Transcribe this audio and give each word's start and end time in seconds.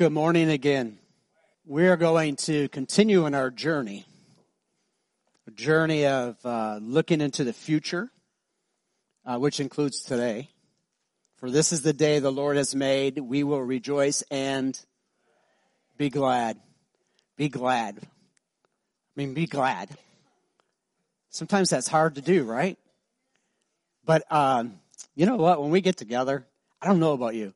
Good 0.00 0.12
morning 0.12 0.48
again. 0.48 0.98
We 1.66 1.86
are 1.86 1.98
going 1.98 2.36
to 2.36 2.70
continue 2.70 3.26
in 3.26 3.34
our 3.34 3.50
journey, 3.50 4.06
a 5.46 5.50
journey 5.50 6.06
of 6.06 6.38
uh, 6.42 6.78
looking 6.80 7.20
into 7.20 7.44
the 7.44 7.52
future, 7.52 8.08
uh, 9.26 9.36
which 9.36 9.60
includes 9.60 10.00
today. 10.00 10.48
For 11.36 11.50
this 11.50 11.70
is 11.70 11.82
the 11.82 11.92
day 11.92 12.18
the 12.18 12.32
Lord 12.32 12.56
has 12.56 12.74
made. 12.74 13.18
We 13.18 13.44
will 13.44 13.60
rejoice 13.60 14.22
and 14.30 14.74
be 15.98 16.08
glad. 16.08 16.58
Be 17.36 17.50
glad. 17.50 17.98
I 18.02 18.06
mean, 19.16 19.34
be 19.34 19.44
glad. 19.44 19.90
Sometimes 21.28 21.68
that's 21.68 21.88
hard 21.88 22.14
to 22.14 22.22
do, 22.22 22.44
right? 22.44 22.78
But 24.06 24.24
um, 24.32 24.80
you 25.14 25.26
know 25.26 25.36
what? 25.36 25.60
When 25.60 25.70
we 25.70 25.82
get 25.82 25.98
together, 25.98 26.46
I 26.80 26.86
don't 26.86 27.00
know 27.00 27.12
about 27.12 27.34
you. 27.34 27.52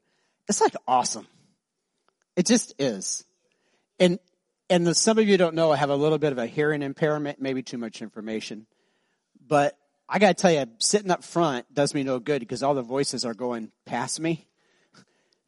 It's 0.47 0.61
like 0.61 0.75
awesome. 0.87 1.27
It 2.37 2.47
just 2.47 2.75
is. 2.79 3.25
And, 3.99 4.19
and 4.69 4.97
some 4.97 5.19
of 5.19 5.29
you 5.29 5.37
don't 5.37 5.55
know, 5.55 5.73
I 5.73 5.77
have 5.77 5.91
a 5.91 5.97
little 5.97 6.19
bit 6.19 6.33
of 6.33 6.39
a 6.39 6.47
hearing 6.47 6.83
impairment, 6.83 7.41
maybe 7.41 7.63
too 7.63 7.79
much 7.79 8.03
information. 8.03 8.67
But 9.47 9.77
I 10.09 10.19
gotta 10.19 10.35
tell 10.35 10.53
you, 10.53 10.67
sitting 10.79 11.11
up 11.11 11.25
front 11.25 11.73
does 11.73 11.95
me 11.95 12.03
no 12.03 12.19
good 12.19 12.41
because 12.41 12.63
all 12.63 12.75
the 12.75 12.83
voices 12.83 13.25
are 13.25 13.35
going 13.35 13.71
past 13.85 14.21
me. 14.21 14.47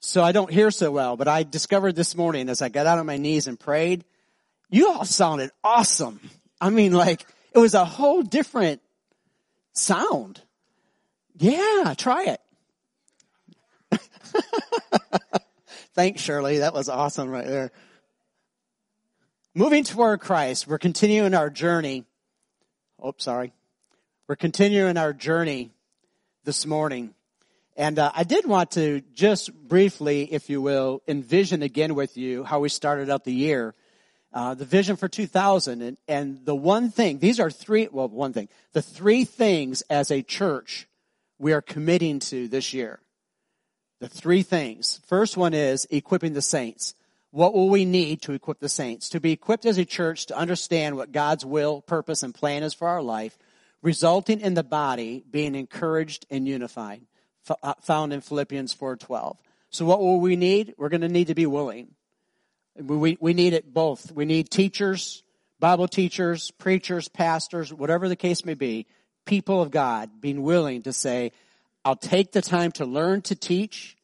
So 0.01 0.23
I 0.23 0.33
don't 0.33 0.51
hear 0.51 0.71
so 0.71 0.91
well, 0.91 1.17
but 1.17 1.29
I 1.29 1.43
discovered 1.43 1.97
this 1.97 2.17
morning 2.17 2.49
as 2.49 2.63
I 2.63 2.69
got 2.69 2.87
out 2.87 2.99
on 2.99 3.07
my 3.07 3.17
knees 3.17 3.49
and 3.49 3.59
prayed, 3.59 4.05
you 4.71 4.89
all 4.89 5.05
sounded 5.05 5.51
awesome. 5.65 6.21
I 6.61 6.71
mean, 6.71 6.93
like, 6.93 7.27
it 7.53 7.59
was 7.59 7.75
a 7.75 7.85
whole 7.85 8.23
different 8.23 8.81
sound. 9.73 10.41
Yeah, 11.39 11.95
try 11.97 12.37
it. 13.91 14.01
Thanks, 15.97 16.21
Shirley. 16.21 16.59
That 16.59 16.75
was 16.75 16.91
awesome 16.91 17.31
right 17.31 17.47
there. 17.47 17.73
Moving 19.55 19.83
toward 19.83 20.21
Christ, 20.21 20.67
we're 20.67 20.77
continuing 20.77 21.33
our 21.33 21.49
journey. 21.49 22.05
Oh, 23.03 23.15
sorry. 23.17 23.55
We're 24.29 24.37
continuing 24.37 24.99
our 24.99 25.15
journey 25.15 25.71
this 26.45 26.67
morning. 26.67 27.15
And 27.79 27.99
uh, 27.99 28.13
I 28.15 28.25
did 28.25 28.45
want 28.45 28.73
to 28.73 29.01
just 29.15 29.55
briefly, 29.55 30.31
if 30.31 30.51
you 30.51 30.61
will, 30.61 31.01
envision 31.09 31.63
again 31.63 31.95
with 31.95 32.19
you 32.19 32.45
how 32.45 32.61
we 32.61 32.69
started 32.69 33.09
out 33.09 33.25
the 33.25 33.33
year. 33.33 33.75
Uh, 34.35 34.53
the 34.53 34.67
vision 34.67 34.97
for 34.97 35.09
2000 35.09 35.81
and, 35.81 35.97
and 36.07 36.45
the 36.45 36.55
one 36.55 36.91
thing, 36.91 37.21
these 37.21 37.41
are 37.41 37.51
three, 37.51 37.89
well, 37.91 38.09
one 38.09 38.35
thing, 38.35 38.51
the 38.75 38.83
three 38.83 39.25
things 39.25 39.81
as 39.89 40.11
a 40.11 40.21
church 40.21 40.87
we 41.39 41.55
are 41.55 41.63
committing 41.63 42.19
to 42.19 42.49
this 42.49 42.75
year. 42.75 43.01
The 44.01 44.09
three 44.09 44.43
things. 44.43 45.01
First 45.07 45.37
one 45.37 45.55
is 45.55 45.87
equipping 45.91 46.35
the 46.35 46.43
saints. 46.43 46.95
What 47.31 47.55
will 47.55 47.69
we 47.69 47.85
need 47.85 48.23
to 48.23 48.33
equip 48.33 48.61
the 48.61 48.69
saints? 48.69 49.09
To 49.11 49.21
be 49.21 49.33
equipped 49.33 49.67
as 49.67 49.79
a 49.79 49.85
church 49.85 50.27
to 50.27 50.37
understand 50.37 50.97
what 50.97 51.13
God's 51.13 51.45
will, 51.45 51.83
purpose, 51.83 52.23
and 52.23 52.35
plan 52.35 52.63
is 52.63 52.75
for 52.75 52.89
our 52.89 53.03
life, 53.03 53.39
resulting 53.83 54.41
in 54.41 54.55
the 54.55 54.65
body 54.65 55.25
being 55.31 55.55
encouraged 55.55 56.27
and 56.31 56.47
unified. 56.47 57.03
Uh, 57.63 57.75
found 57.81 58.13
in 58.13 58.21
Philippians 58.21 58.75
4.12. 58.75 59.37
So 59.71 59.85
what 59.85 60.01
will 60.01 60.19
we 60.19 60.35
need? 60.35 60.75
We're 60.77 60.89
going 60.89 61.03
to 61.03 61.09
need 61.09 61.29
to 61.29 61.35
be 61.35 61.47
willing. 61.47 61.95
We, 62.75 63.17
we 63.21 63.35
need 63.35 63.53
it 63.53 63.73
both. 63.73 64.11
We 64.11 64.25
need 64.25 64.51
teachers, 64.51 65.23
Bible 65.61 65.87
teachers, 65.87 66.51
preachers, 66.51 67.09
pastors, 67.09 67.73
whatever 67.73 68.09
the 68.09 68.17
case 68.17 68.45
may 68.45 68.55
be, 68.55 68.87
people 69.27 69.63
of 69.63 69.71
God 69.71 70.21
being 70.21 70.43
willing 70.43 70.83
to 70.83 70.93
say, 70.93 71.31
I'll 71.87 71.95
take 71.95 72.33
the 72.33 72.43
time 72.43 72.73
to 72.73 72.85
learn 72.85 73.23
to 73.23 73.37
teach, 73.37 73.97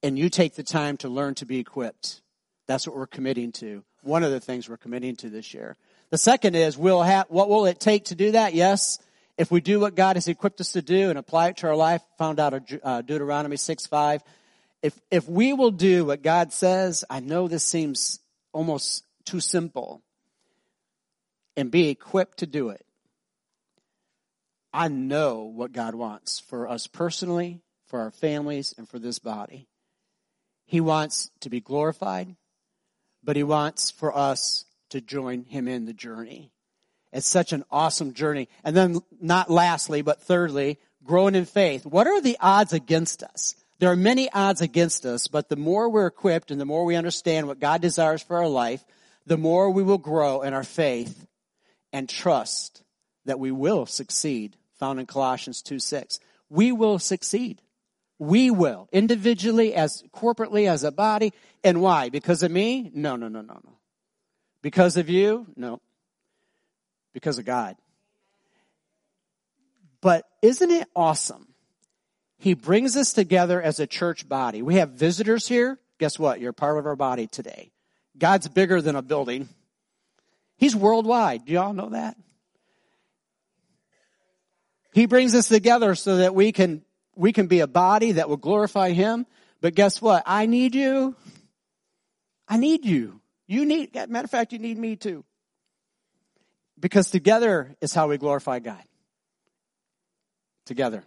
and 0.00 0.16
you 0.16 0.28
take 0.28 0.54
the 0.54 0.62
time 0.62 0.96
to 0.98 1.08
learn 1.08 1.34
to 1.34 1.44
be 1.44 1.58
equipped. 1.58 2.22
That's 2.68 2.86
what 2.86 2.94
we're 2.94 3.08
committing 3.08 3.50
to. 3.54 3.82
One 4.02 4.22
of 4.22 4.30
the 4.30 4.38
things 4.38 4.68
we're 4.68 4.76
committing 4.76 5.16
to 5.16 5.28
this 5.28 5.52
year. 5.52 5.76
The 6.10 6.18
second 6.18 6.54
is, 6.54 6.78
we'll 6.78 7.02
have, 7.02 7.26
what 7.28 7.48
will 7.48 7.66
it 7.66 7.80
take 7.80 8.04
to 8.06 8.14
do 8.14 8.30
that? 8.30 8.54
Yes. 8.54 9.00
If 9.36 9.50
we 9.50 9.60
do 9.60 9.80
what 9.80 9.96
God 9.96 10.14
has 10.14 10.28
equipped 10.28 10.60
us 10.60 10.70
to 10.74 10.82
do 10.82 11.10
and 11.10 11.18
apply 11.18 11.48
it 11.48 11.56
to 11.56 11.66
our 11.66 11.74
life, 11.74 12.00
found 12.16 12.38
out 12.38 12.54
uh, 12.80 13.02
Deuteronomy 13.02 13.56
6 13.56 13.86
5. 13.86 14.22
If, 14.80 14.96
if 15.10 15.28
we 15.28 15.52
will 15.52 15.72
do 15.72 16.04
what 16.04 16.22
God 16.22 16.52
says, 16.52 17.04
I 17.10 17.18
know 17.18 17.48
this 17.48 17.64
seems 17.64 18.20
almost 18.52 19.02
too 19.24 19.40
simple, 19.40 20.00
and 21.56 21.72
be 21.72 21.88
equipped 21.88 22.38
to 22.38 22.46
do 22.46 22.68
it, 22.68 22.86
I 24.72 24.88
know 24.88 25.42
what 25.42 25.72
God 25.72 25.94
wants 25.94 26.40
for 26.40 26.68
us 26.68 26.86
personally, 26.86 27.60
for 27.86 28.00
our 28.00 28.10
families, 28.10 28.74
and 28.76 28.88
for 28.88 28.98
this 28.98 29.18
body. 29.18 29.68
He 30.66 30.80
wants 30.80 31.30
to 31.40 31.50
be 31.50 31.60
glorified, 31.60 32.36
but 33.24 33.36
He 33.36 33.42
wants 33.42 33.90
for 33.90 34.16
us 34.16 34.64
to 34.90 35.00
join 35.00 35.44
Him 35.44 35.66
in 35.66 35.86
the 35.86 35.92
journey. 35.92 36.52
It's 37.12 37.28
such 37.28 37.52
an 37.52 37.64
awesome 37.70 38.14
journey. 38.14 38.48
And 38.62 38.76
then, 38.76 39.00
not 39.20 39.50
lastly, 39.50 40.02
but 40.02 40.22
thirdly, 40.22 40.78
growing 41.02 41.34
in 41.34 41.44
faith. 41.44 41.84
What 41.84 42.06
are 42.06 42.20
the 42.20 42.36
odds 42.40 42.72
against 42.72 43.24
us? 43.24 43.56
There 43.80 43.90
are 43.90 43.96
many 43.96 44.30
odds 44.30 44.60
against 44.60 45.04
us, 45.06 45.26
but 45.26 45.48
the 45.48 45.56
more 45.56 45.88
we're 45.88 46.06
equipped 46.06 46.50
and 46.50 46.60
the 46.60 46.66
more 46.66 46.84
we 46.84 46.96
understand 46.96 47.48
what 47.48 47.58
God 47.58 47.80
desires 47.80 48.22
for 48.22 48.36
our 48.36 48.48
life, 48.48 48.84
the 49.26 49.38
more 49.38 49.70
we 49.70 49.82
will 49.82 49.98
grow 49.98 50.42
in 50.42 50.54
our 50.54 50.62
faith 50.62 51.26
and 51.92 52.08
trust 52.08 52.82
that 53.24 53.40
we 53.40 53.50
will 53.50 53.86
succeed 53.86 54.56
found 54.80 54.98
in 54.98 55.06
Colossians 55.06 55.62
2 55.62 55.78
6. 55.78 56.18
We 56.48 56.72
will 56.72 56.98
succeed. 56.98 57.62
We 58.18 58.50
will. 58.50 58.88
Individually, 58.92 59.74
as 59.74 60.02
corporately, 60.12 60.68
as 60.68 60.82
a 60.82 60.90
body. 60.90 61.32
And 61.62 61.80
why? 61.80 62.08
Because 62.08 62.42
of 62.42 62.50
me? 62.50 62.90
No, 62.92 63.14
no, 63.14 63.28
no, 63.28 63.42
no, 63.42 63.54
no. 63.54 63.72
Because 64.62 64.96
of 64.96 65.08
you? 65.08 65.46
No. 65.56 65.80
Because 67.12 67.38
of 67.38 67.44
God. 67.44 67.76
But 70.00 70.26
isn't 70.42 70.70
it 70.70 70.88
awesome? 70.96 71.46
He 72.38 72.54
brings 72.54 72.96
us 72.96 73.12
together 73.12 73.60
as 73.60 73.80
a 73.80 73.86
church 73.86 74.28
body. 74.28 74.62
We 74.62 74.76
have 74.76 74.90
visitors 74.90 75.46
here. 75.46 75.78
Guess 75.98 76.18
what? 76.18 76.40
You're 76.40 76.54
part 76.54 76.78
of 76.78 76.86
our 76.86 76.96
body 76.96 77.26
today. 77.26 77.70
God's 78.16 78.48
bigger 78.48 78.80
than 78.80 78.96
a 78.96 79.02
building. 79.02 79.48
He's 80.56 80.74
worldwide. 80.74 81.44
Do 81.44 81.52
y'all 81.52 81.74
know 81.74 81.90
that? 81.90 82.16
He 84.92 85.06
brings 85.06 85.34
us 85.34 85.48
together 85.48 85.94
so 85.94 86.16
that 86.16 86.34
we 86.34 86.52
can, 86.52 86.82
we 87.14 87.32
can 87.32 87.46
be 87.46 87.60
a 87.60 87.66
body 87.66 88.12
that 88.12 88.28
will 88.28 88.36
glorify 88.36 88.90
Him. 88.90 89.26
But 89.60 89.74
guess 89.74 90.00
what? 90.00 90.22
I 90.26 90.46
need 90.46 90.74
you. 90.74 91.14
I 92.48 92.56
need 92.56 92.84
you. 92.84 93.20
You 93.46 93.64
need, 93.64 93.94
matter 93.94 94.24
of 94.24 94.30
fact, 94.30 94.52
you 94.52 94.58
need 94.58 94.78
me 94.78 94.96
too. 94.96 95.24
Because 96.78 97.10
together 97.10 97.76
is 97.80 97.92
how 97.92 98.08
we 98.08 98.16
glorify 98.16 98.58
God. 98.58 98.82
Together. 100.64 101.04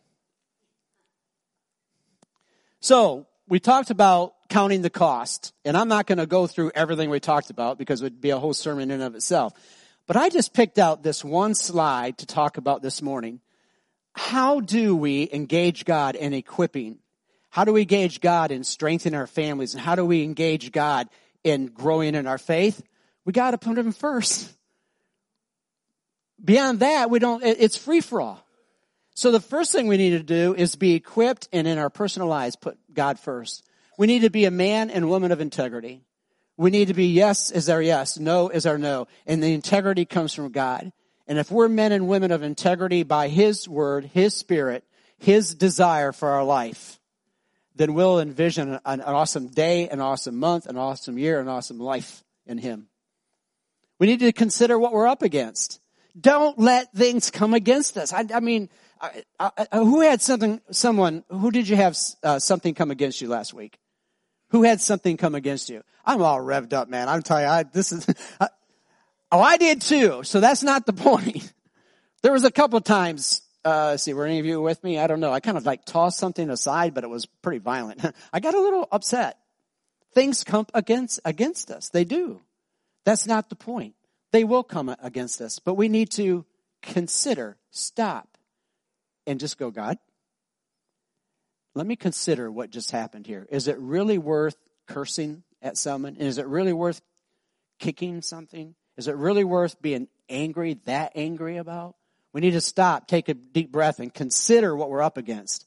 So, 2.79 3.27
we 3.47 3.59
talked 3.59 3.89
about 3.89 4.33
counting 4.49 4.81
the 4.81 4.89
cost, 4.89 5.53
and 5.65 5.75
I'm 5.75 5.87
not 5.87 6.05
going 6.05 6.17
to 6.17 6.25
go 6.25 6.47
through 6.47 6.71
everything 6.75 7.09
we 7.09 7.19
talked 7.19 7.49
about 7.49 7.77
because 7.77 8.01
it 8.01 8.05
would 8.05 8.21
be 8.21 8.29
a 8.29 8.37
whole 8.37 8.53
sermon 8.53 8.91
in 8.91 8.91
and 8.91 9.03
of 9.03 9.15
itself. 9.15 9.53
But 10.05 10.17
I 10.17 10.29
just 10.29 10.53
picked 10.53 10.79
out 10.79 11.01
this 11.01 11.23
one 11.23 11.55
slide 11.55 12.17
to 12.19 12.25
talk 12.25 12.57
about 12.57 12.81
this 12.81 13.01
morning 13.01 13.39
how 14.13 14.59
do 14.59 14.95
we 14.95 15.29
engage 15.31 15.85
God 15.85 16.15
in 16.15 16.33
equipping? 16.33 16.99
How 17.49 17.65
do 17.65 17.73
we 17.73 17.81
engage 17.81 18.21
God 18.21 18.51
in 18.51 18.63
strengthening 18.63 19.19
our 19.19 19.27
families? 19.27 19.73
And 19.73 19.81
how 19.81 19.95
do 19.95 20.05
we 20.05 20.23
engage 20.23 20.71
God 20.71 21.09
in 21.43 21.67
growing 21.67 22.15
in 22.15 22.27
our 22.27 22.37
faith? 22.37 22.81
We 23.25 23.33
got 23.33 23.51
to 23.51 23.57
put 23.57 23.77
Him 23.77 23.91
first. 23.91 24.51
Beyond 26.43 26.79
that, 26.81 27.09
we 27.09 27.19
don't, 27.19 27.43
it's 27.43 27.77
free 27.77 28.01
for 28.01 28.21
all. 28.21 28.45
So 29.15 29.31
the 29.31 29.39
first 29.39 29.71
thing 29.71 29.87
we 29.87 29.97
need 29.97 30.11
to 30.11 30.23
do 30.23 30.55
is 30.55 30.75
be 30.75 30.93
equipped 30.93 31.47
and 31.53 31.67
in 31.67 31.77
our 31.77 31.89
personal 31.89 32.27
lives 32.27 32.55
put 32.55 32.77
God 32.93 33.19
first. 33.19 33.63
We 33.97 34.07
need 34.07 34.21
to 34.21 34.29
be 34.29 34.45
a 34.45 34.51
man 34.51 34.89
and 34.89 35.09
woman 35.09 35.31
of 35.31 35.39
integrity. 35.39 36.01
We 36.57 36.71
need 36.71 36.87
to 36.87 36.93
be 36.93 37.07
yes 37.07 37.51
is 37.51 37.69
our 37.69 37.81
yes, 37.81 38.17
no 38.17 38.49
is 38.49 38.65
our 38.65 38.77
no. 38.77 39.07
And 39.25 39.41
the 39.41 39.53
integrity 39.53 40.05
comes 40.05 40.33
from 40.33 40.51
God. 40.51 40.91
And 41.27 41.37
if 41.37 41.49
we're 41.49 41.69
men 41.69 41.91
and 41.91 42.07
women 42.07 42.31
of 42.31 42.43
integrity 42.43 43.03
by 43.03 43.29
His 43.29 43.67
Word, 43.67 44.05
His 44.05 44.33
Spirit, 44.33 44.83
His 45.17 45.55
desire 45.55 46.11
for 46.11 46.29
our 46.29 46.43
life, 46.43 46.99
then 47.75 47.93
we'll 47.93 48.19
envision 48.19 48.79
an, 48.85 49.01
awesome 49.01 49.47
day, 49.47 49.89
an 49.89 49.99
awesome 49.99 50.37
month, 50.37 50.67
an 50.67 50.77
awesome 50.77 51.17
year, 51.17 51.39
an 51.39 51.47
awesome 51.47 51.79
life 51.79 52.23
in 52.45 52.57
Him. 52.57 52.87
We 53.99 54.07
need 54.07 54.19
to 54.19 54.31
consider 54.31 54.77
what 54.77 54.93
we're 54.93 55.07
up 55.07 55.21
against. 55.21 55.79
Don't 56.19 56.59
let 56.59 56.93
things 56.93 57.31
come 57.31 57.53
against 57.53 57.97
us. 57.97 58.13
I, 58.13 58.25
I 58.33 58.39
mean, 58.39 58.69
I, 59.01 59.23
I, 59.39 59.77
who 59.77 60.01
had 60.01 60.21
something, 60.21 60.61
someone, 60.71 61.23
who 61.29 61.51
did 61.51 61.67
you 61.67 61.75
have 61.75 61.97
uh, 62.21 62.39
something 62.39 62.73
come 62.73 62.91
against 62.91 63.21
you 63.21 63.29
last 63.29 63.53
week? 63.53 63.79
Who 64.49 64.63
had 64.63 64.81
something 64.81 65.17
come 65.17 65.33
against 65.33 65.69
you? 65.69 65.83
I'm 66.05 66.21
all 66.21 66.37
revved 66.37 66.73
up, 66.73 66.87
man. 66.87 67.09
I'm 67.09 67.23
telling 67.23 67.45
you, 67.45 67.49
I, 67.49 67.63
this 67.63 67.91
is, 67.91 68.05
Oh, 69.33 69.41
I 69.41 69.57
did 69.57 69.81
too. 69.81 70.21
So 70.23 70.39
that's 70.39 70.61
not 70.61 70.85
the 70.85 70.93
point. 70.93 71.51
There 72.21 72.31
was 72.31 72.43
a 72.43 72.51
couple 72.51 72.79
times, 72.81 73.41
uh, 73.65 73.97
see, 73.97 74.13
were 74.13 74.27
any 74.27 74.37
of 74.37 74.45
you 74.45 74.61
with 74.61 74.83
me? 74.83 74.99
I 74.99 75.07
don't 75.07 75.19
know. 75.19 75.33
I 75.33 75.39
kind 75.39 75.57
of 75.57 75.65
like 75.65 75.85
tossed 75.85 76.19
something 76.19 76.51
aside, 76.51 76.93
but 76.93 77.03
it 77.03 77.09
was 77.09 77.25
pretty 77.25 77.57
violent. 77.57 78.05
I 78.33 78.39
got 78.39 78.53
a 78.53 78.61
little 78.61 78.87
upset. 78.91 79.39
Things 80.13 80.43
come 80.43 80.67
against, 80.75 81.19
against 81.25 81.71
us. 81.71 81.89
They 81.89 82.03
do. 82.03 82.41
That's 83.05 83.25
not 83.25 83.49
the 83.49 83.55
point. 83.55 83.95
They 84.31 84.43
will 84.43 84.63
come 84.63 84.95
against 85.01 85.41
us, 85.41 85.57
but 85.57 85.73
we 85.73 85.89
need 85.89 86.11
to 86.11 86.45
consider, 86.83 87.57
stop, 87.71 88.37
and 89.25 89.39
just 89.39 89.57
go, 89.57 89.71
God, 89.71 89.97
let 91.73 91.87
me 91.87 91.95
consider 91.95 92.51
what 92.51 92.69
just 92.69 92.91
happened 92.91 93.25
here. 93.25 93.47
Is 93.49 93.67
it 93.67 93.79
really 93.79 94.19
worth 94.19 94.57
cursing 94.87 95.41
at 95.59 95.75
someone? 95.75 96.17
Is 96.17 96.37
it 96.37 96.45
really 96.45 96.73
worth 96.73 97.01
kicking 97.79 98.21
something? 98.21 98.75
Is 98.97 99.07
it 99.07 99.15
really 99.15 99.43
worth 99.43 99.81
being 99.81 100.07
angry, 100.29 100.75
that 100.85 101.13
angry 101.15 101.57
about? 101.57 101.95
We 102.31 102.41
need 102.41 102.51
to 102.51 102.61
stop, 102.61 103.07
take 103.07 103.29
a 103.29 103.33
deep 103.33 103.71
breath, 103.71 103.99
and 103.99 104.13
consider 104.13 104.75
what 104.75 104.89
we're 104.89 105.01
up 105.01 105.17
against. 105.17 105.65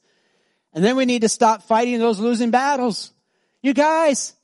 And 0.73 0.83
then 0.83 0.95
we 0.95 1.05
need 1.05 1.21
to 1.21 1.29
stop 1.29 1.63
fighting 1.63 1.97
those 1.99 2.19
losing 2.19 2.51
battles. 2.51 3.11
You 3.61 3.73
guys, 3.73 4.35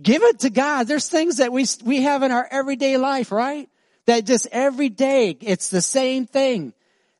give 0.00 0.22
it 0.22 0.40
to 0.40 0.50
God. 0.50 0.84
There's 0.84 1.08
things 1.08 1.38
that 1.38 1.52
we, 1.52 1.64
we 1.84 2.02
have 2.02 2.22
in 2.22 2.32
our 2.32 2.46
everyday 2.50 2.96
life, 2.96 3.32
right? 3.32 3.68
That 4.06 4.26
just 4.26 4.48
every 4.50 4.88
day, 4.88 5.36
it's 5.40 5.70
the 5.70 5.82
same 5.82 6.26
thing. 6.26 6.72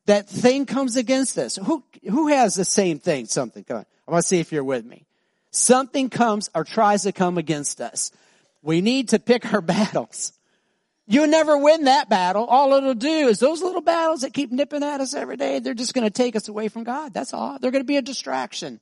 That 0.06 0.29
thing 0.29 0.67
comes 0.67 0.97
against 0.97 1.38
us. 1.38 1.56
Who, 1.56 1.85
who 2.09 2.29
has 2.29 2.55
the 2.55 2.65
same 2.65 2.99
thing? 2.99 3.26
Something. 3.26 3.65
Come 3.65 3.79
on. 3.79 3.87
I 4.06 4.11
want 4.11 4.23
to 4.23 4.29
see 4.29 4.41
if 4.41 4.53
you're 4.53 4.65
with 4.65 4.85
me. 4.85 5.05
Something 5.50 6.09
comes 6.09 6.50
or 6.55 6.65
tries 6.65 7.03
to 7.03 7.12
come 7.12 7.38
against 7.38 7.81
us. 7.81 8.11
We 8.62 8.81
need 8.81 9.11
to 9.11 9.19
pick 9.19 9.53
our 9.53 9.61
battles. 9.62 10.32
You 11.10 11.26
never 11.26 11.56
win 11.56 11.84
that 11.84 12.10
battle. 12.10 12.44
All 12.44 12.75
it'll 12.75 12.93
do 12.93 13.28
is 13.28 13.38
those 13.38 13.62
little 13.62 13.81
battles 13.81 14.20
that 14.20 14.34
keep 14.34 14.52
nipping 14.52 14.82
at 14.82 15.00
us 15.00 15.14
every 15.14 15.38
day, 15.38 15.58
they're 15.58 15.72
just 15.72 15.94
going 15.94 16.05
to 16.05 16.10
take 16.10 16.37
us 16.37 16.49
away 16.49 16.69
from 16.69 16.84
God. 16.84 17.14
That's 17.14 17.32
all. 17.32 17.58
They're 17.58 17.70
going 17.70 17.82
to 17.82 17.88
be 17.88 17.96
a 17.96 18.02
distraction. 18.02 18.78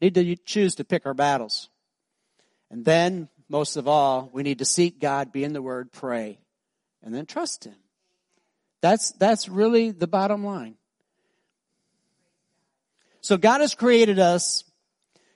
We 0.00 0.06
need 0.06 0.14
to 0.14 0.36
choose 0.36 0.76
to 0.76 0.84
pick 0.84 1.06
our 1.06 1.14
battles. 1.14 1.68
And 2.70 2.84
then, 2.84 3.28
most 3.48 3.76
of 3.76 3.88
all, 3.88 4.30
we 4.32 4.44
need 4.44 4.60
to 4.60 4.64
seek 4.64 5.00
God, 5.00 5.32
be 5.32 5.42
in 5.42 5.54
the 5.54 5.62
Word, 5.62 5.90
pray, 5.90 6.38
and 7.02 7.12
then 7.12 7.26
trust 7.26 7.64
Him. 7.64 7.74
That's, 8.80 9.10
that's 9.12 9.48
really 9.48 9.90
the 9.90 10.06
bottom 10.06 10.44
line. 10.44 10.76
So 13.22 13.36
God 13.36 13.60
has 13.60 13.74
created 13.74 14.20
us 14.20 14.62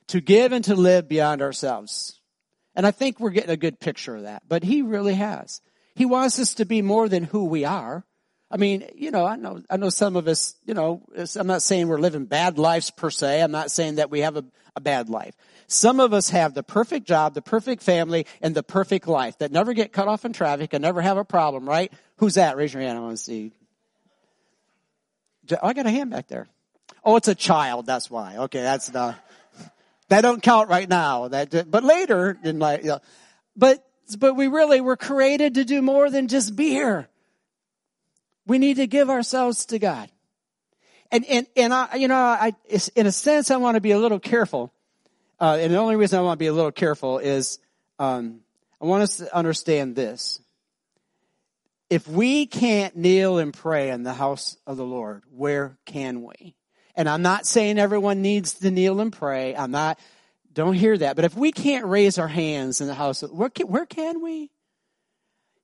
to 0.09 0.21
give 0.21 0.53
and 0.53 0.63
to 0.67 0.77
live 0.77 1.09
beyond 1.09 1.43
ourselves. 1.43 2.21
And 2.77 2.87
I 2.87 2.93
think 2.93 3.19
we're 3.19 3.31
getting 3.31 3.51
a 3.51 3.57
good 3.57 3.81
picture 3.81 4.15
of 4.15 4.23
that, 4.23 4.45
but 4.49 4.63
He 4.63 4.83
really 4.83 5.15
has. 5.15 5.61
He 5.95 6.05
wants 6.05 6.39
us 6.39 6.55
to 6.55 6.65
be 6.65 6.83
more 6.83 7.09
than 7.09 7.25
who 7.25 7.45
we 7.45 7.65
are. 7.65 8.05
I 8.51 8.57
mean, 8.57 8.89
you 8.97 9.13
know, 9.13 9.25
I 9.25 9.37
know, 9.37 9.63
I 9.71 9.77
know 9.77 9.91
some 9.91 10.17
of 10.17 10.27
us, 10.27 10.57
you 10.67 10.75
know, 10.75 11.03
I'm 11.37 11.47
not 11.47 11.63
saying 11.63 11.87
we're 11.87 12.01
living 12.01 12.25
bad 12.25 12.59
lives 12.59 12.91
per 12.91 13.09
se. 13.09 13.43
I'm 13.43 13.53
not 13.53 13.71
saying 13.71 13.97
that 13.97 14.11
we 14.11 14.21
have 14.21 14.37
a, 14.37 14.45
a 14.75 14.81
bad 14.81 15.09
life. 15.09 15.37
Some 15.69 16.01
of 16.01 16.13
us 16.13 16.31
have 16.31 16.53
the 16.53 16.65
perfect 16.65 17.07
job, 17.07 17.35
the 17.35 17.43
perfect 17.43 17.81
family, 17.81 18.27
and 18.43 18.53
the 18.53 18.65
perfect 18.65 19.07
life 19.07 19.39
that 19.39 19.53
never 19.53 19.73
get 19.73 19.93
cut 19.93 20.09
off 20.09 20.25
in 20.25 20.33
traffic 20.33 20.73
and 20.73 20.83
never 20.83 21.01
have 21.01 21.17
a 21.17 21.25
problem, 21.25 21.69
right? 21.69 21.93
Who's 22.17 22.35
that? 22.35 22.57
Raise 22.57 22.75
your 22.75 22.83
hand. 22.83 22.99
I 22.99 23.01
want 23.03 23.17
to 23.17 23.23
see. 23.23 23.53
Oh, 25.53 25.57
I 25.63 25.73
got 25.73 25.87
a 25.87 25.91
hand 25.91 26.11
back 26.11 26.27
there. 26.27 26.49
Oh, 27.05 27.15
it's 27.15 27.29
a 27.29 27.37
child. 27.37 27.87
That's 27.87 28.11
why. 28.11 28.37
Okay. 28.37 28.63
That's 28.63 28.89
the, 28.89 29.15
that 30.09 30.23
don't 30.23 30.43
count 30.43 30.69
right 30.69 30.89
now. 30.89 31.29
That, 31.29 31.71
but 31.71 31.85
later 31.85 32.37
in 32.43 32.59
life, 32.59 32.81
you 32.83 32.91
know, 32.91 33.01
but 33.57 33.85
but 34.17 34.35
we 34.35 34.47
really 34.47 34.81
were 34.81 34.97
created 34.97 35.55
to 35.55 35.65
do 35.65 35.83
more 35.83 36.11
than 36.11 36.29
just 36.29 36.57
be 36.57 36.71
here. 36.71 37.09
We 38.47 38.59
need 38.59 38.77
to 38.77 38.87
give 38.87 39.11
ourselves 39.11 39.67
to 39.67 39.79
God. 39.79 40.11
And, 41.13 41.25
and, 41.27 41.47
and 41.57 41.75
I, 41.75 41.97
you 41.97 42.09
know, 42.09 42.17
I, 42.17 42.55
in 42.95 43.07
a 43.07 43.13
sense, 43.13 43.51
I 43.51 43.57
want 43.57 43.75
to 43.75 43.81
be 43.81 43.91
a 43.91 43.99
little 43.99 44.21
careful. 44.21 44.73
Uh, 45.41 45.59
and 45.61 45.73
the 45.73 45.79
only 45.79 45.97
reason 45.97 46.19
I 46.19 46.23
want 46.23 46.39
to 46.39 46.43
be 46.43 46.49
a 46.49 46.53
little 46.53 46.73
careful 46.73 47.19
is, 47.19 47.59
um, 47.99 48.41
I 48.81 48.87
want 48.87 49.03
us 49.03 49.17
to 49.19 49.35
understand 49.35 49.97
this. 49.97 50.41
If 51.89 52.07
we 52.07 52.47
can't 52.47 52.97
kneel 52.97 53.39
and 53.39 53.53
pray 53.53 53.91
in 53.91 54.05
the 54.05 54.13
house 54.13 54.57
of 54.67 54.77
the 54.77 54.85
Lord, 54.85 55.25
where 55.31 55.77
can 55.87 56.23
we? 56.23 56.55
And 56.95 57.09
I'm 57.09 57.23
not 57.23 57.47
saying 57.47 57.79
everyone 57.79 58.23
needs 58.23 58.55
to 58.55 58.71
kneel 58.71 59.01
and 59.01 59.13
pray. 59.13 59.57
I'm 59.57 59.71
not, 59.71 59.99
don't 60.53 60.75
hear 60.75 60.97
that. 60.99 61.17
But 61.17 61.25
if 61.25 61.37
we 61.37 61.53
can't 61.53 61.87
raise 61.87 62.19
our 62.19 62.29
hands 62.29 62.81
in 62.81 62.87
the 62.87 62.95
house, 62.95 63.23
where 63.23 63.51
can, 63.51 63.69
where 63.69 63.87
can 63.87 64.23
we? 64.23 64.51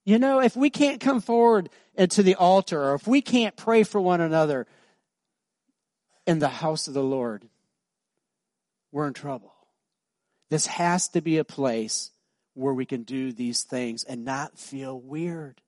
You 0.05 0.19
know, 0.19 0.39
if 0.39 0.55
we 0.55 0.69
can't 0.69 1.01
come 1.01 1.19
forward 1.19 1.69
to 1.97 2.23
the 2.23 2.35
altar, 2.35 2.81
or 2.81 2.95
if 2.95 3.07
we 3.07 3.21
can't 3.21 3.57
pray 3.57 3.83
for 3.83 3.99
one 3.99 4.21
another 4.21 4.65
in 6.25 6.39
the 6.39 6.47
house 6.47 6.87
of 6.87 6.93
the 6.93 7.03
Lord, 7.03 7.43
we're 8.91 9.07
in 9.07 9.13
trouble. 9.13 9.53
This 10.49 10.67
has 10.67 11.09
to 11.09 11.21
be 11.21 11.37
a 11.37 11.43
place 11.43 12.11
where 12.53 12.73
we 12.73 12.85
can 12.85 13.03
do 13.03 13.33
these 13.33 13.63
things 13.63 14.03
and 14.05 14.23
not 14.23 14.57
feel 14.57 14.99
weird 14.99 15.61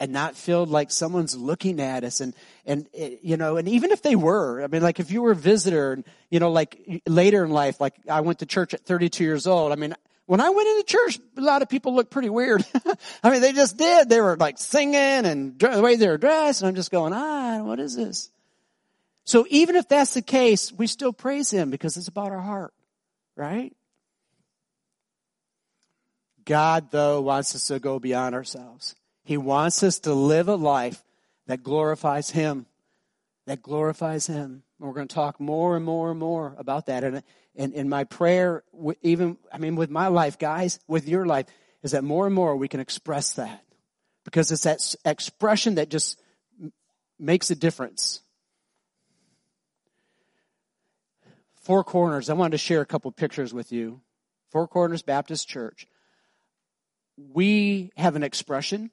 and 0.00 0.12
not 0.12 0.36
feel 0.36 0.66
like 0.66 0.90
someone's 0.90 1.36
looking 1.36 1.80
at 1.80 2.04
us. 2.04 2.20
And 2.20 2.34
and 2.66 2.88
eh, 2.94 3.16
you 3.22 3.36
know 3.36 3.56
and 3.56 3.68
even 3.68 3.90
if 3.90 4.02
they 4.02 4.16
were 4.16 4.62
i 4.62 4.66
mean 4.66 4.82
like 4.82 5.00
if 5.00 5.10
you 5.10 5.22
were 5.22 5.32
a 5.32 5.36
visitor 5.36 5.92
and 5.92 6.04
you 6.30 6.40
know 6.40 6.50
like 6.50 7.02
later 7.06 7.44
in 7.44 7.50
life 7.50 7.80
like 7.80 7.94
i 8.08 8.20
went 8.20 8.38
to 8.40 8.46
church 8.46 8.74
at 8.74 8.84
32 8.84 9.24
years 9.24 9.46
old 9.46 9.72
i 9.72 9.76
mean 9.76 9.94
when 10.26 10.40
i 10.40 10.48
went 10.50 10.68
into 10.68 10.84
church 10.84 11.18
a 11.36 11.40
lot 11.40 11.62
of 11.62 11.68
people 11.68 11.94
looked 11.94 12.10
pretty 12.10 12.30
weird. 12.30 12.64
I 13.22 13.30
mean 13.30 13.40
they 13.40 13.52
just 13.52 13.76
did. 13.76 14.08
They 14.08 14.20
were 14.20 14.36
like 14.36 14.58
singing 14.58 14.94
and 14.94 15.58
the 15.58 15.82
way 15.82 15.96
they 15.96 16.08
were 16.08 16.18
dressed 16.18 16.62
and 16.62 16.68
i'm 16.68 16.74
just 16.74 16.90
going 16.90 17.12
ah 17.12 17.62
what 17.62 17.80
is 17.80 17.96
this? 17.96 18.30
So 19.26 19.46
even 19.48 19.76
if 19.76 19.88
that's 19.88 20.14
the 20.14 20.22
case 20.22 20.72
we 20.72 20.86
still 20.86 21.12
praise 21.12 21.50
him 21.50 21.70
because 21.70 21.96
it's 21.96 22.08
about 22.08 22.32
our 22.32 22.40
heart 22.40 22.72
right? 23.36 23.74
God 26.44 26.90
though 26.90 27.20
wants 27.20 27.54
us 27.54 27.66
to 27.68 27.78
go 27.78 27.98
beyond 27.98 28.34
ourselves 28.34 28.94
he 29.24 29.38
wants 29.38 29.82
us 29.82 30.00
to 30.00 30.12
live 30.12 30.48
a 30.48 30.54
life 30.54 31.02
that 31.46 31.62
glorifies 31.62 32.30
Him, 32.30 32.66
that 33.46 33.62
glorifies 33.62 34.26
Him. 34.26 34.62
And 34.78 34.88
we're 34.88 34.94
going 34.94 35.08
to 35.08 35.14
talk 35.14 35.40
more 35.40 35.76
and 35.76 35.84
more 35.84 36.10
and 36.10 36.20
more 36.20 36.54
about 36.58 36.86
that. 36.86 37.04
And, 37.04 37.22
and 37.56 37.72
in 37.72 37.88
my 37.88 38.04
prayer, 38.04 38.62
even, 39.02 39.38
I 39.50 39.56
mean, 39.56 39.76
with 39.76 39.90
my 39.90 40.08
life, 40.08 40.38
guys, 40.38 40.78
with 40.86 41.08
your 41.08 41.24
life, 41.24 41.46
is 41.82 41.92
that 41.92 42.04
more 42.04 42.26
and 42.26 42.34
more 42.34 42.54
we 42.54 42.68
can 42.68 42.80
express 42.80 43.32
that. 43.34 43.64
Because 44.24 44.52
it's 44.52 44.64
that 44.64 44.94
expression 45.04 45.76
that 45.76 45.88
just 45.88 46.20
makes 47.18 47.50
a 47.50 47.54
difference. 47.54 48.20
Four 51.62 51.82
Corners, 51.82 52.28
I 52.28 52.34
wanted 52.34 52.52
to 52.52 52.58
share 52.58 52.82
a 52.82 52.86
couple 52.86 53.10
pictures 53.10 53.54
with 53.54 53.72
you. 53.72 54.02
Four 54.50 54.68
Corners 54.68 55.00
Baptist 55.00 55.48
Church. 55.48 55.86
We 57.16 57.90
have 57.96 58.16
an 58.16 58.22
expression 58.22 58.90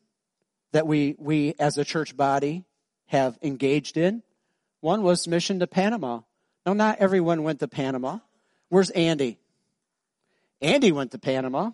that 0.72 0.88
we, 0.88 1.16
we 1.18 1.56
as 1.60 1.78
a 1.78 1.86
church 1.86 2.16
body 2.16 2.64
have 3.08 3.38
engaged 3.42 3.98
in. 3.98 4.24
One 4.80 5.04
was 5.04 5.28
mission 5.28 5.60
to 5.60 5.68
Panama. 5.68 6.22
No, 6.66 6.74
not 6.74 7.00
everyone 7.00 7.44
went 7.44 7.60
to 7.60 7.68
Panama. 7.68 8.20
Where's 8.70 8.90
Andy? 8.90 9.38
Andy 10.62 10.92
went 10.92 11.12
to 11.12 11.20
Panama. 11.20 11.72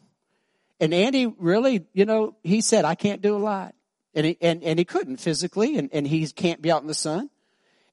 And 0.79 0.93
Andy 0.93 1.27
really, 1.27 1.85
you 1.93 2.05
know, 2.05 2.35
he 2.43 2.61
said, 2.61 2.85
I 2.85 2.95
can't 2.95 3.21
do 3.21 3.35
a 3.35 3.39
lot. 3.39 3.75
And 4.13 4.25
he, 4.25 4.37
and, 4.41 4.63
and 4.63 4.79
he 4.79 4.85
couldn't 4.85 5.17
physically, 5.17 5.77
and, 5.77 5.89
and 5.93 6.07
he 6.07 6.25
can't 6.27 6.61
be 6.61 6.71
out 6.71 6.81
in 6.81 6.87
the 6.87 6.93
sun. 6.93 7.29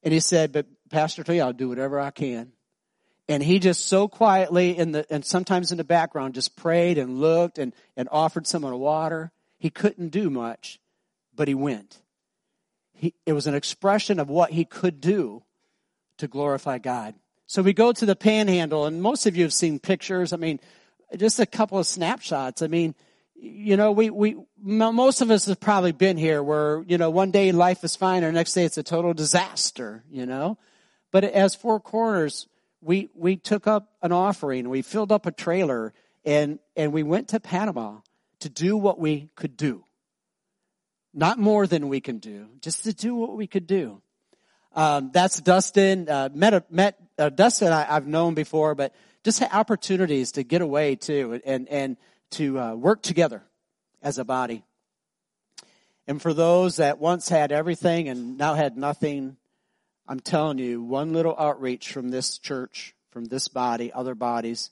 And 0.03 0.13
he 0.13 0.19
said, 0.19 0.51
but 0.51 0.65
Pastor 0.89 1.23
T, 1.23 1.39
I'll 1.39 1.53
do 1.53 1.69
whatever 1.69 1.99
I 1.99 2.11
can. 2.11 2.51
And 3.27 3.43
he 3.43 3.59
just 3.59 3.87
so 3.87 4.07
quietly 4.07 4.77
in 4.77 4.91
the, 4.91 5.05
and 5.09 5.25
sometimes 5.25 5.71
in 5.71 5.77
the 5.77 5.83
background 5.83 6.35
just 6.35 6.55
prayed 6.55 6.97
and 6.97 7.19
looked 7.19 7.57
and, 7.57 7.73
and 7.97 8.07
offered 8.11 8.45
someone 8.47 8.77
water. 8.79 9.31
He 9.57 9.69
couldn't 9.69 10.09
do 10.09 10.29
much 10.29 10.79
but 11.35 11.47
he 11.47 11.55
went. 11.55 12.01
He, 12.93 13.13
it 13.25 13.33
was 13.33 13.47
an 13.47 13.55
expression 13.55 14.19
of 14.19 14.29
what 14.29 14.51
he 14.51 14.65
could 14.65 15.01
do 15.01 15.43
to 16.17 16.27
glorify 16.27 16.77
God. 16.77 17.15
So 17.47 17.61
we 17.61 17.73
go 17.73 17.91
to 17.91 18.05
the 18.05 18.15
panhandle, 18.15 18.85
and 18.85 19.01
most 19.01 19.25
of 19.25 19.35
you 19.35 19.43
have 19.43 19.53
seen 19.53 19.79
pictures. 19.79 20.33
I 20.33 20.37
mean, 20.37 20.59
just 21.15 21.39
a 21.39 21.45
couple 21.45 21.77
of 21.77 21.85
snapshots. 21.85 22.61
I 22.61 22.67
mean, 22.67 22.95
you 23.35 23.77
know, 23.77 23.91
we, 23.91 24.09
we, 24.09 24.37
most 24.57 25.21
of 25.21 25.29
us 25.29 25.45
have 25.45 25.59
probably 25.59 25.91
been 25.91 26.17
here 26.17 26.41
where, 26.41 26.83
you 26.87 26.97
know, 26.97 27.09
one 27.09 27.31
day 27.31 27.51
life 27.51 27.83
is 27.83 27.95
fine 27.95 28.23
or 28.23 28.31
next 28.31 28.53
day 28.53 28.63
it's 28.63 28.77
a 28.77 28.83
total 28.83 29.13
disaster, 29.13 30.03
you 30.09 30.25
know. 30.25 30.57
But 31.11 31.25
as 31.25 31.53
Four 31.53 31.79
Corners, 31.79 32.47
we, 32.81 33.09
we 33.13 33.35
took 33.35 33.67
up 33.67 33.91
an 34.01 34.11
offering, 34.11 34.69
we 34.69 34.81
filled 34.81 35.11
up 35.11 35.25
a 35.25 35.31
trailer, 35.31 35.93
and, 36.23 36.59
and 36.75 36.93
we 36.93 37.03
went 37.03 37.29
to 37.29 37.39
Panama 37.39 37.99
to 38.39 38.49
do 38.49 38.77
what 38.77 38.99
we 38.99 39.29
could 39.35 39.57
do. 39.57 39.83
Not 41.17 41.39
more 41.39 41.65
than 41.65 41.87
we 41.87 42.01
can 42.01 42.17
do, 42.17 42.47
just 42.59 42.83
to 42.83 42.93
do 42.93 43.15
what 43.15 43.37
we 43.37 43.47
could 43.47 43.67
do. 43.67 44.01
Um, 44.73 45.11
that's 45.13 45.39
Dustin. 45.39 46.09
Uh, 46.09 46.27
met, 46.33 46.69
met 46.69 46.99
uh, 47.17 47.29
Dustin. 47.29 47.71
I, 47.71 47.83
have 47.83 48.05
known 48.05 48.33
before, 48.33 48.75
but 48.75 48.93
just 49.23 49.41
opportunities 49.41 50.33
to 50.33 50.43
get 50.43 50.61
away 50.61 50.97
too, 50.97 51.39
and 51.45 51.69
and 51.69 51.97
to 52.31 52.59
uh, 52.59 52.75
work 52.75 53.01
together 53.01 53.43
as 54.01 54.17
a 54.17 54.25
body. 54.25 54.65
And 56.05 56.21
for 56.21 56.33
those 56.33 56.75
that 56.75 56.99
once 56.99 57.29
had 57.29 57.53
everything 57.53 58.09
and 58.09 58.37
now 58.37 58.53
had 58.53 58.77
nothing, 58.77 59.37
I'm 60.07 60.19
telling 60.19 60.59
you, 60.59 60.83
one 60.83 61.13
little 61.13 61.35
outreach 61.39 61.93
from 61.93 62.09
this 62.09 62.37
church, 62.37 62.93
from 63.11 63.25
this 63.25 63.47
body, 63.47 63.91
other 63.91 64.15
bodies, 64.15 64.69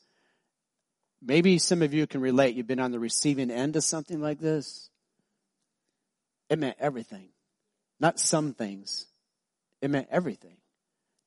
maybe 1.21 1.57
some 1.57 1.81
of 1.81 1.93
you 1.93 2.05
can 2.05 2.19
relate. 2.19 2.55
You've 2.55 2.67
been 2.67 2.81
on 2.81 2.91
the 2.91 3.00
receiving 3.00 3.50
end 3.50 3.77
of 3.77 3.83
something 3.85 4.21
like 4.21 4.39
this. 4.39 4.89
It 6.53 6.60
meant 6.60 6.77
everything. 6.79 7.29
Not 8.00 8.19
some 8.19 8.53
things. 8.53 9.07
It 9.81 9.89
meant 9.89 10.07
everything. 10.12 10.57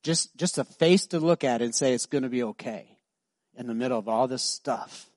Just, 0.04 0.36
just 0.36 0.56
a 0.56 0.62
face 0.62 1.08
to 1.08 1.18
look 1.18 1.42
at 1.42 1.62
and 1.62 1.74
say 1.74 1.94
it's 1.94 2.06
going 2.06 2.22
to 2.22 2.28
be 2.28 2.44
okay 2.44 2.96
in 3.58 3.66
the 3.66 3.74
middle 3.74 3.98
of 3.98 4.08
all 4.08 4.28
this 4.28 4.44
stuff. 4.44 5.10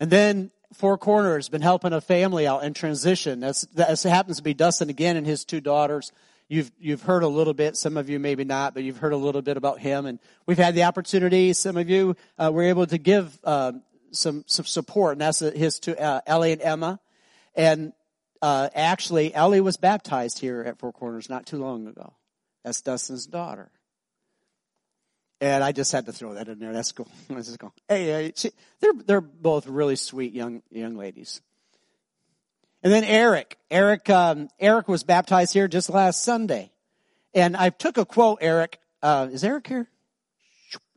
And 0.00 0.10
then 0.10 0.50
Four 0.74 0.98
Corners 0.98 1.46
has 1.46 1.48
been 1.48 1.62
helping 1.62 1.94
a 1.94 2.00
family 2.02 2.46
out 2.46 2.62
in 2.62 2.74
transition. 2.74 3.40
That's, 3.40 3.62
that 3.74 4.02
happens 4.02 4.36
to 4.36 4.42
be 4.42 4.52
Dustin 4.52 4.90
again 4.90 5.16
and 5.16 5.26
his 5.26 5.46
two 5.46 5.62
daughters. 5.62 6.12
You've, 6.48 6.70
you've 6.78 7.00
heard 7.00 7.22
a 7.22 7.28
little 7.28 7.54
bit, 7.54 7.78
some 7.78 7.96
of 7.96 8.10
you 8.10 8.18
maybe 8.18 8.44
not, 8.44 8.74
but 8.74 8.82
you've 8.82 8.98
heard 8.98 9.14
a 9.14 9.16
little 9.16 9.40
bit 9.40 9.56
about 9.56 9.78
him. 9.78 10.04
And 10.04 10.18
we've 10.44 10.58
had 10.58 10.74
the 10.74 10.82
opportunity, 10.82 11.54
some 11.54 11.78
of 11.78 11.88
you 11.88 12.16
uh, 12.38 12.50
were 12.52 12.64
able 12.64 12.86
to 12.88 12.98
give 12.98 13.38
uh, 13.44 13.72
some, 14.10 14.44
some 14.46 14.66
support, 14.66 15.12
and 15.12 15.22
that's 15.22 15.38
his 15.38 15.78
to 15.80 15.98
uh, 15.98 16.20
Ellie 16.26 16.52
and 16.52 16.60
Emma. 16.60 17.00
And 17.54 17.94
uh, 18.44 18.68
actually, 18.74 19.34
Ellie 19.34 19.62
was 19.62 19.78
baptized 19.78 20.38
here 20.38 20.60
at 20.60 20.78
Four 20.78 20.92
Corners 20.92 21.30
not 21.30 21.46
too 21.46 21.56
long 21.56 21.86
ago. 21.86 22.12
That's 22.62 22.82
Dustin's 22.82 23.24
daughter. 23.24 23.70
And 25.40 25.64
I 25.64 25.72
just 25.72 25.92
had 25.92 26.04
to 26.04 26.12
throw 26.12 26.34
that 26.34 26.48
in 26.48 26.58
there. 26.58 26.74
That's 26.74 26.92
cool. 26.92 27.08
That's 27.30 27.46
just 27.46 27.58
cool. 27.58 27.72
Hey, 27.88 28.34
she, 28.36 28.50
they're 28.80 28.92
they're 28.92 29.22
both 29.22 29.66
really 29.66 29.96
sweet 29.96 30.34
young 30.34 30.60
young 30.70 30.94
ladies. 30.94 31.40
And 32.82 32.92
then 32.92 33.04
Eric, 33.04 33.56
Eric, 33.70 34.10
um, 34.10 34.50
Eric 34.60 34.88
was 34.88 35.04
baptized 35.04 35.54
here 35.54 35.66
just 35.66 35.88
last 35.88 36.22
Sunday, 36.22 36.70
and 37.32 37.56
I 37.56 37.70
took 37.70 37.96
a 37.96 38.04
quote. 38.04 38.40
Eric, 38.42 38.78
uh, 39.02 39.28
is 39.32 39.42
Eric 39.42 39.68
here? 39.68 39.88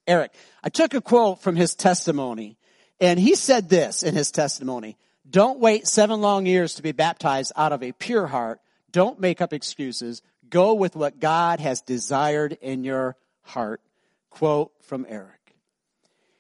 Eric, 0.06 0.34
I 0.62 0.68
took 0.68 0.94
a 0.94 1.00
quote 1.00 1.42
from 1.42 1.56
his 1.56 1.76
testimony, 1.76 2.58
and 3.00 3.18
he 3.18 3.36
said 3.36 3.70
this 3.70 4.04
in 4.04 4.16
his 4.16 4.32
testimony: 4.32 4.98
"Don't 5.30 5.60
wait 5.60 5.88
seven 5.88 6.22
long 6.22 6.46
years 6.46 6.76
to 6.76 6.82
be 6.82 6.92
baptized 6.92 7.52
out 7.56 7.74
of 7.74 7.84
a 7.84 7.92
pure 7.92 8.28
heart. 8.28 8.60
Don't 8.92 9.20
make 9.20 9.42
up 9.42 9.54
excuses. 9.54 10.22
Go 10.50 10.74
with 10.74 10.96
what 10.96 11.20
God 11.20 11.60
has 11.60 11.82
desired 11.82 12.58
in 12.62 12.84
your 12.84 13.16
heart." 13.42 13.82
quote 14.38 14.72
from 14.82 15.04
Eric. 15.10 15.56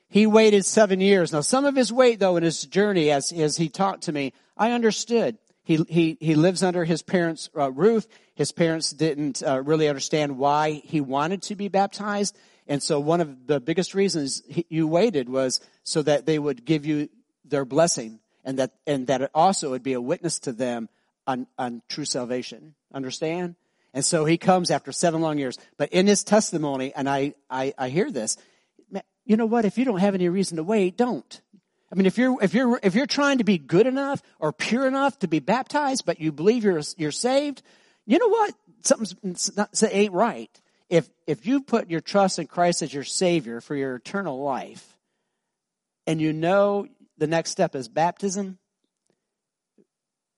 He 0.07 0.27
waited 0.27 0.65
seven 0.65 1.01
years. 1.01 1.33
Now, 1.33 1.41
some 1.41 1.65
of 1.65 1.75
his 1.75 1.91
wait, 1.91 2.19
though, 2.19 2.37
in 2.37 2.43
his 2.43 2.61
journey, 2.61 3.09
as, 3.09 3.31
as 3.31 3.57
he 3.57 3.69
talked 3.69 4.03
to 4.03 4.11
me, 4.11 4.33
I 4.55 4.71
understood. 4.71 5.39
He, 5.63 5.83
he, 5.89 6.15
he 6.19 6.35
lives 6.35 6.61
under 6.61 6.85
his 6.85 7.01
parents' 7.01 7.49
uh, 7.57 7.71
roof. 7.71 8.05
His 8.35 8.51
parents 8.51 8.91
didn't 8.91 9.41
uh, 9.41 9.63
really 9.63 9.89
understand 9.89 10.37
why 10.37 10.73
he 10.73 11.01
wanted 11.01 11.41
to 11.43 11.55
be 11.55 11.69
baptized. 11.69 12.37
And 12.67 12.83
so 12.83 12.99
one 12.99 13.19
of 13.19 13.47
the 13.47 13.59
biggest 13.59 13.95
reasons 13.95 14.43
he, 14.47 14.65
you 14.69 14.87
waited 14.87 15.27
was 15.27 15.59
so 15.83 16.03
that 16.03 16.27
they 16.27 16.37
would 16.37 16.65
give 16.65 16.85
you 16.85 17.09
their 17.43 17.65
blessing 17.65 18.19
and 18.47 18.59
that, 18.59 18.71
and 18.87 19.07
that 19.07 19.21
it 19.21 19.29
also 19.35 19.71
would 19.71 19.83
be 19.83 19.93
a 19.93 20.01
witness 20.01 20.39
to 20.39 20.53
them 20.53 20.87
on, 21.27 21.45
on 21.59 21.83
true 21.89 22.05
salvation. 22.05 22.73
Understand? 22.93 23.55
And 23.93 24.05
so 24.05 24.23
he 24.23 24.37
comes 24.37 24.71
after 24.71 24.93
seven 24.93 25.21
long 25.21 25.37
years. 25.37 25.59
But 25.77 25.89
in 25.89 26.07
his 26.07 26.23
testimony, 26.23 26.93
and 26.95 27.09
I, 27.09 27.33
I, 27.49 27.73
I 27.77 27.89
hear 27.89 28.09
this, 28.09 28.37
you 29.25 29.35
know 29.35 29.45
what? 29.45 29.65
If 29.65 29.77
you 29.77 29.83
don't 29.83 29.99
have 29.99 30.15
any 30.15 30.29
reason 30.29 30.55
to 30.55 30.63
wait, 30.63 30.95
don't. 30.95 31.41
I 31.91 31.95
mean, 31.95 32.05
if 32.05 32.17
you're, 32.17 32.41
if 32.41 32.53
you're, 32.53 32.79
if 32.81 32.95
you're 32.95 33.05
trying 33.05 33.39
to 33.39 33.43
be 33.43 33.57
good 33.57 33.85
enough 33.85 34.21
or 34.39 34.53
pure 34.53 34.87
enough 34.87 35.19
to 35.19 35.27
be 35.27 35.39
baptized, 35.39 36.05
but 36.05 36.21
you 36.21 36.31
believe 36.31 36.63
you're, 36.63 36.81
you're 36.95 37.11
saved, 37.11 37.61
you 38.05 38.17
know 38.17 38.29
what? 38.29 38.53
Something's 38.83 39.55
not, 39.57 39.69
ain't 39.91 40.13
right. 40.13 40.49
If, 40.89 41.09
if 41.25 41.45
you 41.45 41.61
put 41.61 41.89
your 41.89 41.99
trust 41.99 42.39
in 42.39 42.47
Christ 42.47 42.81
as 42.81 42.93
your 42.93 43.03
Savior 43.03 43.59
for 43.59 43.75
your 43.75 43.95
eternal 43.95 44.41
life, 44.41 44.97
and 46.05 46.21
you 46.21 46.31
know 46.31 46.87
the 47.17 47.27
next 47.27 47.51
step 47.51 47.75
is 47.75 47.87
baptism, 47.87 48.57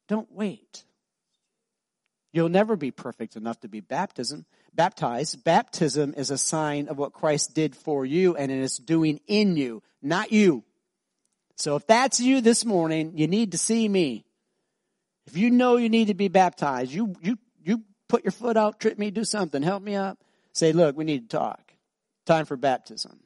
don't 0.07 0.31
wait. 0.31 0.83
You'll 2.31 2.50
never 2.50 2.75
be 2.75 2.91
perfect 2.91 3.36
enough 3.36 3.59
to 3.62 3.67
be 3.67 3.79
baptism, 3.79 4.45
baptized. 4.74 5.43
Baptism 5.43 6.13
is 6.15 6.29
a 6.29 6.38
sign 6.38 6.88
of 6.88 6.98
what 6.98 7.13
Christ 7.13 7.55
did 7.55 7.75
for 7.75 8.05
you 8.05 8.36
and 8.36 8.51
it 8.51 8.59
is 8.59 8.77
doing 8.77 9.19
in 9.27 9.55
you, 9.55 9.81
not 10.01 10.31
you. 10.31 10.63
So 11.55 11.75
if 11.75 11.88
that's 11.88 12.19
you 12.19 12.41
this 12.41 12.65
morning, 12.65 13.13
you 13.15 13.27
need 13.27 13.51
to 13.53 13.57
see 13.57 13.88
me. 13.88 14.25
If 15.27 15.38
you 15.38 15.51
know 15.51 15.77
you 15.77 15.89
need 15.89 16.07
to 16.07 16.13
be 16.13 16.27
baptized, 16.27 16.91
you, 16.91 17.15
you, 17.21 17.38
you 17.63 17.83
put 18.07 18.24
your 18.24 18.31
foot 18.31 18.57
out, 18.57 18.79
trip 18.79 18.98
me, 18.98 19.12
do 19.12 19.24
something, 19.24 19.62
help 19.62 19.83
me 19.83 19.95
up. 19.95 20.19
Say, 20.53 20.71
look, 20.71 20.95
we 20.95 21.03
need 21.03 21.29
to 21.29 21.38
talk. 21.38 21.74
Time 22.25 22.45
for 22.45 22.57
baptism. 22.57 23.19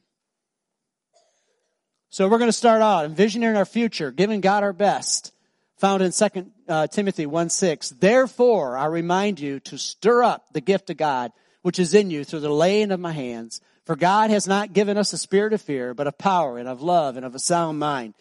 So 2.14 2.28
we're 2.28 2.38
going 2.38 2.46
to 2.48 2.52
start 2.52 2.80
out 2.80 3.06
envisioning 3.06 3.56
our 3.56 3.64
future, 3.64 4.12
giving 4.12 4.40
God 4.40 4.62
our 4.62 4.72
best 4.72 5.32
found 5.78 6.00
in 6.00 6.12
2 6.12 6.52
uh, 6.68 6.86
Timothy 6.86 7.26
1 7.26 7.50
6. 7.50 7.90
Therefore, 7.98 8.76
I 8.76 8.84
remind 8.84 9.40
you 9.40 9.58
to 9.58 9.76
stir 9.76 10.22
up 10.22 10.52
the 10.52 10.60
gift 10.60 10.90
of 10.90 10.96
God 10.96 11.32
which 11.62 11.80
is 11.80 11.92
in 11.92 12.12
you 12.12 12.22
through 12.22 12.38
the 12.38 12.54
laying 12.54 12.92
of 12.92 13.00
my 13.00 13.10
hands. 13.10 13.60
For 13.84 13.96
God 13.96 14.30
has 14.30 14.46
not 14.46 14.72
given 14.72 14.96
us 14.96 15.12
a 15.12 15.18
spirit 15.18 15.54
of 15.54 15.60
fear, 15.60 15.92
but 15.92 16.06
of 16.06 16.16
power 16.16 16.56
and 16.56 16.68
of 16.68 16.82
love 16.82 17.16
and 17.16 17.26
of 17.26 17.34
a 17.34 17.40
sound 17.40 17.80
mind. 17.80 18.14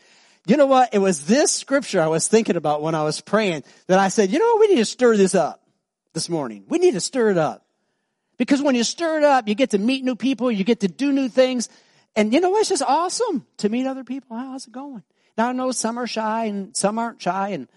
You 0.48 0.58
know 0.58 0.66
what? 0.66 0.92
It 0.92 0.98
was 0.98 1.28
this 1.28 1.52
scripture 1.52 2.02
I 2.02 2.08
was 2.08 2.28
thinking 2.28 2.56
about 2.56 2.82
when 2.82 2.96
I 2.96 3.04
was 3.04 3.22
praying 3.22 3.64
that 3.86 4.00
I 4.00 4.08
said, 4.08 4.32
you 4.32 4.40
know 4.40 4.56
what? 4.56 4.62
We 4.62 4.68
need 4.70 4.82
to 4.82 4.86
stir 4.86 5.18
this 5.18 5.36
up 5.36 5.62
this 6.14 6.30
morning. 6.30 6.64
We 6.68 6.80
need 6.80 6.96
to 6.96 7.00
stir 7.00 7.30
it 7.30 7.38
up. 7.38 7.64
Because 8.38 8.60
when 8.60 8.74
you 8.74 8.84
stir 8.84 9.20
it 9.20 9.24
up, 9.24 9.48
you 9.48 9.54
get 9.54 9.70
to 9.70 9.78
meet 9.78 10.04
new 10.04 10.16
people, 10.16 10.52
you 10.52 10.64
get 10.64 10.80
to 10.80 10.88
do 10.88 11.12
new 11.12 11.30
things. 11.30 11.70
And 12.16 12.34
you 12.34 12.42
know, 12.42 12.56
it's 12.58 12.70
just 12.70 12.84
awesome 12.84 13.46
to 13.58 13.70
meet 13.70 13.88
other 13.88 14.04
people. 14.04 14.38
How's 14.38 14.68
it 14.68 14.74
going? 14.74 15.04
Now 15.38 15.50
I 15.50 15.52
know 15.54 15.72
some 15.72 15.98
are 15.98 16.08
shy 16.08 16.46
and 16.46 16.76
some 16.76 17.00
aren't 17.00 17.22
shy 17.22 17.50
and, 17.50 17.68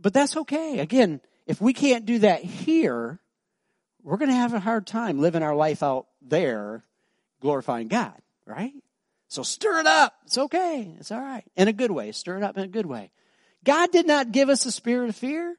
but 0.00 0.12
that's 0.12 0.36
okay. 0.36 0.78
Again, 0.78 1.20
if 1.46 1.60
we 1.60 1.72
can't 1.72 2.04
do 2.04 2.20
that 2.20 2.44
here, 2.44 3.18
we're 4.02 4.18
going 4.18 4.30
to 4.30 4.36
have 4.36 4.52
a 4.52 4.60
hard 4.60 4.86
time 4.86 5.20
living 5.20 5.42
our 5.42 5.54
life 5.54 5.82
out 5.82 6.06
there 6.20 6.84
glorifying 7.40 7.88
God, 7.88 8.14
right? 8.46 8.72
So 9.28 9.42
stir 9.42 9.80
it 9.80 9.86
up. 9.86 10.14
It's 10.26 10.36
okay. 10.36 10.94
It's 10.98 11.10
all 11.10 11.20
right. 11.20 11.44
In 11.56 11.68
a 11.68 11.72
good 11.72 11.90
way. 11.90 12.12
Stir 12.12 12.36
it 12.36 12.42
up 12.42 12.58
in 12.58 12.64
a 12.64 12.68
good 12.68 12.86
way. 12.86 13.10
God 13.64 13.90
did 13.90 14.06
not 14.06 14.32
give 14.32 14.48
us 14.48 14.66
a 14.66 14.72
spirit 14.72 15.08
of 15.08 15.16
fear. 15.16 15.56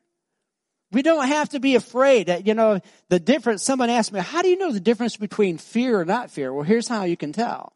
We 0.91 1.01
don't 1.01 1.27
have 1.27 1.49
to 1.49 1.59
be 1.59 1.75
afraid. 1.75 2.27
That 2.27 2.45
you 2.45 2.53
know, 2.53 2.81
the 3.09 3.19
difference, 3.19 3.63
someone 3.63 3.89
asked 3.89 4.13
me, 4.13 4.19
how 4.19 4.43
do 4.43 4.49
you 4.49 4.57
know 4.57 4.71
the 4.71 4.79
difference 4.79 5.17
between 5.17 5.57
fear 5.57 5.99
or 5.99 6.05
not 6.05 6.29
fear? 6.29 6.53
Well, 6.53 6.63
here's 6.63 6.87
how 6.87 7.05
you 7.05 7.17
can 7.17 7.33
tell. 7.33 7.73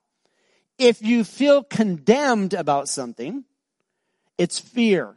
If 0.78 1.02
you 1.02 1.24
feel 1.24 1.64
condemned 1.64 2.54
about 2.54 2.88
something, 2.88 3.44
it's 4.38 4.60
fear. 4.60 5.16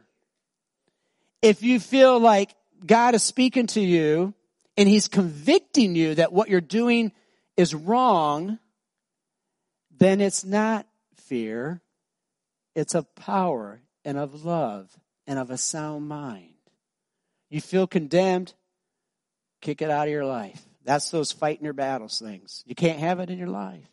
If 1.41 1.63
you 1.63 1.79
feel 1.79 2.19
like 2.19 2.55
God 2.85 3.15
is 3.15 3.23
speaking 3.23 3.67
to 3.67 3.81
you 3.81 4.33
and 4.77 4.89
he's 4.89 5.07
convicting 5.07 5.95
you 5.95 6.15
that 6.15 6.33
what 6.33 6.49
you're 6.49 6.61
doing 6.61 7.11
is 7.57 7.75
wrong, 7.75 8.59
then 9.97 10.21
it's 10.21 10.43
not 10.43 10.87
fear. 11.15 11.81
It's 12.75 12.95
of 12.95 13.13
power 13.15 13.81
and 14.03 14.17
of 14.17 14.45
love 14.45 14.89
and 15.27 15.37
of 15.37 15.51
a 15.51 15.57
sound 15.57 16.07
mind. 16.07 16.53
You 17.49 17.61
feel 17.61 17.85
condemned, 17.85 18.53
kick 19.61 19.81
it 19.81 19.91
out 19.91 20.07
of 20.07 20.11
your 20.11 20.25
life. 20.25 20.63
That's 20.83 21.11
those 21.11 21.31
fighting 21.31 21.65
your 21.65 21.73
battles 21.73 22.17
things. 22.17 22.63
You 22.65 22.73
can't 22.73 22.99
have 22.99 23.19
it 23.19 23.29
in 23.29 23.37
your 23.37 23.47
life. 23.47 23.87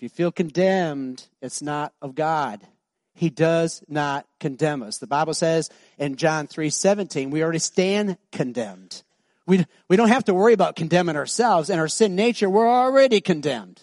If 0.00 0.04
you 0.04 0.08
feel 0.08 0.32
condemned, 0.32 1.28
it's 1.42 1.60
not 1.60 1.92
of 2.00 2.14
God. 2.14 2.66
He 3.12 3.28
does 3.28 3.84
not 3.86 4.26
condemn 4.38 4.82
us. 4.82 4.96
The 4.96 5.06
Bible 5.06 5.34
says 5.34 5.68
in 5.98 6.16
John 6.16 6.46
3 6.46 6.70
17, 6.70 7.28
we 7.28 7.42
already 7.42 7.58
stand 7.58 8.16
condemned. 8.32 9.02
We, 9.46 9.66
we 9.90 9.98
don't 9.98 10.08
have 10.08 10.24
to 10.24 10.32
worry 10.32 10.54
about 10.54 10.74
condemning 10.74 11.16
ourselves 11.16 11.68
and 11.68 11.78
our 11.78 11.86
sin 11.86 12.16
nature. 12.16 12.48
We're 12.48 12.66
already 12.66 13.20
condemned. 13.20 13.82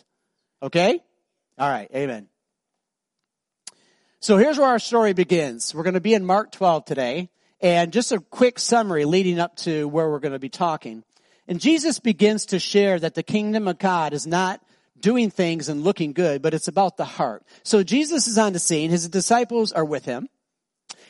Okay? 0.64 1.00
All 1.60 1.70
right. 1.70 1.88
Amen. 1.94 2.30
So 4.20 4.38
here's 4.38 4.58
where 4.58 4.70
our 4.70 4.80
story 4.80 5.14
begins. 5.14 5.76
We're 5.76 5.84
going 5.84 5.94
to 5.94 6.02
be 6.02 6.16
in 6.16 6.26
Mark 6.26 6.52
12 6.52 6.86
today. 6.86 7.30
And 7.62 7.94
just 7.94 8.12
a 8.12 8.20
quick 8.20 8.58
summary 8.58 9.06
leading 9.06 9.40
up 9.40 9.56
to 9.58 9.88
where 9.88 10.10
we're 10.10 10.18
going 10.18 10.32
to 10.32 10.40
be 10.40 10.50
talking. 10.50 11.04
And 11.48 11.62
Jesus 11.62 12.00
begins 12.00 12.48
to 12.48 12.58
share 12.58 13.00
that 13.00 13.14
the 13.14 13.22
kingdom 13.22 13.68
of 13.68 13.78
God 13.78 14.14
is 14.14 14.26
not 14.26 14.64
doing 15.02 15.30
things 15.30 15.70
and 15.70 15.84
looking 15.84 16.14
good, 16.14 16.42
but 16.42 16.54
it's 16.54 16.68
about 16.68 16.98
the 16.98 17.06
heart. 17.06 17.44
So 17.64 17.84
Jesus 17.84 18.28
is 18.28 18.38
on 18.38 18.54
the 18.54 18.60
scene. 18.60 18.90
His 18.90 19.08
disciples 19.10 19.72
are 19.72 19.86
with 19.86 20.06
him. 20.06 20.30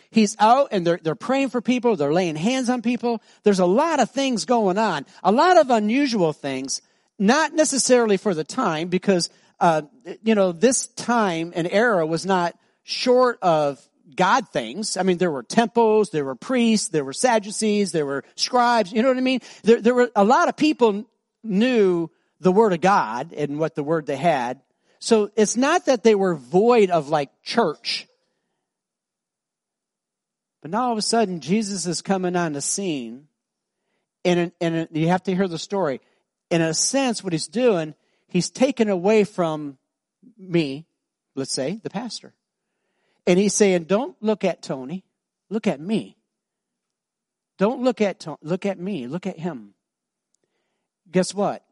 He's 0.10 0.36
out 0.40 0.70
and 0.72 0.88
they're, 0.88 1.00
they're 1.02 1.16
praying 1.16 1.50
for 1.50 1.62
people. 1.62 1.96
They're 1.96 2.14
laying 2.14 2.36
hands 2.36 2.70
on 2.70 2.82
people. 2.82 3.22
There's 3.44 3.60
a 3.60 3.66
lot 3.66 4.00
of 4.00 4.12
things 4.12 4.46
going 4.46 4.78
on. 4.78 5.06
A 5.24 5.32
lot 5.32 5.58
of 5.58 5.70
unusual 5.70 6.34
things, 6.34 6.82
not 7.20 7.54
necessarily 7.54 8.18
for 8.18 8.34
the 8.34 8.44
time 8.44 8.88
because, 8.88 9.30
uh, 9.60 9.82
you 10.24 10.36
know, 10.36 10.52
this 10.52 10.88
time 10.88 11.52
and 11.56 11.68
era 11.70 12.06
was 12.06 12.26
not 12.26 12.58
short 12.84 13.40
of 13.42 13.86
God 14.16 14.48
things. 14.50 14.96
I 14.98 15.04
mean, 15.04 15.18
there 15.18 15.32
were 15.32 15.44
temples, 15.44 16.10
there 16.12 16.26
were 16.26 16.36
priests, 16.36 16.88
there 16.90 17.04
were 17.04 17.14
Sadducees, 17.14 17.92
there 17.92 18.06
were 18.06 18.24
scribes. 18.36 18.92
You 18.94 19.02
know 19.02 19.10
what 19.10 19.18
I 19.18 19.22
mean? 19.22 19.42
There, 19.64 19.82
there 19.82 19.94
were 19.94 20.10
a 20.16 20.24
lot 20.24 20.48
of 20.48 20.56
people 20.56 21.06
knew 21.44 22.10
the 22.40 22.52
Word 22.52 22.74
of 22.74 22.82
God 22.82 23.34
and 23.34 23.60
what 23.60 23.76
the 23.76 23.84
Word 23.84 24.06
they 24.06 24.18
had. 24.18 24.62
So 25.00 25.32
it's 25.36 25.58
not 25.58 25.86
that 25.86 26.04
they 26.04 26.16
were 26.16 26.36
void 26.36 26.90
of 26.90 27.10
like 27.10 27.30
church. 27.44 28.08
But 30.62 30.72
now 30.72 30.88
all 30.88 30.92
of 30.92 30.98
a 30.98 31.04
sudden 31.04 31.40
Jesus 31.40 31.86
is 31.86 32.02
coming 32.02 32.36
on 32.36 32.54
the 32.54 32.62
scene 32.62 33.28
and, 34.26 34.52
and 34.60 34.88
you 34.92 35.08
have 35.08 35.24
to 35.24 35.36
hear 35.36 35.48
the 35.48 35.60
story. 35.60 36.02
In 36.50 36.62
a 36.62 36.74
sense, 36.74 37.24
what 37.24 37.34
he's 37.34 37.48
doing, 37.48 37.94
he's 38.28 38.50
taken 38.50 38.90
away 38.90 39.24
from 39.24 39.78
me, 40.38 40.86
let's 41.36 41.54
say, 41.54 41.80
the 41.84 41.90
pastor. 41.90 42.34
And 43.26 43.40
he's 43.40 43.54
saying, 43.54 43.86
don't 43.86 44.16
look 44.22 44.44
at 44.44 44.62
Tony, 44.62 45.04
look 45.50 45.68
at 45.68 45.80
me. 45.80 46.18
Don't 47.58 47.84
look 47.84 48.02
at 48.02 48.20
Tony, 48.20 48.38
look 48.42 48.66
at 48.66 48.80
me, 48.80 49.08
look 49.08 49.28
at 49.28 49.40
him. 49.40 49.74
Guess 51.12 51.34
what? 51.34 51.64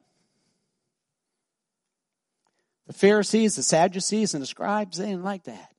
The 2.87 2.93
Pharisees, 2.93 3.55
the 3.55 3.63
Sadducees, 3.63 4.33
and 4.33 4.41
the 4.41 4.47
scribes, 4.47 4.97
they 4.97 5.07
didn't 5.07 5.23
like 5.23 5.45
that. 5.45 5.71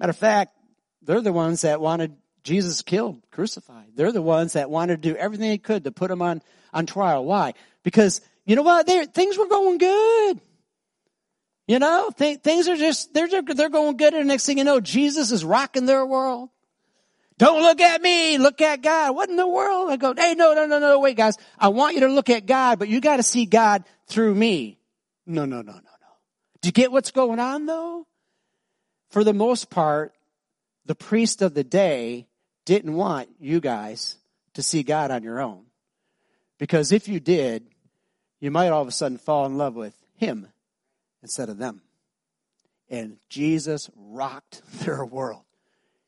Matter 0.00 0.10
of 0.10 0.16
fact, 0.16 0.52
they're 1.02 1.20
the 1.20 1.32
ones 1.32 1.62
that 1.62 1.80
wanted 1.80 2.16
Jesus 2.42 2.82
killed, 2.82 3.20
crucified. 3.30 3.88
They're 3.94 4.12
the 4.12 4.22
ones 4.22 4.52
that 4.52 4.70
wanted 4.70 5.02
to 5.02 5.12
do 5.12 5.16
everything 5.16 5.48
they 5.48 5.58
could 5.58 5.84
to 5.84 5.92
put 5.92 6.10
him 6.10 6.22
on, 6.22 6.42
on 6.72 6.86
trial. 6.86 7.24
Why? 7.24 7.54
Because, 7.82 8.20
you 8.44 8.56
know 8.56 8.62
what? 8.62 8.86
They're, 8.86 9.04
things 9.04 9.36
were 9.36 9.48
going 9.48 9.78
good. 9.78 10.40
You 11.66 11.80
know, 11.80 12.10
th- 12.16 12.40
things 12.40 12.68
are 12.68 12.76
just, 12.76 13.12
they're, 13.12 13.28
they're 13.28 13.68
going 13.68 13.96
good. 13.96 14.14
And 14.14 14.22
the 14.22 14.32
next 14.32 14.46
thing 14.46 14.58
you 14.58 14.64
know, 14.64 14.80
Jesus 14.80 15.32
is 15.32 15.44
rocking 15.44 15.86
their 15.86 16.06
world. 16.06 16.50
Don't 17.38 17.62
look 17.62 17.80
at 17.80 18.00
me, 18.00 18.38
look 18.38 18.60
at 18.60 18.80
God. 18.80 19.14
What 19.14 19.28
in 19.28 19.36
the 19.36 19.46
world? 19.46 19.90
I 19.90 19.96
go, 19.96 20.14
hey, 20.16 20.34
no, 20.34 20.54
no, 20.54 20.66
no, 20.66 20.78
no, 20.78 21.00
wait 21.00 21.16
guys. 21.16 21.36
I 21.58 21.68
want 21.68 21.94
you 21.94 22.00
to 22.00 22.08
look 22.08 22.30
at 22.30 22.46
God, 22.46 22.78
but 22.78 22.88
you 22.88 23.00
got 23.00 23.16
to 23.16 23.22
see 23.22 23.44
God 23.44 23.84
through 24.06 24.34
me. 24.34 24.75
No, 25.26 25.44
no, 25.44 25.56
no, 25.56 25.72
no, 25.72 25.78
no. 25.78 25.80
Do 26.60 26.68
you 26.68 26.72
get 26.72 26.92
what's 26.92 27.10
going 27.10 27.40
on 27.40 27.66
though? 27.66 28.06
For 29.10 29.24
the 29.24 29.34
most 29.34 29.70
part, 29.70 30.12
the 30.84 30.94
priest 30.94 31.42
of 31.42 31.54
the 31.54 31.64
day 31.64 32.26
didn't 32.64 32.94
want 32.94 33.28
you 33.38 33.60
guys 33.60 34.16
to 34.54 34.62
see 34.62 34.82
God 34.82 35.10
on 35.10 35.22
your 35.22 35.40
own. 35.40 35.64
Because 36.58 36.92
if 36.92 37.08
you 37.08 37.20
did, 37.20 37.66
you 38.40 38.50
might 38.50 38.68
all 38.68 38.82
of 38.82 38.88
a 38.88 38.92
sudden 38.92 39.18
fall 39.18 39.46
in 39.46 39.58
love 39.58 39.74
with 39.74 39.94
him 40.16 40.48
instead 41.22 41.48
of 41.48 41.58
them. 41.58 41.82
And 42.88 43.18
Jesus 43.28 43.90
rocked 43.96 44.62
their 44.84 45.04
world. 45.04 45.42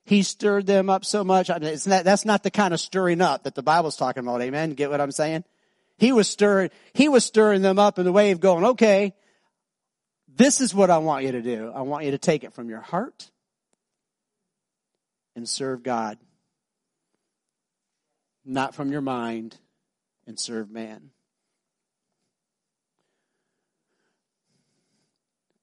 He 0.04 0.22
stirred 0.22 0.66
them 0.66 0.88
up 0.88 1.04
so 1.04 1.22
much. 1.22 1.50
I 1.50 1.58
mean, 1.58 1.76
not, 1.87 2.04
that's 2.04 2.25
not 2.25 2.42
the 2.42 2.50
kind 2.50 2.72
of 2.72 2.80
stirring 2.80 3.20
up 3.20 3.42
that 3.42 3.54
the 3.54 3.62
Bible's 3.62 3.96
talking 3.96 4.22
about. 4.22 4.40
Amen. 4.40 4.70
Get 4.70 4.90
what 4.90 5.02
I'm 5.02 5.12
saying? 5.12 5.44
He 5.98 6.12
was 6.12 6.28
stirring, 6.28 6.70
he 6.94 7.08
was 7.08 7.24
stirring 7.24 7.60
them 7.60 7.78
up 7.78 7.98
in 7.98 8.04
the 8.04 8.12
way 8.12 8.30
of 8.30 8.40
going, 8.40 8.64
okay, 8.64 9.14
this 10.36 10.60
is 10.60 10.72
what 10.72 10.90
I 10.90 10.98
want 10.98 11.24
you 11.24 11.32
to 11.32 11.42
do. 11.42 11.72
I 11.74 11.82
want 11.82 12.04
you 12.04 12.12
to 12.12 12.18
take 12.18 12.44
it 12.44 12.54
from 12.54 12.70
your 12.70 12.80
heart 12.80 13.30
and 15.34 15.48
serve 15.48 15.82
God, 15.82 16.18
not 18.44 18.74
from 18.74 18.92
your 18.92 19.00
mind 19.00 19.56
and 20.26 20.38
serve 20.38 20.70
man. 20.70 21.10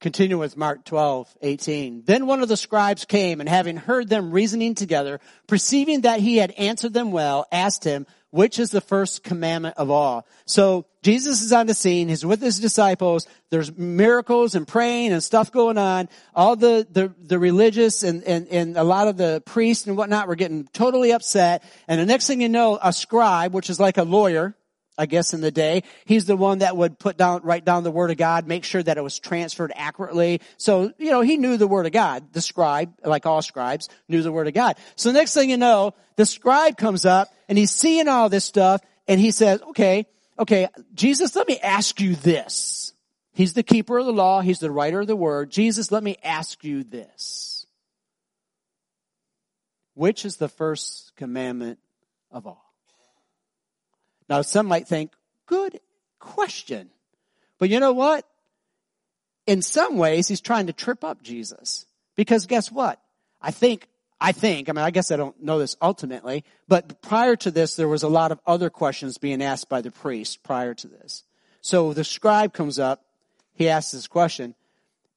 Continue 0.00 0.38
with 0.38 0.58
Mark 0.58 0.84
12, 0.84 1.34
18. 1.40 2.02
Then 2.04 2.26
one 2.26 2.42
of 2.42 2.48
the 2.48 2.56
scribes 2.56 3.06
came 3.06 3.40
and 3.40 3.48
having 3.48 3.78
heard 3.78 4.10
them 4.10 4.30
reasoning 4.30 4.74
together, 4.74 5.20
perceiving 5.46 6.02
that 6.02 6.20
he 6.20 6.36
had 6.36 6.50
answered 6.52 6.92
them 6.92 7.10
well, 7.10 7.46
asked 7.50 7.82
him, 7.82 8.06
which 8.30 8.58
is 8.58 8.70
the 8.70 8.80
first 8.80 9.22
commandment 9.22 9.76
of 9.78 9.90
all. 9.90 10.26
So 10.46 10.86
Jesus 11.02 11.42
is 11.42 11.52
on 11.52 11.66
the 11.66 11.74
scene. 11.74 12.08
He's 12.08 12.26
with 12.26 12.40
his 12.40 12.58
disciples. 12.58 13.26
There's 13.50 13.76
miracles 13.76 14.54
and 14.54 14.66
praying 14.66 15.12
and 15.12 15.22
stuff 15.22 15.52
going 15.52 15.78
on. 15.78 16.08
All 16.34 16.56
the, 16.56 16.86
the, 16.90 17.14
the 17.22 17.38
religious 17.38 18.02
and, 18.02 18.24
and, 18.24 18.48
and 18.48 18.76
a 18.76 18.84
lot 18.84 19.08
of 19.08 19.16
the 19.16 19.42
priests 19.46 19.86
and 19.86 19.96
whatnot 19.96 20.28
were 20.28 20.34
getting 20.34 20.66
totally 20.72 21.12
upset. 21.12 21.62
And 21.86 22.00
the 22.00 22.06
next 22.06 22.26
thing 22.26 22.40
you 22.40 22.48
know, 22.48 22.78
a 22.82 22.92
scribe, 22.92 23.54
which 23.54 23.70
is 23.70 23.78
like 23.78 23.98
a 23.98 24.02
lawyer, 24.02 24.56
I 24.98 25.06
guess 25.06 25.34
in 25.34 25.40
the 25.40 25.50
day. 25.50 25.82
He's 26.04 26.24
the 26.24 26.36
one 26.36 26.58
that 26.58 26.76
would 26.76 26.98
put 26.98 27.16
down, 27.16 27.42
write 27.42 27.64
down 27.64 27.84
the 27.84 27.90
word 27.90 28.10
of 28.10 28.16
God, 28.16 28.46
make 28.46 28.64
sure 28.64 28.82
that 28.82 28.96
it 28.96 29.02
was 29.02 29.18
transferred 29.18 29.72
accurately. 29.74 30.40
So, 30.56 30.92
you 30.98 31.10
know, 31.10 31.20
he 31.20 31.36
knew 31.36 31.56
the 31.56 31.66
word 31.66 31.86
of 31.86 31.92
God. 31.92 32.32
The 32.32 32.40
scribe, 32.40 32.92
like 33.04 33.26
all 33.26 33.42
scribes, 33.42 33.88
knew 34.08 34.22
the 34.22 34.32
word 34.32 34.48
of 34.48 34.54
God. 34.54 34.76
So 34.96 35.12
next 35.12 35.34
thing 35.34 35.50
you 35.50 35.56
know, 35.56 35.94
the 36.16 36.26
scribe 36.26 36.76
comes 36.76 37.04
up 37.04 37.28
and 37.48 37.58
he's 37.58 37.70
seeing 37.70 38.08
all 38.08 38.28
this 38.28 38.44
stuff 38.44 38.80
and 39.06 39.20
he 39.20 39.30
says, 39.30 39.60
okay, 39.70 40.06
okay, 40.38 40.68
Jesus, 40.94 41.36
let 41.36 41.46
me 41.46 41.58
ask 41.58 42.00
you 42.00 42.14
this. 42.16 42.92
He's 43.32 43.52
the 43.52 43.62
keeper 43.62 43.98
of 43.98 44.06
the 44.06 44.12
law. 44.12 44.40
He's 44.40 44.60
the 44.60 44.70
writer 44.70 45.00
of 45.00 45.06
the 45.06 45.16
word. 45.16 45.50
Jesus, 45.50 45.92
let 45.92 46.02
me 46.02 46.16
ask 46.24 46.64
you 46.64 46.84
this. 46.84 47.66
Which 49.92 50.24
is 50.24 50.36
the 50.36 50.48
first 50.48 51.12
commandment 51.16 51.78
of 52.30 52.46
all? 52.46 52.65
Now 54.28 54.42
some 54.42 54.66
might 54.66 54.88
think, 54.88 55.12
good 55.46 55.80
question. 56.18 56.90
But 57.58 57.70
you 57.70 57.80
know 57.80 57.92
what? 57.92 58.26
In 59.46 59.62
some 59.62 59.96
ways, 59.96 60.28
he's 60.28 60.40
trying 60.40 60.66
to 60.66 60.72
trip 60.72 61.04
up 61.04 61.22
Jesus. 61.22 61.86
Because 62.16 62.46
guess 62.46 62.72
what? 62.72 63.00
I 63.40 63.50
think, 63.50 63.88
I 64.20 64.32
think, 64.32 64.68
I 64.68 64.72
mean, 64.72 64.84
I 64.84 64.90
guess 64.90 65.10
I 65.10 65.16
don't 65.16 65.40
know 65.42 65.58
this 65.58 65.76
ultimately, 65.80 66.44
but 66.66 67.00
prior 67.02 67.36
to 67.36 67.50
this, 67.50 67.76
there 67.76 67.88
was 67.88 68.02
a 68.02 68.08
lot 68.08 68.32
of 68.32 68.40
other 68.46 68.70
questions 68.70 69.18
being 69.18 69.42
asked 69.42 69.68
by 69.68 69.82
the 69.82 69.90
priest 69.90 70.42
prior 70.42 70.74
to 70.74 70.88
this. 70.88 71.22
So 71.60 71.92
the 71.92 72.04
scribe 72.04 72.52
comes 72.52 72.78
up, 72.78 73.04
he 73.52 73.68
asks 73.68 73.92
this 73.92 74.06
question. 74.06 74.54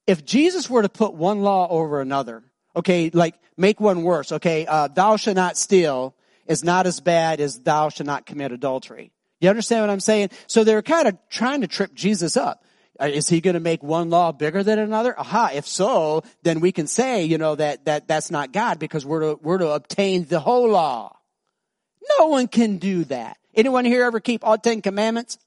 If 0.05 0.25
Jesus 0.25 0.69
were 0.69 0.81
to 0.81 0.89
put 0.89 1.13
one 1.13 1.41
law 1.41 1.67
over 1.69 2.01
another, 2.01 2.43
okay, 2.75 3.09
like 3.13 3.35
make 3.57 3.79
one 3.79 4.03
worse, 4.03 4.31
okay, 4.31 4.65
uh, 4.65 4.87
thou 4.87 5.15
shalt 5.15 5.35
not 5.35 5.57
steal, 5.57 6.13
is 6.49 6.63
not 6.63 6.85
as 6.85 6.99
bad 6.99 7.39
as 7.39 7.61
thou 7.61 7.87
shalt 7.87 8.07
not 8.07 8.25
commit 8.25 8.51
adultery. 8.51 9.11
You 9.39 9.49
understand 9.49 9.83
what 9.83 9.89
I'm 9.89 10.01
saying? 10.01 10.31
So 10.47 10.65
they're 10.65 10.81
kind 10.81 11.07
of 11.07 11.17
trying 11.29 11.61
to 11.61 11.67
trip 11.67 11.93
Jesus 11.93 12.35
up. 12.35 12.65
Uh, 12.99 13.05
is 13.05 13.29
he 13.29 13.39
going 13.39 13.53
to 13.53 13.61
make 13.61 13.81
one 13.81 14.09
law 14.09 14.33
bigger 14.33 14.61
than 14.61 14.79
another? 14.79 15.17
Aha, 15.17 15.51
if 15.53 15.65
so, 15.65 16.23
then 16.43 16.59
we 16.59 16.73
can 16.73 16.87
say, 16.87 17.23
you 17.23 17.37
know, 17.37 17.55
that, 17.55 17.85
that 17.85 18.09
that's 18.09 18.29
not 18.29 18.51
God 18.51 18.79
because 18.79 19.05
we're 19.05 19.21
to, 19.21 19.39
we're 19.41 19.59
to 19.59 19.69
obtain 19.69 20.25
the 20.25 20.41
whole 20.41 20.69
law. 20.69 21.15
No 22.19 22.27
one 22.27 22.49
can 22.49 22.77
do 22.77 23.05
that. 23.05 23.37
Anyone 23.55 23.85
here 23.85 24.03
ever 24.03 24.19
keep 24.19 24.45
all 24.45 24.57
ten 24.57 24.81
commandments? 24.81 25.37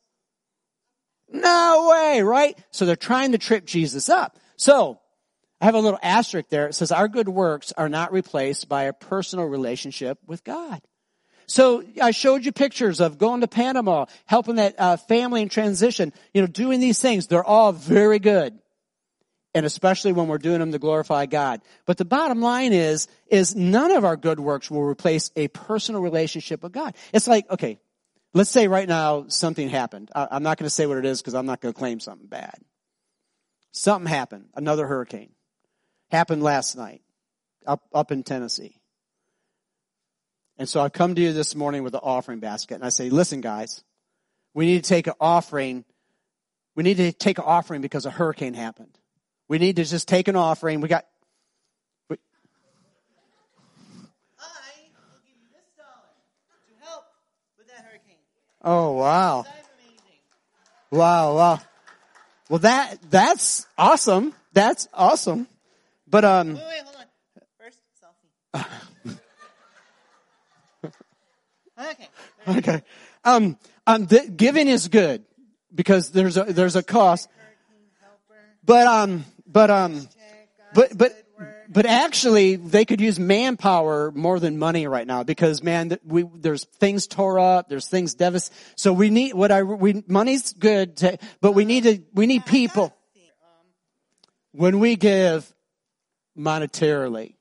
No 1.31 1.91
way, 1.91 2.23
right? 2.23 2.57
So 2.71 2.87
they're 2.87 2.97
trying 2.97 3.33
to 3.33 3.39
trip 3.39 3.67
Jesus 3.67 4.09
up. 4.09 4.39
So, 4.57 5.01
I 5.61 5.67
have 5.67 5.75
a 5.75 5.81
little 5.81 6.01
asterisk 6.03 6.49
there. 6.49 6.67
It 6.67 6.75
says 6.75 6.91
our 6.91 7.07
good 7.07 7.29
works 7.29 7.73
are 7.77 7.89
not 7.89 8.13
replaced 8.13 8.69
by 8.69 8.85
a 8.85 8.93
personal 8.93 9.45
relationship 9.45 10.19
with 10.27 10.43
God. 10.43 10.81
So 11.53 11.85
I 12.01 12.13
showed 12.13 12.47
you 12.47 12.51
pictures 12.53 12.99
of 12.99 13.19
going 13.19 13.43
to 13.43 13.47
Panama, 13.47 14.07
helping 14.25 14.55
that 14.55 14.75
uh, 14.79 14.97
family 14.97 15.43
in 15.43 15.51
transition, 15.51 16.15
you 16.33 16.41
know, 16.41 16.47
doing 16.47 16.81
these 16.81 16.99
things. 16.99 17.27
They're 17.27 17.45
all 17.45 17.73
very 17.73 18.19
good. 18.19 18.59
And 19.55 19.67
especially 19.67 20.13
when 20.13 20.29
we're 20.29 20.39
doing 20.39 20.61
them 20.61 20.73
to 20.73 20.79
glorify 20.79 21.27
God. 21.27 21.61
But 21.85 21.99
the 21.99 22.07
bottom 22.07 22.41
line 22.41 22.73
is, 22.73 23.07
is 23.27 23.55
none 23.55 23.91
of 23.91 24.03
our 24.03 24.17
good 24.17 24.41
works 24.41 24.71
will 24.71 24.83
replace 24.83 25.31
a 25.37 25.49
personal 25.49 26.01
relationship 26.01 26.63
with 26.63 26.73
God. 26.73 26.95
It's 27.13 27.29
like, 27.29 27.51
okay, 27.51 27.79
let's 28.33 28.49
say 28.49 28.67
right 28.67 28.89
now 28.89 29.27
something 29.29 29.69
happened. 29.69 30.11
I, 30.15 30.29
I'm 30.31 30.43
not 30.43 30.57
going 30.57 30.69
to 30.69 30.75
say 30.75 30.87
what 30.87 30.97
it 30.97 31.05
is 31.05 31.21
because 31.21 31.35
I'm 31.35 31.45
not 31.45 31.61
going 31.61 31.75
to 31.75 31.79
claim 31.79 32.01
something 32.01 32.29
bad. 32.29 32.57
Something 33.73 34.09
happened. 34.09 34.47
Another 34.55 34.87
hurricane. 34.87 35.33
Happened 36.11 36.43
last 36.43 36.79
night 36.79 37.03
up, 37.67 37.83
up 37.93 38.11
in 38.11 38.23
Tennessee. 38.23 38.79
And 40.59 40.69
so 40.69 40.81
I've 40.81 40.93
come 40.93 41.15
to 41.15 41.21
you 41.21 41.33
this 41.33 41.55
morning 41.55 41.83
with 41.83 41.95
an 41.95 42.01
offering 42.03 42.41
basket 42.41 42.75
and 42.75 42.85
I 42.85 42.91
say, 42.91 43.11
listen 43.11 43.41
guys, 43.41 43.83
we 44.55 44.67
need 44.67 44.85
to 44.85 44.89
take 44.89 45.07
an 45.07 45.15
offering. 45.21 45.85
We 46.75 46.83
need 46.83 46.99
to 46.99 47.13
take 47.13 47.39
an 47.39 47.45
offering 47.47 47.81
because 47.81 48.07
a 48.07 48.11
hurricane 48.11 48.55
happened. 48.55 48.97
We 49.49 49.59
need 49.59 49.77
to 49.77 49.85
just 49.85 50.09
take 50.09 50.29
an 50.29 50.37
offering. 50.37 50.81
We 50.81 50.89
got, 50.89 51.07
we, 52.09 52.17
I 54.39 54.45
will 54.95 55.21
give 55.27 55.37
you 55.37 55.49
this 55.53 55.67
dollar 55.77 56.13
to 56.69 56.87
help 56.87 57.05
with 57.59 57.69
that 57.69 57.85
hurricane. 57.85 58.17
Oh 58.63 58.93
wow. 58.93 59.47
Wow, 60.91 61.37
wow. 61.37 61.61
Well 62.51 62.59
that 62.61 62.99
that's 63.11 63.67
awesome. 63.79 64.35
That's 64.53 64.87
awesome. 64.93 65.47
But 66.07 66.25
um 66.27 66.55
Wait, 66.55 66.63
wait, 66.69 66.83
hold 66.85 66.97
on. 66.97 67.07
First 67.59 67.79
selfie. 68.03 68.67
okay. 71.91 72.09
Okay. 72.49 72.83
Um, 73.25 73.57
um, 73.87 74.07
th- 74.07 74.37
giving 74.37 74.69
is 74.69 74.89
good 74.89 75.25
because 75.75 76.11
there's 76.11 76.37
a, 76.37 76.45
there's 76.45 76.77
a 76.77 76.83
cost. 76.83 77.29
But, 78.65 78.87
um, 78.87 79.25
but, 79.47 79.71
um, 79.71 80.09
but, 80.75 80.97
but, 80.97 81.13
but 81.69 81.87
actually 81.87 82.57
they 82.57 82.85
could 82.85 83.01
use 83.01 83.19
manpower 83.19 84.13
more 84.13 84.39
than 84.39 84.59
money 84.59 84.87
right 84.87 85.07
now 85.07 85.23
because 85.23 85.63
man, 85.63 85.99
we, 86.05 86.25
there's 86.35 86.65
things 86.65 87.07
tore 87.07 87.39
up, 87.39 87.69
there's 87.69 87.89
things 87.89 88.15
devastated. 88.15 88.57
So 88.77 88.93
we 88.93 89.11
need, 89.11 89.35
what 89.35 89.51
I, 89.51 89.63
we, 89.63 90.05
money's 90.07 90.53
good, 90.53 90.99
to, 90.99 91.19
but 91.41 91.53
we 91.53 91.65
need 91.65 91.85
to, 91.85 92.03
we 92.13 92.27
need 92.27 92.47
people. 92.47 92.95
when 94.53 94.79
we 94.79 94.97
give 94.97 95.53
monetarily, 96.39 97.35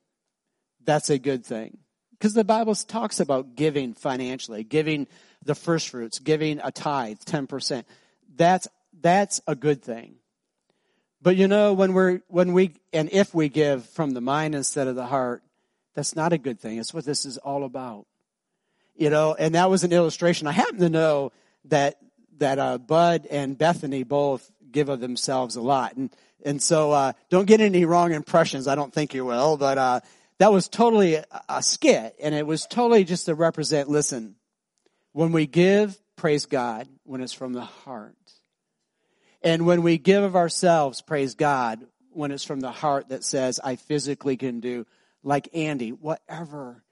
that's 0.84 1.10
a 1.10 1.20
good 1.20 1.46
thing. 1.46 1.78
Because 2.22 2.36
the 2.36 2.44
Bible 2.44 2.76
talks 2.76 3.20
about 3.20 3.56
giving 3.56 3.96
financially, 3.96 4.64
giving 4.64 5.08
the 5.44 5.56
first 5.56 5.90
fruits, 5.90 6.20
giving 6.20 6.60
a 6.64 6.72
tithe, 6.72 7.18
10%. 7.26 7.84
That's, 8.36 8.68
that's 9.02 9.42
a 9.48 9.56
good 9.56 9.82
thing. 9.82 10.18
But 11.24 11.36
you 11.36 11.48
know, 11.48 11.74
when 11.74 11.94
we're, 11.94 12.22
when 12.28 12.54
we, 12.54 12.76
and 12.94 13.10
if 13.12 13.34
we 13.34 13.50
give 13.50 13.88
from 13.88 14.12
the 14.12 14.22
mind 14.22 14.54
instead 14.54 14.86
of 14.86 14.96
the 14.96 15.08
heart, 15.08 15.42
that's 15.96 16.16
not 16.16 16.32
a 16.32 16.38
good 16.38 16.60
thing. 16.60 16.78
It's 16.78 16.94
what 16.94 17.06
this 17.06 17.26
is 17.26 17.40
all 17.40 17.64
about. 17.64 18.06
You 18.96 19.10
know, 19.10 19.34
and 19.34 19.56
that 19.56 19.72
was 19.72 19.84
an 19.84 19.92
illustration. 19.92 20.46
I 20.46 20.52
happen 20.52 20.78
to 20.78 20.90
know 20.90 21.32
that, 21.70 21.98
that, 22.38 22.60
uh, 22.60 22.78
Bud 22.78 23.26
and 23.32 23.58
Bethany 23.58 24.04
both 24.04 24.52
give 24.72 24.90
of 24.90 25.00
themselves 25.00 25.56
a 25.56 25.62
lot. 25.62 25.96
And, 25.96 26.12
and 26.46 26.62
so, 26.62 26.92
uh, 26.92 27.14
don't 27.32 27.48
get 27.48 27.62
any 27.62 27.84
wrong 27.86 28.12
impressions. 28.12 28.68
I 28.68 28.76
don't 28.76 28.94
think 28.94 29.16
you 29.16 29.26
will, 29.26 29.58
but, 29.58 29.80
uh, 29.80 30.00
that 30.42 30.52
was 30.52 30.68
totally 30.68 31.20
a, 31.50 31.62
skit 31.62 32.16
and 32.20 32.34
it 32.34 32.48
was 32.48 32.66
totally 32.66 33.04
just 33.04 33.28
to 33.28 33.36
represent, 33.36 33.88
listen, 33.88 34.34
when 35.12 35.32
we 35.34 35.46
give, 35.46 35.96
praise 36.16 36.48
God, 36.48 36.88
when 37.04 37.22
it's 37.22 37.32
from 37.32 37.54
the 37.54 37.62
heart. 37.62 38.16
And 39.44 39.68
when 39.68 39.84
we 39.84 40.00
give 40.00 40.24
of 40.24 40.36
ourselves, 40.36 41.04
praise 41.04 41.36
God, 41.36 41.86
when 42.10 42.32
it's 42.32 42.44
from 42.44 42.60
the 42.60 42.72
heart 42.72 43.10
that 43.10 43.24
says, 43.24 43.60
I 43.64 43.76
physically 43.76 44.36
can 44.36 44.62
do, 44.62 44.88
like 45.22 45.48
Andy, 45.54 45.92
whatever. 45.92 46.84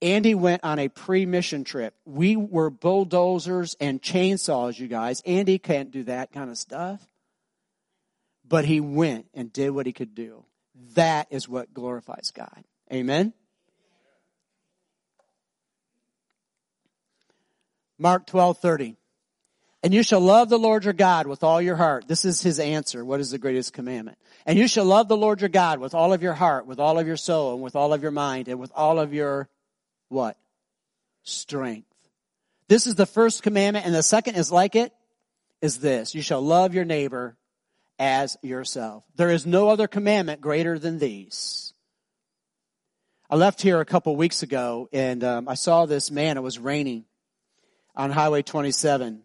Andy 0.00 0.36
went 0.36 0.62
on 0.62 0.78
a 0.78 0.86
pre-mission 0.86 1.64
trip. 1.64 1.96
We 2.04 2.36
were 2.36 2.70
bulldozers 2.70 3.74
and 3.80 4.00
chainsaws, 4.00 4.78
you 4.78 4.86
guys. 4.86 5.22
Andy 5.26 5.58
can't 5.58 5.90
do 5.90 6.04
that 6.04 6.30
kind 6.30 6.50
of 6.50 6.56
stuff. 6.56 7.04
But 8.46 8.64
he 8.64 8.78
went 8.78 9.26
and 9.34 9.52
did 9.52 9.70
what 9.70 9.86
he 9.86 9.92
could 9.92 10.14
do. 10.14 10.44
That 10.94 11.26
is 11.30 11.48
what 11.48 11.74
glorifies 11.74 12.30
God. 12.30 12.62
Amen? 12.92 13.32
Mark 17.98 18.26
12, 18.26 18.58
30. 18.58 18.96
And 19.84 19.92
you 19.92 20.02
shall 20.02 20.20
love 20.20 20.48
the 20.48 20.58
Lord 20.58 20.84
your 20.84 20.92
God 20.92 21.26
with 21.26 21.42
all 21.42 21.60
your 21.60 21.74
heart. 21.74 22.06
This 22.06 22.24
is 22.24 22.40
his 22.40 22.60
answer. 22.60 23.04
What 23.04 23.20
is 23.20 23.30
the 23.30 23.38
greatest 23.38 23.72
commandment? 23.72 24.18
And 24.46 24.58
you 24.58 24.68
shall 24.68 24.84
love 24.84 25.08
the 25.08 25.16
Lord 25.16 25.40
your 25.40 25.48
God 25.48 25.80
with 25.80 25.94
all 25.94 26.12
of 26.12 26.22
your 26.22 26.34
heart, 26.34 26.66
with 26.66 26.78
all 26.78 26.98
of 26.98 27.06
your 27.06 27.16
soul, 27.16 27.54
and 27.54 27.62
with 27.62 27.74
all 27.74 27.92
of 27.92 28.02
your 28.02 28.12
mind, 28.12 28.48
and 28.48 28.60
with 28.60 28.70
all 28.74 29.00
of 29.00 29.12
your 29.12 29.48
what? 30.08 30.36
Strength. 31.24 31.88
This 32.68 32.86
is 32.86 32.94
the 32.94 33.06
first 33.06 33.42
commandment, 33.42 33.86
and 33.86 33.94
the 33.94 34.02
second 34.02 34.36
is 34.36 34.52
like 34.52 34.76
it, 34.76 34.92
is 35.60 35.78
this. 35.78 36.14
You 36.14 36.22
shall 36.22 36.42
love 36.42 36.74
your 36.74 36.84
neighbor 36.84 37.36
as 37.98 38.36
yourself. 38.42 39.04
There 39.16 39.30
is 39.30 39.46
no 39.46 39.68
other 39.68 39.88
commandment 39.88 40.40
greater 40.40 40.78
than 40.78 40.98
these. 40.98 41.71
I 43.32 43.36
left 43.36 43.62
here 43.62 43.80
a 43.80 43.84
couple 43.84 44.14
weeks 44.14 44.44
ago, 44.44 44.88
and 44.92 45.24
um, 45.24 45.48
I 45.48 45.54
saw 45.54 45.86
this 45.86 46.12
man. 46.12 46.36
It 46.36 46.42
was 46.42 46.60
raining 46.60 47.06
on 47.96 48.10
Highway 48.10 48.42
27 48.42 49.24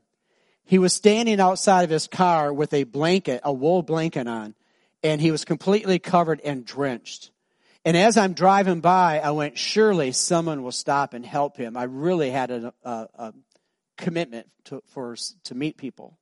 he 0.68 0.80
was 0.80 0.94
standing 0.94 1.40
outside 1.40 1.84
of 1.84 1.90
his 1.90 2.08
car 2.08 2.52
with 2.52 2.74
a 2.74 2.84
blanket, 2.84 3.40
a 3.46 3.54
wool 3.54 3.84
blanket 3.84 4.28
on, 4.28 4.54
and 5.02 5.22
he 5.22 5.32
was 5.32 5.46
completely 5.46 5.98
covered 5.98 6.42
and 6.44 6.66
drenched. 6.66 7.32
And 7.86 7.96
as 7.96 8.18
I'm 8.18 8.34
driving 8.34 8.82
by, 8.82 9.22
I 9.22 9.32
went, 9.32 9.58
surely 9.58 10.12
someone 10.12 10.64
will 10.64 10.74
stop 10.74 11.14
and 11.14 11.26
help 11.26 11.56
him. 11.56 11.78
I 11.78 11.84
really 11.84 12.32
had 12.32 12.52
a, 12.52 12.74
a, 12.84 13.08
a 13.16 13.34
commitment 13.98 14.48
to, 14.66 14.84
for, 14.88 15.16
to 15.46 15.56
meet 15.56 15.78
people. 15.78 16.20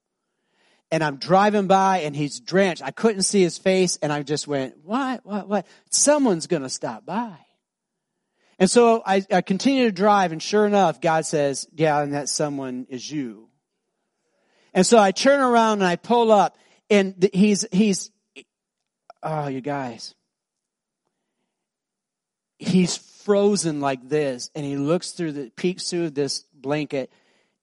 And 0.91 1.03
I'm 1.03 1.17
driving 1.17 1.65
by 1.65 2.01
and 2.01 2.15
he's 2.15 2.39
drenched. 2.39 2.83
I 2.83 2.91
couldn't 2.91 3.23
see 3.23 3.41
his 3.41 3.57
face 3.57 3.97
and 3.99 4.13
I 4.13 4.21
just 4.21 4.47
went, 4.47 4.77
what, 4.83 5.25
what, 5.25 5.49
what? 5.49 5.67
Someone's 5.89 6.45
going 6.45 6.61
to 6.61 6.69
stop 6.69 7.03
by. 7.03 7.35
And 8.57 8.69
so 8.69 9.03
I, 9.05 9.23
I 9.31 9.41
continue 9.41 9.85
to 9.85 9.91
drive 9.91 10.31
and 10.31 10.41
sure 10.41 10.65
enough, 10.65 11.01
God 11.01 11.25
says, 11.25 11.67
yeah, 11.73 12.01
and 12.01 12.13
that 12.13 12.29
someone 12.29 12.87
is 12.89 13.09
you. 13.09 13.49
And 14.73 14.85
so 14.85 14.97
I 14.97 15.11
turn 15.11 15.41
around 15.41 15.79
and 15.79 15.87
I 15.87 15.95
pull 15.95 16.31
up 16.31 16.57
and 16.89 17.29
he's, 17.33 17.65
he's, 17.71 18.11
oh, 19.23 19.47
you 19.47 19.61
guys. 19.61 20.15
He's 22.59 22.97
frozen 22.97 23.81
like 23.81 24.07
this 24.07 24.49
and 24.55 24.65
he 24.65 24.77
looks 24.77 25.11
through 25.11 25.33
the, 25.33 25.51
peeks 25.55 25.89
through 25.89 26.11
this 26.11 26.45
blanket 26.53 27.11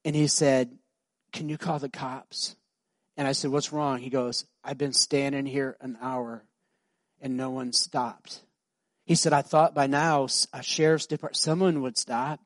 and 0.04 0.14
he 0.14 0.26
said, 0.26 0.76
can 1.32 1.48
you 1.48 1.56
call 1.56 1.78
the 1.78 1.88
cops? 1.88 2.56
And 3.16 3.26
I 3.26 3.32
said, 3.32 3.50
what's 3.50 3.72
wrong? 3.72 3.98
He 3.98 4.10
goes, 4.10 4.44
I've 4.64 4.78
been 4.78 4.92
standing 4.92 5.46
here 5.46 5.76
an 5.80 5.96
hour 6.02 6.44
and 7.20 7.36
no 7.36 7.50
one 7.50 7.72
stopped. 7.72 8.42
He 9.04 9.14
said, 9.14 9.32
I 9.32 9.42
thought 9.42 9.74
by 9.74 9.86
now 9.86 10.28
a 10.52 10.62
sheriff's 10.62 11.06
department, 11.06 11.36
someone 11.36 11.82
would 11.82 11.98
stop. 11.98 12.40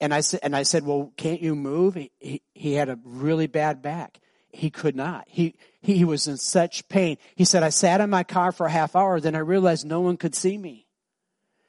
And 0.00 0.14
I 0.14 0.20
said, 0.20 0.40
and 0.42 0.56
I 0.56 0.62
said, 0.62 0.86
well, 0.86 1.12
can't 1.16 1.42
you 1.42 1.54
move? 1.54 1.94
He, 1.94 2.10
he, 2.18 2.42
he 2.54 2.72
had 2.72 2.88
a 2.88 2.98
really 3.04 3.46
bad 3.46 3.82
back. 3.82 4.18
He 4.52 4.70
could 4.70 4.96
not. 4.96 5.24
He, 5.28 5.56
he 5.80 6.04
was 6.04 6.26
in 6.26 6.36
such 6.36 6.88
pain. 6.88 7.18
He 7.36 7.44
said, 7.44 7.62
I 7.62 7.68
sat 7.68 8.00
in 8.00 8.10
my 8.10 8.24
car 8.24 8.50
for 8.50 8.66
a 8.66 8.70
half 8.70 8.96
hour, 8.96 9.20
then 9.20 9.36
I 9.36 9.40
realized 9.40 9.86
no 9.86 10.00
one 10.00 10.16
could 10.16 10.34
see 10.34 10.56
me. 10.56 10.86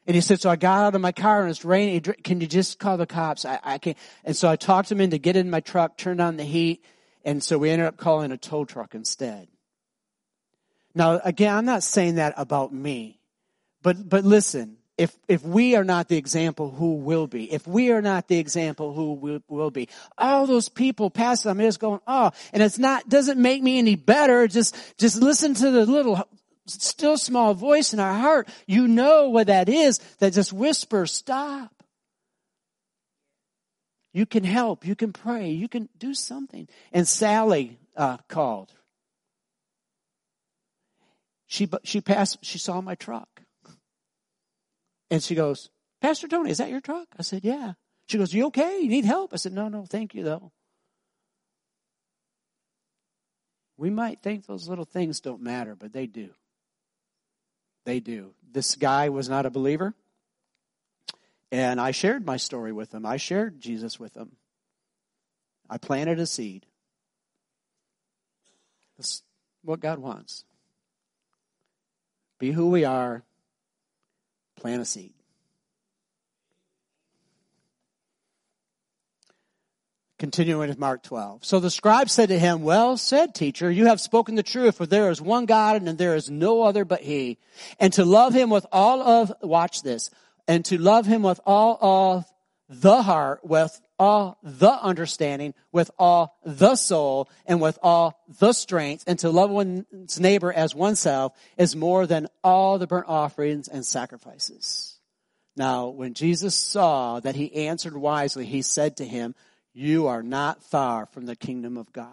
And 0.08 0.15
he 0.15 0.22
said, 0.22 0.41
so 0.41 0.50
I 0.50 0.56
got 0.56 0.86
out 0.86 0.96
of 0.96 1.02
my 1.02 1.12
car 1.12 1.41
and 1.41 1.52
it's 1.52 1.63
raining. 1.63 2.02
Can 2.02 2.41
you 2.41 2.48
just 2.48 2.80
call 2.80 2.98
the 2.98 3.06
cops? 3.06 3.46
I, 3.46 3.60
I 3.63 3.78
can't. 3.78 3.98
And 4.24 4.36
so 4.36 4.50
I 4.50 4.56
talked 4.56 4.91
him 4.91 5.00
into 5.00 5.20
get 5.20 5.36
in 5.36 5.50
my 5.50 5.60
truck, 5.60 5.96
turned 5.96 6.20
on 6.20 6.38
the 6.38 6.44
heat. 6.44 6.84
And 7.24 7.44
so 7.44 7.60
we 7.60 7.70
ended 7.70 7.88
up 7.88 7.98
calling 7.98 8.32
a 8.32 8.38
tow 8.38 8.65
truck 8.65 8.96
instead. 8.96 9.48
Now, 10.96 11.22
again, 11.24 11.56
I'm 11.56 11.65
not 11.65 11.84
saying 11.84 12.15
that 12.15 12.34
about 12.36 12.74
me, 12.74 13.21
but, 13.82 14.08
but 14.08 14.24
listen, 14.24 14.78
if, 14.98 15.15
if 15.28 15.44
we 15.44 15.76
are 15.76 15.84
not 15.84 16.08
the 16.10 16.17
example, 16.17 16.70
who 16.70 16.96
will 16.96 17.28
be? 17.28 17.52
If 17.52 17.65
we 17.65 17.91
are 17.91 18.02
not 18.02 18.28
the 18.28 18.38
example, 18.38 18.94
who 18.94 19.13
will, 19.13 19.39
will 19.48 19.72
be? 19.72 19.89
All 20.17 20.46
those 20.46 20.70
people 20.70 21.10
passing, 21.10 21.50
I'm 21.50 21.60
just 21.60 21.80
going, 21.80 22.02
oh, 22.06 22.32
and 22.54 22.62
it's 22.62 22.78
not, 22.78 23.10
doesn't 23.10 23.41
make 23.41 23.63
me 23.63 23.80
any 23.80 23.96
better. 23.96 24.48
Just, 24.48 24.76
just 24.98 25.17
listen 25.17 25.54
to 25.56 25.72
the 25.72 25.86
little, 25.86 26.22
still 26.67 27.17
small 27.17 27.54
voice 27.54 27.94
in 27.94 28.00
our 28.00 28.13
heart. 28.13 28.48
You 28.67 28.88
know 28.88 29.30
what 29.30 29.48
that 29.48 29.70
is 29.70 30.00
that 30.20 30.34
just 30.34 30.54
whispers, 30.54 31.12
stop. 31.12 31.72
You 34.13 34.26
can 34.26 34.44
help. 34.44 34.86
You 34.86 34.96
can 34.96 35.13
pray. 35.13 35.52
You 35.52 35.67
can 35.67 35.88
do 35.98 36.13
something. 36.13 36.67
And 36.91 37.08
Sally 37.08 37.80
uh, 37.96 38.17
called. 38.28 38.74
She 41.48 41.70
she 41.84 42.02
passed. 42.02 42.39
She 42.44 42.58
saw 42.58 42.82
my 42.82 42.96
truck. 42.96 43.31
And 45.12 45.21
she 45.21 45.36
goes, 45.36 45.69
Pastor 46.00 46.28
Tony, 46.28 46.50
is 46.50 46.58
that 46.58 46.69
your 46.69 46.80
truck? 46.82 47.08
I 47.19 47.21
said, 47.21 47.43
yeah. 47.43 47.74
She 48.08 48.17
goes, 48.17 48.34
you 48.34 48.47
okay? 48.47 48.80
You 48.80 48.89
need 48.89 49.06
help? 49.06 49.34
I 49.34 49.36
said, 49.36 49.54
no, 49.54 49.67
no, 49.67 49.86
thank 49.86 50.15
you 50.15 50.24
though. 50.24 50.52
We 53.78 53.89
might 53.89 54.21
think 54.21 54.45
those 54.45 54.67
little 54.67 54.86
things 54.86 55.19
don't 55.19 55.41
matter, 55.41 55.76
but 55.76 55.91
they 55.91 56.08
do. 56.08 56.30
They 57.84 58.00
do. 58.00 58.34
This 58.52 58.76
guy 58.76 59.10
was 59.10 59.28
not 59.28 59.45
a 59.45 59.50
believer. 59.50 59.93
And 61.52 61.82
I 61.82 61.91
shared 61.91 62.26
my 62.26 62.38
story 62.38 62.71
with 62.71 62.93
him. 62.93 63.06
I 63.06 63.17
shared 63.17 63.60
Jesus 63.60 64.00
with 64.00 64.15
him. 64.15 64.32
I 65.69 65.78
planted 65.78 66.19
a 66.19 66.26
seed. 66.26 66.65
That's 68.97 69.24
what 69.63 69.80
God 69.82 70.00
wants. 70.00 70.45
Be 72.39 72.52
who 72.52 72.69
we 72.69 72.86
are, 72.86 73.24
Plant 74.62 74.84
a 74.84 74.86
seed. 74.86 75.12
Continuing 80.19 80.69
with 80.69 80.78
Mark 80.78 81.02
12. 81.02 81.43
So 81.43 81.60
the 81.60 81.71
scribe 81.71 82.12
said 82.12 82.30
to 82.30 82.38
him, 82.38 82.62
Well 82.62 82.95
said, 82.95 83.34
teacher, 83.34 83.71
you 83.71 83.88
have 83.88 84.00
spoken 84.00 84.36
the 84.36 84.43
truth, 84.43 84.78
for 84.78 84.86
there 84.86 85.10
is 85.10 85.19
one 85.19 85.47
God 85.47 85.82
and 85.82 85.97
there 85.97 86.15
is 86.15 86.30
no 86.30 86.62
other 86.62 86.86
but 86.86 87.02
He. 87.02 87.39
And 87.80 87.91
to 87.93 88.06
love 88.06 88.36
Him 88.36 88.52
with 88.52 88.67
all 88.71 89.02
of, 89.02 89.34
watch 89.41 89.82
this, 89.82 90.12
and 90.47 90.63
to 90.65 90.78
love 90.78 91.08
Him 91.08 91.24
with 91.24 91.39
all 91.43 91.80
of 91.82 92.26
the 92.69 93.02
heart, 93.02 93.43
with 93.43 93.82
all 94.02 94.40
the 94.42 94.72
understanding, 94.72 95.54
with 95.72 95.92
all 96.00 96.36
the 96.44 96.76
soul, 96.76 97.30
and 97.46 97.62
with 97.62 97.78
all 97.84 98.20
the 98.40 98.52
strength, 98.52 99.04
and 99.06 99.20
to 99.20 99.30
love 99.30 99.52
one's 99.52 100.20
neighbor 100.20 100.52
as 100.52 100.74
oneself 100.74 101.38
is 101.56 101.76
more 101.76 102.08
than 102.08 102.28
all 102.44 102.80
the 102.80 102.88
burnt 102.88 103.06
offerings 103.08 103.68
and 103.68 103.86
sacrifices. 103.86 104.98
Now, 105.56 105.90
when 105.90 106.16
Jesus 106.16 106.56
saw 106.56 107.20
that 107.20 107.36
he 107.36 107.68
answered 107.68 107.96
wisely, 107.96 108.48
he 108.48 108.64
said 108.64 108.98
to 108.98 109.06
him, 109.06 109.36
you 109.72 110.08
are 110.08 110.24
not 110.24 110.64
far 110.64 111.06
from 111.06 111.28
the 111.28 111.36
kingdom 111.36 111.78
of 111.78 111.94
God. 111.94 112.10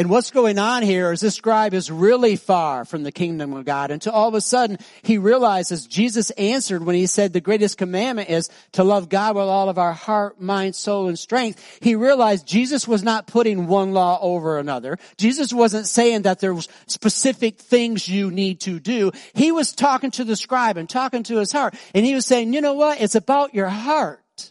And 0.00 0.08
what's 0.08 0.30
going 0.30 0.58
on 0.58 0.82
here 0.82 1.12
is 1.12 1.20
this 1.20 1.34
scribe 1.34 1.74
is 1.74 1.90
really 1.90 2.36
far 2.36 2.86
from 2.86 3.02
the 3.02 3.12
kingdom 3.12 3.52
of 3.52 3.66
God 3.66 3.90
until 3.90 4.14
all 4.14 4.28
of 4.28 4.34
a 4.34 4.40
sudden 4.40 4.78
he 5.02 5.18
realizes 5.18 5.86
Jesus 5.86 6.30
answered 6.30 6.82
when 6.82 6.96
he 6.96 7.04
said 7.04 7.34
the 7.34 7.42
greatest 7.42 7.76
commandment 7.76 8.30
is 8.30 8.48
to 8.72 8.82
love 8.82 9.10
God 9.10 9.36
with 9.36 9.44
all 9.44 9.68
of 9.68 9.76
our 9.76 9.92
heart, 9.92 10.40
mind, 10.40 10.74
soul, 10.74 11.08
and 11.08 11.18
strength. 11.18 11.80
He 11.82 11.96
realized 11.96 12.46
Jesus 12.46 12.88
was 12.88 13.02
not 13.02 13.26
putting 13.26 13.66
one 13.66 13.92
law 13.92 14.18
over 14.22 14.58
another. 14.58 14.98
Jesus 15.18 15.52
wasn't 15.52 15.86
saying 15.86 16.22
that 16.22 16.40
there 16.40 16.54
was 16.54 16.70
specific 16.86 17.58
things 17.58 18.08
you 18.08 18.30
need 18.30 18.60
to 18.60 18.80
do. 18.80 19.12
He 19.34 19.52
was 19.52 19.74
talking 19.74 20.12
to 20.12 20.24
the 20.24 20.34
scribe 20.34 20.78
and 20.78 20.88
talking 20.88 21.24
to 21.24 21.36
his 21.36 21.52
heart. 21.52 21.74
And 21.94 22.06
he 22.06 22.14
was 22.14 22.24
saying, 22.24 22.54
you 22.54 22.62
know 22.62 22.72
what? 22.72 23.02
It's 23.02 23.16
about 23.16 23.52
your 23.52 23.68
heart. 23.68 24.50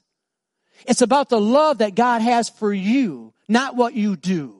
It's 0.85 1.01
about 1.01 1.29
the 1.29 1.41
love 1.41 1.79
that 1.79 1.95
God 1.95 2.21
has 2.21 2.49
for 2.49 2.71
you, 2.71 3.33
not 3.47 3.75
what 3.75 3.95
you 3.95 4.15
do. 4.15 4.58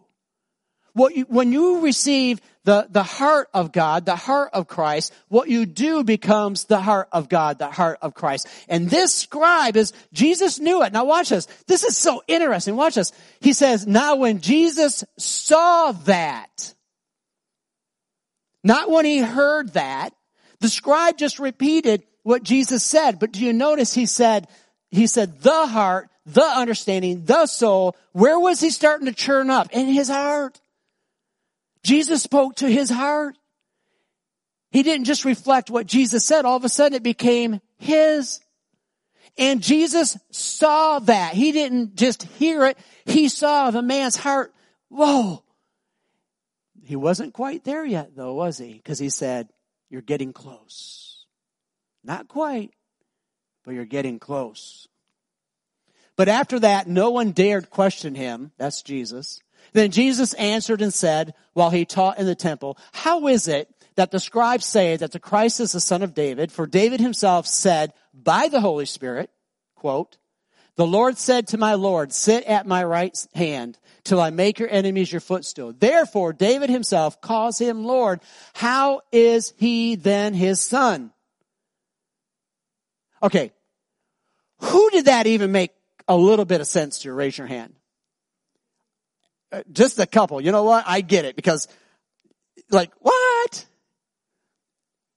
What 0.93 1.15
you, 1.15 1.25
when 1.25 1.52
you 1.52 1.82
receive 1.82 2.41
the, 2.63 2.88
the 2.89 3.04
heart 3.04 3.47
of 3.54 3.71
God, 3.71 4.06
the 4.06 4.15
heart 4.15 4.49
of 4.54 4.67
Christ, 4.67 5.13
what 5.28 5.49
you 5.49 5.65
do 5.65 6.04
becomes 6.04 6.65
the 6.65 6.82
heart 6.82 7.08
of 7.12 7.30
God, 7.30 7.58
the 7.58 7.69
heart 7.69 7.99
of 8.02 8.13
Christ. 8.13 8.47
And 8.67 8.89
this 8.89 9.13
scribe 9.13 9.78
is, 9.78 9.93
Jesus 10.13 10.60
knew 10.60 10.84
it. 10.84 10.93
Now 10.93 11.06
watch 11.06 11.30
this. 11.30 11.47
This 11.67 11.84
is 11.84 11.97
so 11.97 12.21
interesting. 12.28 12.75
Watch 12.75 12.95
this. 12.95 13.12
He 13.39 13.54
says, 13.54 13.88
now 13.88 14.15
when 14.15 14.41
Jesus 14.41 15.04
saw 15.17 15.93
that, 16.06 16.73
not 18.63 18.89
when 18.89 19.06
he 19.06 19.19
heard 19.19 19.73
that, 19.73 20.13
the 20.60 20.69
scribe 20.69 21.17
just 21.17 21.39
repeated 21.39 22.04
what 22.23 22.43
Jesus 22.43 22.84
said. 22.84 23.19
But 23.19 23.32
do 23.32 23.43
you 23.43 23.54
notice 23.54 23.93
he 23.93 24.06
said, 24.06 24.47
he 24.91 25.08
said 25.08 25.41
the 25.41 25.65
heart, 25.65 26.10
the 26.25 26.43
understanding, 26.43 27.23
the 27.25 27.45
soul. 27.45 27.95
Where 28.12 28.39
was 28.39 28.60
he 28.60 28.69
starting 28.69 29.06
to 29.06 29.13
churn 29.13 29.49
up? 29.49 29.69
In 29.71 29.88
his 29.88 30.10
heart. 30.10 30.60
Jesus 31.83 32.23
spoke 32.23 32.55
to 32.57 32.69
his 32.69 32.89
heart. 32.89 33.35
He 34.71 34.83
didn't 34.83 35.05
just 35.05 35.25
reflect 35.25 35.69
what 35.69 35.87
Jesus 35.87 36.25
said. 36.25 36.45
All 36.45 36.57
of 36.57 36.65
a 36.65 36.69
sudden 36.69 36.95
it 36.95 37.03
became 37.03 37.61
his. 37.77 38.39
And 39.37 39.61
Jesus 39.61 40.17
saw 40.31 40.99
that. 40.99 41.33
He 41.33 41.51
didn't 41.51 41.95
just 41.95 42.23
hear 42.23 42.65
it. 42.65 42.77
He 43.05 43.29
saw 43.29 43.71
the 43.71 43.81
man's 43.81 44.15
heart. 44.15 44.53
Whoa. 44.89 45.43
He 46.83 46.95
wasn't 46.95 47.33
quite 47.33 47.63
there 47.63 47.85
yet 47.85 48.15
though, 48.15 48.33
was 48.33 48.57
he? 48.57 48.73
Because 48.73 48.99
he 48.99 49.09
said, 49.09 49.49
you're 49.89 50.01
getting 50.01 50.33
close. 50.33 51.25
Not 52.03 52.27
quite, 52.27 52.71
but 53.63 53.73
you're 53.73 53.85
getting 53.85 54.19
close. 54.19 54.87
But 56.15 56.27
after 56.27 56.59
that, 56.59 56.87
no 56.87 57.11
one 57.11 57.31
dared 57.31 57.69
question 57.69 58.13
him. 58.13 58.51
That's 58.57 58.81
Jesus. 58.81 59.39
Then 59.73 59.91
Jesus 59.91 60.34
answered 60.34 60.82
and 60.82 60.93
said, 60.93 61.34
while 61.53 61.69
he 61.69 61.86
taught 61.86 62.19
in 62.19 62.25
the 62.25 62.36
temple, 62.36 62.77
how 62.91 63.27
is 63.27 63.47
it 63.47 63.69
that 63.95 64.12
the 64.12 64.19
scribes 64.19 64.65
say 64.65 64.97
that 64.97 65.12
the 65.12 65.19
Christ 65.19 65.60
is 65.60 65.71
the 65.71 65.79
son 65.79 66.01
of 66.01 66.13
David? 66.13 66.51
For 66.51 66.65
David 66.65 66.99
himself 66.99 67.47
said 67.47 67.93
by 68.13 68.47
the 68.47 68.62
Holy 68.62 68.86
Spirit, 68.86 69.29
quote, 69.75 70.17
the 70.75 70.88
Lord 70.88 71.17
said 71.17 71.47
to 71.47 71.58
my 71.58 71.73
Lord, 71.73 72.13
sit 72.13 72.45
at 72.45 72.65
my 72.65 72.86
right 72.86 73.13
hand 73.36 73.77
till 74.05 74.21
I 74.21 74.29
make 74.29 74.60
your 74.60 74.69
enemies 74.69 75.12
your 75.12 75.19
footstool. 75.19 75.73
Therefore, 75.77 76.32
David 76.32 76.69
himself 76.69 77.19
calls 77.19 77.60
him 77.60 77.84
Lord. 77.84 78.21
How 78.53 79.01
is 79.12 79.53
he 79.58 79.95
then 79.95 80.34
his 80.34 80.62
son? 80.62 81.12
Okay. 83.21 83.51
Who 84.60 84.89
did 84.91 85.05
that 85.05 85.27
even 85.27 85.51
make 85.51 85.71
a 86.08 86.15
little 86.15 86.45
bit 86.45 86.62
of 86.62 86.67
sense 86.67 86.99
to? 86.99 87.12
Raise 87.12 87.38
your 87.38 87.47
hand. 87.47 87.73
Uh, 89.51 89.63
just 89.71 89.99
a 89.99 90.05
couple. 90.05 90.39
You 90.41 90.51
know 90.51 90.63
what? 90.63 90.83
I 90.88 91.01
get 91.01 91.25
it 91.25 91.35
because 91.35 91.67
like, 92.69 92.91
what? 92.99 93.65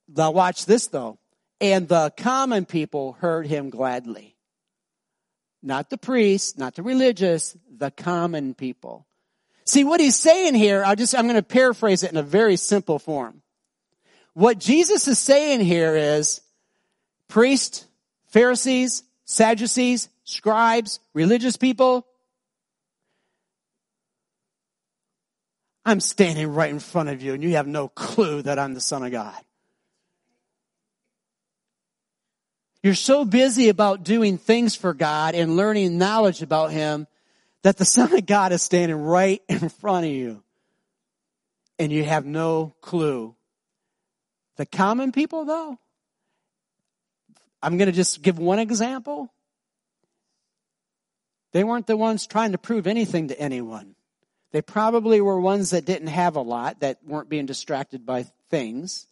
Now 0.09 0.31
watch 0.31 0.66
this 0.66 0.87
though. 0.88 1.18
And 1.61 1.88
the 1.88 2.12
common 2.16 2.64
people 2.64 3.12
heard 3.21 3.47
him 3.47 3.71
gladly. 3.71 4.37
Not 5.62 5.90
the 5.90 5.99
priests, 5.99 6.59
not 6.59 6.75
the 6.75 6.83
religious, 6.83 7.57
the 7.71 7.90
common 7.90 8.55
people. 8.55 9.07
See 9.64 9.85
what 9.85 10.01
he's 10.01 10.16
saying 10.16 10.57
here, 10.57 10.83
I 10.85 10.97
just, 10.97 11.14
I'm 11.14 11.27
going 11.27 11.37
to 11.37 11.42
paraphrase 11.42 12.03
it 12.03 12.11
in 12.11 12.16
a 12.16 12.23
very 12.23 12.57
simple 12.57 12.99
form. 12.99 13.42
What 14.35 14.59
Jesus 14.59 15.07
is 15.07 15.21
saying 15.21 15.61
here 15.61 15.95
is 15.95 16.40
priests, 17.29 17.87
Pharisees, 18.29 19.05
Sadducees, 19.25 20.09
scribes, 20.25 20.99
religious 21.14 21.57
people, 21.57 22.07
I'm 25.85 26.01
standing 26.01 26.55
right 26.55 26.71
in 26.71 26.79
front 26.79 27.09
of 27.09 27.23
you 27.23 27.35
and 27.35 27.42
you 27.42 27.57
have 27.57 27.66
no 27.66 27.88
clue 27.88 28.42
that 28.42 28.59
I'm 28.59 28.75
the 28.75 28.81
son 28.81 29.05
of 29.05 29.11
God. 29.12 29.40
You're 32.83 32.95
so 32.95 33.25
busy 33.25 33.68
about 33.68 34.03
doing 34.03 34.38
things 34.38 34.75
for 34.75 34.92
God 34.92 35.37
and 35.37 35.57
learning 35.57 35.99
knowledge 35.99 36.42
about 36.42 36.73
Him 36.73 37.07
that 37.62 37.77
the 37.77 37.85
Son 37.85 38.12
of 38.12 38.27
God 38.27 38.53
is 38.53 38.62
standing 38.62 38.97
right 39.01 39.40
in 39.49 39.68
front 39.68 40.07
of 40.07 40.12
you. 40.12 40.42
And 41.79 41.92
you 41.92 42.05
have 42.05 42.27
no 42.27 42.75
clue. 42.81 43.35
The 44.57 44.66
common 44.66 45.12
people 45.12 45.45
though, 45.45 45.79
I'm 47.62 47.79
going 47.79 47.87
to 47.87 47.92
just 47.92 48.23
give 48.23 48.38
one 48.38 48.59
example. 48.59 49.33
They 51.53 51.62
weren't 51.62 51.87
the 51.87 51.97
ones 51.97 52.27
trying 52.27 52.53
to 52.53 52.59
prove 52.59 52.87
anything 52.88 53.29
to 53.29 53.40
anyone. 53.40 53.95
They 54.53 54.62
probably 54.62 55.21
were 55.21 55.41
ones 55.41 55.71
that 55.71 55.87
didn't 55.87 56.09
have 56.09 56.37
a 56.37 56.43
lot, 56.43 56.81
that 56.81 56.99
weren't 57.05 57.29
being 57.29 57.47
distracted 57.47 58.07
by 58.07 58.27
things. 58.51 59.07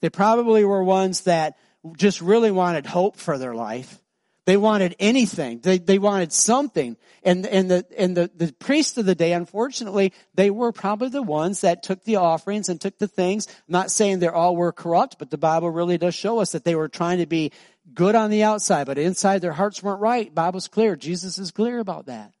They 0.00 0.10
probably 0.10 0.64
were 0.64 0.82
ones 0.82 1.22
that 1.22 1.56
just 1.96 2.20
really 2.20 2.50
wanted 2.50 2.86
hope 2.86 3.16
for 3.16 3.38
their 3.38 3.54
life. 3.54 4.00
They 4.46 4.56
wanted 4.56 4.94
anything. 5.00 5.58
They, 5.58 5.78
they 5.78 5.98
wanted 5.98 6.32
something. 6.32 6.96
And, 7.24 7.44
and 7.46 7.68
the, 7.68 7.84
and 7.98 8.16
the, 8.16 8.30
the 8.34 8.52
priests 8.52 8.96
of 8.96 9.04
the 9.04 9.16
day, 9.16 9.32
unfortunately, 9.32 10.12
they 10.34 10.50
were 10.50 10.70
probably 10.70 11.08
the 11.08 11.22
ones 11.22 11.62
that 11.62 11.82
took 11.82 12.04
the 12.04 12.16
offerings 12.16 12.68
and 12.68 12.80
took 12.80 12.96
the 12.98 13.08
things. 13.08 13.48
I'm 13.48 13.72
not 13.72 13.90
saying 13.90 14.20
they 14.20 14.28
all 14.28 14.54
were 14.54 14.72
corrupt, 14.72 15.18
but 15.18 15.30
the 15.30 15.38
Bible 15.38 15.70
really 15.70 15.98
does 15.98 16.14
show 16.14 16.38
us 16.38 16.52
that 16.52 16.64
they 16.64 16.76
were 16.76 16.88
trying 16.88 17.18
to 17.18 17.26
be 17.26 17.50
good 17.92 18.14
on 18.14 18.30
the 18.30 18.44
outside, 18.44 18.86
but 18.86 18.98
inside 18.98 19.40
their 19.40 19.52
hearts 19.52 19.82
weren't 19.82 20.00
right. 20.00 20.32
Bible's 20.32 20.68
clear. 20.68 20.94
Jesus 20.94 21.38
is 21.38 21.50
clear 21.50 21.80
about 21.80 22.06
that. 22.06 22.32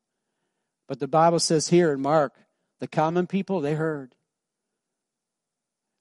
But 0.86 1.00
the 1.00 1.08
Bible 1.08 1.40
says 1.40 1.68
here 1.68 1.92
in 1.92 2.00
Mark 2.00 2.32
the 2.80 2.88
common 2.88 3.26
people, 3.26 3.60
they 3.60 3.74
heard. 3.74 4.14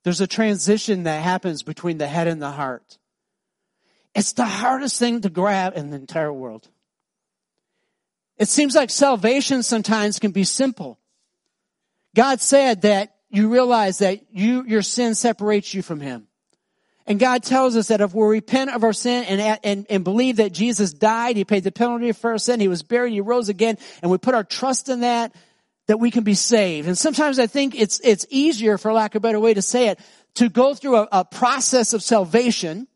There's 0.04 0.22
a 0.22 0.28
transition 0.28 1.04
that 1.04 1.24
happens 1.24 1.64
between 1.64 1.98
the 1.98 2.08
head 2.08 2.28
and 2.28 2.42
the 2.42 2.52
heart. 2.52 2.98
It's 4.14 4.34
the 4.34 4.46
hardest 4.46 5.00
thing 5.00 5.22
to 5.22 5.30
grab 5.30 5.76
in 5.76 5.90
the 5.90 5.98
entire 5.98 6.32
world. 6.32 6.70
It 8.38 8.48
seems 8.48 8.76
like 8.76 8.90
salvation 8.90 9.64
sometimes 9.64 10.20
can 10.20 10.32
be 10.32 10.44
simple. 10.44 11.00
God 12.16 12.40
said 12.40 12.84
that 12.84 13.16
you 13.30 13.50
realize 13.52 13.98
that 14.00 14.22
you, 14.32 14.64
your 14.66 14.82
sin 14.82 15.16
separates 15.16 15.74
you 15.74 15.82
from 15.82 16.00
Him. 16.00 16.28
And 17.08 17.20
God 17.20 17.44
tells 17.44 17.76
us 17.76 17.90
that 17.90 18.02
if 18.02 18.14
we 18.14 18.26
repent 18.26 18.72
of 18.72 18.84
our 18.84 18.94
sin 18.94 19.26
and, 19.26 19.60
and, 19.64 19.86
and 19.90 20.04
believe 20.04 20.38
that 20.38 20.54
Jesus 20.54 20.94
died, 20.94 21.36
He 21.36 21.46
paid 21.46 21.64
the 21.64 21.72
penalty 21.72 22.12
for 22.14 22.32
our 22.32 22.38
sin, 22.38 22.60
He 22.60 22.68
was 22.68 22.84
buried, 22.84 23.14
He 23.14 23.22
rose 23.22 23.50
again, 23.50 23.78
and 24.02 24.10
we 24.10 24.18
put 24.18 24.34
our 24.34 24.44
trust 24.44 24.90
in 24.90 25.02
that, 25.02 25.36
that 25.88 26.00
we 26.00 26.12
can 26.12 26.24
be 26.24 26.34
saved. 26.34 26.88
And 26.88 26.98
sometimes 26.98 27.40
I 27.40 27.48
think 27.48 27.76
it's, 27.76 28.00
it's 28.04 28.26
easier, 28.30 28.78
for 28.78 28.92
lack 28.92 29.16
of 29.16 29.20
a 29.20 29.22
better 29.22 29.40
way 29.40 29.54
to 29.54 29.62
say 29.62 29.90
it, 29.90 30.00
to 30.36 30.50
go 30.50 30.74
through 30.74 30.98
a, 30.98 31.08
a 31.12 31.26
process 31.26 31.94
of 31.94 32.02
salvation 32.02 32.88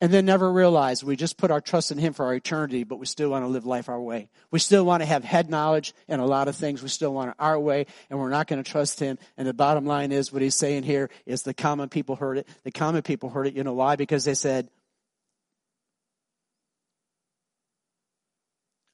and 0.00 0.12
then 0.12 0.26
never 0.26 0.52
realize 0.52 1.02
we 1.02 1.16
just 1.16 1.38
put 1.38 1.50
our 1.50 1.60
trust 1.60 1.90
in 1.90 1.98
Him 1.98 2.12
for 2.12 2.26
our 2.26 2.34
eternity, 2.34 2.84
but 2.84 2.98
we 2.98 3.06
still 3.06 3.30
want 3.30 3.44
to 3.44 3.48
live 3.48 3.64
life 3.64 3.88
our 3.88 4.00
way. 4.00 4.28
We 4.50 4.58
still 4.58 4.84
want 4.84 5.02
to 5.02 5.06
have 5.06 5.24
head 5.24 5.48
knowledge 5.48 5.94
and 6.08 6.20
a 6.20 6.26
lot 6.26 6.46
of 6.48 6.56
things. 6.56 6.82
We 6.82 6.88
still 6.88 7.14
want 7.14 7.30
it 7.30 7.36
our 7.38 7.58
way, 7.58 7.86
and 8.10 8.18
we're 8.18 8.28
not 8.28 8.46
going 8.46 8.62
to 8.62 8.70
trust 8.70 9.00
Him. 9.00 9.18
And 9.36 9.48
the 9.48 9.54
bottom 9.54 9.86
line 9.86 10.12
is 10.12 10.32
what 10.32 10.42
He's 10.42 10.56
saying 10.56 10.82
here 10.82 11.10
is 11.24 11.42
the 11.42 11.54
common 11.54 11.88
people 11.88 12.16
heard 12.16 12.38
it. 12.38 12.48
The 12.64 12.70
common 12.70 13.02
people 13.02 13.30
heard 13.30 13.46
it. 13.46 13.54
You 13.54 13.64
know 13.64 13.72
why? 13.72 13.96
Because 13.96 14.24
they 14.24 14.34
said, 14.34 14.68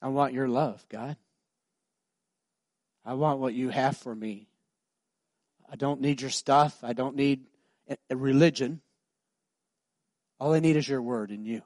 I 0.01 0.07
want 0.07 0.33
your 0.33 0.47
love, 0.47 0.85
God. 0.89 1.17
I 3.05 3.13
want 3.13 3.39
what 3.39 3.53
you 3.53 3.69
have 3.69 3.97
for 3.97 4.13
me. 4.13 4.47
I 5.71 5.75
don't 5.75 6.01
need 6.01 6.21
your 6.21 6.29
stuff. 6.29 6.77
I 6.83 6.93
don't 6.93 7.15
need 7.15 7.45
a 8.09 8.15
religion. 8.15 8.81
All 10.39 10.53
I 10.53 10.59
need 10.59 10.75
is 10.75 10.87
your 10.87 11.01
word 11.01 11.31
and 11.31 11.45
you. 11.45 11.61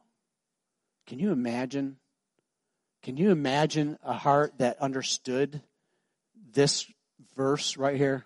Can 1.07 1.19
you 1.19 1.31
imagine? 1.31 1.97
Can 3.03 3.17
you 3.17 3.31
imagine 3.31 3.97
a 4.03 4.13
heart 4.13 4.57
that 4.59 4.81
understood 4.81 5.61
this 6.53 6.85
verse 7.35 7.77
right 7.77 7.97
here? 7.97 8.25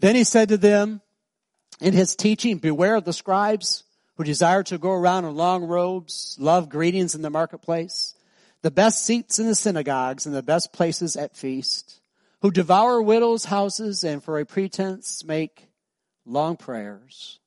Then 0.00 0.14
he 0.14 0.24
said 0.24 0.48
to 0.48 0.56
them 0.56 1.00
in 1.80 1.92
his 1.92 2.16
teaching, 2.16 2.58
beware 2.58 2.96
of 2.96 3.04
the 3.04 3.12
scribes 3.12 3.84
who 4.16 4.24
desire 4.24 4.62
to 4.64 4.78
go 4.78 4.90
around 4.90 5.24
in 5.24 5.34
long 5.34 5.64
robes, 5.64 6.36
love 6.38 6.68
greetings 6.68 7.14
in 7.14 7.22
the 7.22 7.30
marketplace 7.30 8.14
the 8.62 8.70
best 8.70 9.04
seats 9.04 9.38
in 9.38 9.46
the 9.46 9.54
synagogues 9.54 10.24
and 10.26 10.34
the 10.34 10.42
best 10.42 10.72
places 10.72 11.16
at 11.16 11.36
feast, 11.36 12.00
who 12.40 12.50
devour 12.50 13.02
widows' 13.02 13.44
houses 13.44 14.04
and 14.04 14.22
for 14.22 14.38
a 14.38 14.46
pretense 14.46 15.24
make 15.24 15.68
long 16.24 16.56
prayers, 16.56 17.40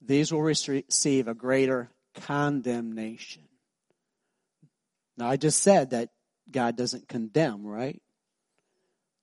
these 0.00 0.32
will 0.32 0.42
receive 0.42 1.28
a 1.28 1.34
greater 1.34 1.90
condemnation. 2.14 3.42
Now, 5.16 5.28
I 5.28 5.36
just 5.36 5.62
said 5.62 5.90
that 5.90 6.10
God 6.50 6.76
doesn't 6.76 7.08
condemn, 7.08 7.64
right? 7.64 8.00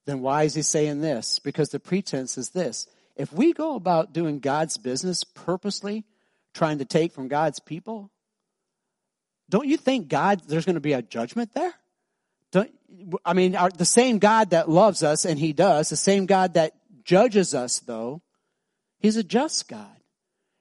Then 0.06 0.22
why 0.22 0.44
is 0.44 0.56
he 0.56 0.62
saying 0.62 1.02
this? 1.02 1.40
Because 1.40 1.70
the 1.70 1.80
pretense 1.80 2.38
is 2.38 2.50
this. 2.50 2.88
If 3.16 3.34
we 3.34 3.54
go 3.54 3.76
about 3.76 4.14
doing 4.14 4.40
God's 4.40 4.78
business 4.78 5.24
purposely, 5.24 6.06
trying 6.54 6.78
to 6.78 6.86
take 6.86 7.12
from 7.12 7.28
God's 7.28 7.60
people, 7.60 8.12
don't 9.50 9.68
you 9.68 9.78
think 9.78 10.08
God, 10.08 10.42
there's 10.48 10.66
going 10.66 10.76
to 10.76 10.80
be 10.82 10.94
a 10.94 11.02
judgment 11.02 11.54
there? 11.54 11.74
Don't, 12.52 12.72
I 13.26 13.34
mean, 13.34 13.56
our, 13.56 13.70
the 13.70 13.86
same 13.86 14.20
God 14.20 14.52
that 14.52 14.70
loves 14.70 15.04
us, 15.04 15.26
and 15.26 15.40
He 15.40 15.54
does, 15.54 15.90
the 15.90 15.96
same 15.96 16.26
God 16.26 16.54
that 16.54 16.74
judges 17.04 17.54
us, 17.54 17.80
though, 17.80 18.22
He's 19.00 19.18
a 19.18 19.24
just 19.24 19.68
God. 19.68 19.88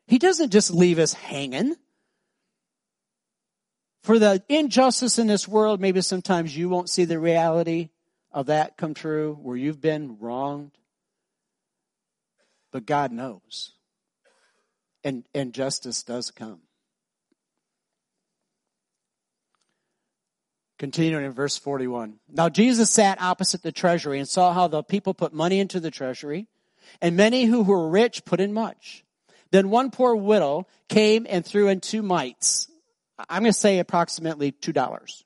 He 0.07 0.19
doesn't 0.19 0.51
just 0.51 0.71
leave 0.71 0.99
us 0.99 1.13
hanging. 1.13 1.77
For 4.03 4.19
the 4.19 4.43
injustice 4.49 5.19
in 5.19 5.27
this 5.27 5.47
world, 5.47 5.81
maybe 5.81 6.01
sometimes 6.01 6.57
you 6.57 6.69
won't 6.69 6.89
see 6.89 7.05
the 7.05 7.19
reality 7.19 7.91
of 8.33 8.47
that 8.47 8.77
come 8.77 8.95
true, 8.95 9.39
where 9.43 9.57
you've 9.57 9.81
been 9.81 10.17
wronged. 10.19 10.73
But 12.73 12.87
God 12.87 13.13
knows. 13.13 13.73
And, 15.05 15.25
and 15.35 15.53
justice 15.53 16.03
does 16.03 16.31
come. 16.31 16.61
Continuing 20.79 21.25
in 21.25 21.33
verse 21.33 21.59
41. 21.59 22.21
Now 22.31 22.49
Jesus 22.49 22.89
sat 22.89 23.21
opposite 23.21 23.63
the 23.63 23.73
treasury 23.73 24.19
and 24.19 24.29
saw 24.29 24.53
how 24.53 24.69
the 24.69 24.83
people 24.83 25.13
put 25.13 25.33
money 25.33 25.59
into 25.59 25.81
the 25.81 25.91
treasury, 25.91 26.47
and 27.03 27.17
many 27.17 27.45
who 27.45 27.63
were 27.63 27.89
rich 27.89 28.25
put 28.25 28.41
in 28.41 28.53
much. 28.53 29.05
Then 29.51 29.71
one 29.71 29.91
poor 29.91 30.15
widow 30.15 30.67
came 30.89 31.27
and 31.29 31.45
threw 31.45 31.69
in 31.69 31.81
two 31.81 32.03
mites. 32.03 32.71
I'm 33.29 33.43
going 33.43 33.53
to 33.53 33.59
say 33.59 33.81
approximately 33.81 34.53
two 34.53 34.73
dollars. 34.73 35.25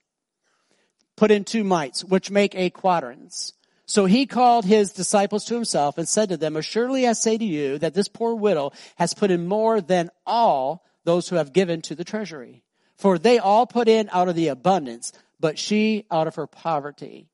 Put 1.16 1.30
in 1.30 1.44
two 1.44 1.64
mites, 1.64 2.02
which 2.02 2.30
make 2.30 2.54
eight 2.54 2.72
quadrans. 2.72 3.52
So 3.84 4.06
he 4.06 4.24
called 4.24 4.64
his 4.64 4.92
disciples 4.92 5.44
to 5.44 5.54
himself 5.54 5.98
and 5.98 6.08
said 6.08 6.30
to 6.30 6.38
them, 6.38 6.56
Assuredly 6.56 7.06
I 7.06 7.12
say 7.12 7.36
to 7.36 7.44
you 7.44 7.76
that 7.78 7.92
this 7.92 8.08
poor 8.08 8.34
widow 8.34 8.72
has 8.96 9.12
put 9.12 9.30
in 9.30 9.46
more 9.46 9.82
than 9.82 10.10
all 10.24 10.84
those 11.04 11.28
who 11.28 11.36
have 11.36 11.52
given 11.52 11.82
to 11.82 11.94
the 11.94 12.04
treasury. 12.04 12.62
For 12.96 13.18
they 13.18 13.38
all 13.38 13.66
put 13.66 13.88
in 13.88 14.08
out 14.12 14.28
of 14.28 14.36
the 14.36 14.48
abundance, 14.48 15.12
but 15.42 15.58
she, 15.58 16.06
out 16.08 16.28
of 16.28 16.36
her 16.36 16.46
poverty, 16.46 17.28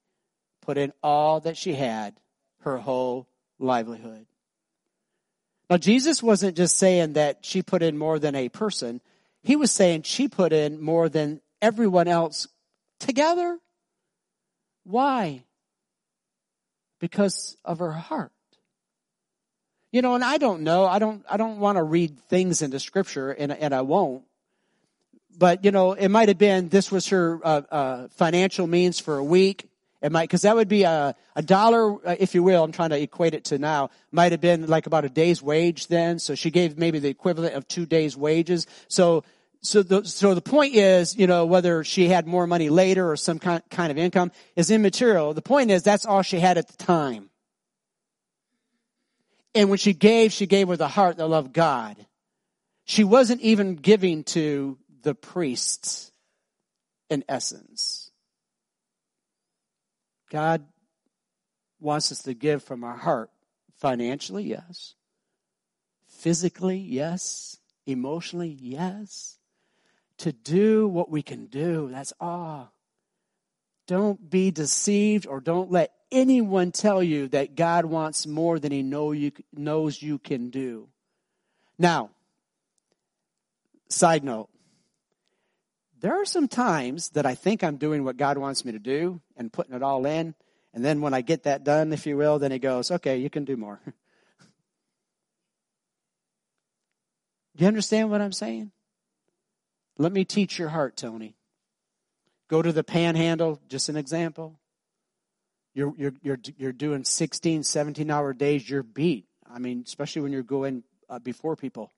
put 0.63 0.79
in 0.79 0.95
all 1.03 1.41
that 1.41 1.59
she 1.59 1.75
had, 1.75 2.15
her 2.63 2.79
whole 2.79 3.29
livelihood. 3.59 4.25
Now, 5.69 5.77
Jesus 5.77 6.23
wasn't 6.23 6.57
just 6.57 6.79
saying 6.79 7.13
that 7.13 7.45
she 7.45 7.63
put 7.63 7.83
in 7.83 7.99
more 7.99 8.19
than 8.19 8.35
a 8.35 8.49
person. 8.49 9.03
He 9.43 9.57
was 9.57 9.71
saying 9.71 10.03
she 10.03 10.27
put 10.27 10.55
in 10.55 10.81
more 10.81 11.11
than 11.11 11.43
everyone 11.61 12.09
else 12.09 12.49
together. 12.99 13.59
Why? 14.85 15.45
Because 17.01 17.59
of 17.63 17.81
her 17.81 17.93
heart. 17.93 18.33
You 19.93 20.01
know, 20.01 20.15
and 20.15 20.25
I 20.25 20.39
don't 20.39 20.63
know. 20.63 20.87
I 20.87 20.99
don't, 20.99 21.27
I 21.29 21.37
don't 21.37 21.59
want 21.59 21.77
to 21.77 21.83
read 21.83 22.19
things 22.31 22.63
into 22.63 22.81
scripture 22.81 23.33
and, 23.33 23.53
and 23.53 23.75
I 23.75 23.83
won't 23.83 24.25
but 25.39 25.65
you 25.65 25.71
know, 25.71 25.93
it 25.93 26.09
might 26.09 26.29
have 26.29 26.39
been 26.39 26.69
this 26.69 26.91
was 26.91 27.09
her 27.09 27.41
uh, 27.45 27.63
uh, 27.71 28.09
financial 28.09 28.67
means 28.67 28.99
for 28.99 29.17
a 29.17 29.25
week. 29.25 29.71
It 30.03 30.13
might 30.13 30.25
because 30.25 30.43
that 30.43 30.55
would 30.57 30.69
be 30.69 30.83
a 30.83 31.15
a 31.37 31.43
dollar, 31.43 31.95
uh, 32.07 32.17
if 32.19 32.35
you 32.35 32.43
will. 32.43 32.63
I'm 32.65 32.73
trying 32.73 32.91
to 32.91 33.01
equate 33.01 33.35
it 33.35 33.45
to 33.47 33.59
now. 33.59 33.91
Might 34.13 34.33
have 34.33 34.41
been 34.41 34.67
like 34.67 34.87
about 34.87 35.05
a 35.05 35.09
day's 35.09 35.43
wage 35.43 35.87
then. 35.87 36.19
So 36.19 36.35
she 36.35 36.51
gave 36.51 36.77
maybe 36.77 36.99
the 36.99 37.09
equivalent 37.09 37.55
of 37.55 37.67
two 37.69 37.87
days' 37.87 38.17
wages. 38.17 38.67
So 38.89 39.25
so 39.61 39.83
the, 39.83 40.05
so 40.05 40.35
the 40.35 40.41
point 40.41 40.75
is, 40.75 41.17
you 41.17 41.27
know, 41.27 41.45
whether 41.47 41.83
she 41.83 42.09
had 42.09 42.27
more 42.27 42.47
money 42.47 42.69
later 42.69 43.11
or 43.11 43.17
some 43.17 43.39
kind, 43.39 43.63
kind 43.71 43.91
of 43.91 43.99
income 43.99 44.31
is 44.55 44.71
immaterial. 44.71 45.35
The 45.35 45.43
point 45.43 45.71
is 45.71 45.83
that's 45.83 46.07
all 46.07 46.23
she 46.23 46.39
had 46.39 46.59
at 46.59 46.69
the 46.69 46.77
time. 46.77 47.31
And 49.55 49.69
when 49.69 49.79
she 49.79 49.95
gave, 49.95 50.33
she 50.33 50.47
gave 50.47 50.69
with 50.69 50.81
a 50.81 50.89
heart 50.89 51.17
that 51.17 51.27
loved 51.27 51.53
God. 51.53 51.97
She 52.85 53.03
wasn't 53.03 53.41
even 53.41 53.75
giving 53.75 54.23
to 54.25 54.79
the 55.03 55.15
priests 55.15 56.13
in 57.11 57.25
essence. 57.29 58.11
God 60.31 60.65
wants 61.81 62.13
us 62.13 62.23
to 62.23 62.35
give 62.35 62.63
from 62.63 62.85
our 62.85 62.97
heart 62.97 63.31
financially, 63.77 64.45
yes. 64.45 64.95
Physically, 66.07 66.79
yes. 66.79 67.59
Emotionally, 67.87 68.57
yes. 68.61 69.39
To 70.19 70.33
do 70.33 70.89
what 70.89 71.11
we 71.11 71.23
can 71.23 71.47
do, 71.47 71.89
that's 71.91 72.13
all. 72.21 72.73
Don't 73.87 74.29
be 74.29 74.51
deceived 74.51 75.27
or 75.27 75.41
don't 75.41 75.71
let 75.71 75.93
anyone 76.13 76.73
tell 76.73 77.03
you 77.03 77.29
that 77.29 77.55
God 77.55 77.85
wants 77.85 78.27
more 78.27 78.59
than 78.59 78.73
he 78.73 78.83
know 78.83 79.13
you, 79.13 79.33
knows 79.53 80.03
you 80.03 80.19
can 80.19 80.51
do. 80.51 80.89
Now, 81.79 82.11
side 83.89 84.25
note, 84.25 84.51
there 86.01 86.21
are 86.21 86.25
some 86.25 86.49
times 86.49 87.11
that 87.11 87.27
I 87.27 87.35
think 87.35 87.63
I'm 87.65 87.77
doing 87.77 88.05
what 88.05 88.17
God 88.17 88.39
wants 88.39 88.65
me 88.65 88.73
to 88.73 88.79
do 88.79 89.21
and 89.37 89.53
putting 89.53 89.75
it 89.75 89.83
all 89.83 90.07
in. 90.07 90.35
And 90.73 90.85
then 90.85 91.01
when 91.01 91.15
I 91.15 91.23
get 91.23 91.45
that 91.45 91.65
done, 91.65 91.93
if 91.93 92.07
you 92.07 92.17
will, 92.17 92.39
then 92.39 92.53
he 92.53 92.59
goes, 92.59 92.91
okay, 92.91 93.19
you 93.19 93.31
can 93.31 93.45
do 93.45 93.57
more. 93.57 93.81
Do 93.85 93.93
you 97.65 97.67
understand 97.67 98.11
what 98.11 98.21
I'm 98.21 98.33
saying? 98.33 98.71
Let 99.97 100.13
me 100.13 100.25
teach 100.25 100.59
your 100.59 100.69
heart, 100.69 100.97
Tony. 100.97 101.35
Go 102.49 102.63
to 102.63 102.73
the 102.73 102.85
panhandle, 102.85 103.61
just 103.69 103.89
an 103.89 103.97
example. 103.97 104.61
You're, 105.75 105.93
you're, 105.97 106.15
you're, 106.23 106.39
you're 106.57 106.73
doing 106.73 107.05
16, 107.05 107.63
17 107.65 108.11
hour 108.11 108.33
days, 108.33 108.69
you're 108.69 108.83
beat. 108.83 109.27
I 109.51 109.59
mean, 109.59 109.83
especially 109.87 110.23
when 110.23 110.33
you're 110.33 110.43
going 110.43 110.85
uh, 111.11 111.19
before 111.19 111.57
people. 111.57 111.93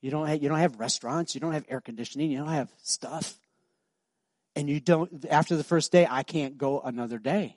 You 0.00 0.10
don't 0.10 0.26
have, 0.26 0.42
you 0.42 0.48
don't 0.48 0.58
have 0.58 0.78
restaurants. 0.78 1.34
You 1.34 1.40
don't 1.40 1.52
have 1.52 1.64
air 1.68 1.80
conditioning. 1.80 2.30
You 2.30 2.38
don't 2.38 2.48
have 2.48 2.70
stuff. 2.82 3.38
And 4.54 4.68
you 4.68 4.80
don't, 4.80 5.26
after 5.28 5.56
the 5.56 5.64
first 5.64 5.92
day, 5.92 6.06
I 6.08 6.22
can't 6.22 6.56
go 6.56 6.80
another 6.80 7.18
day. 7.18 7.56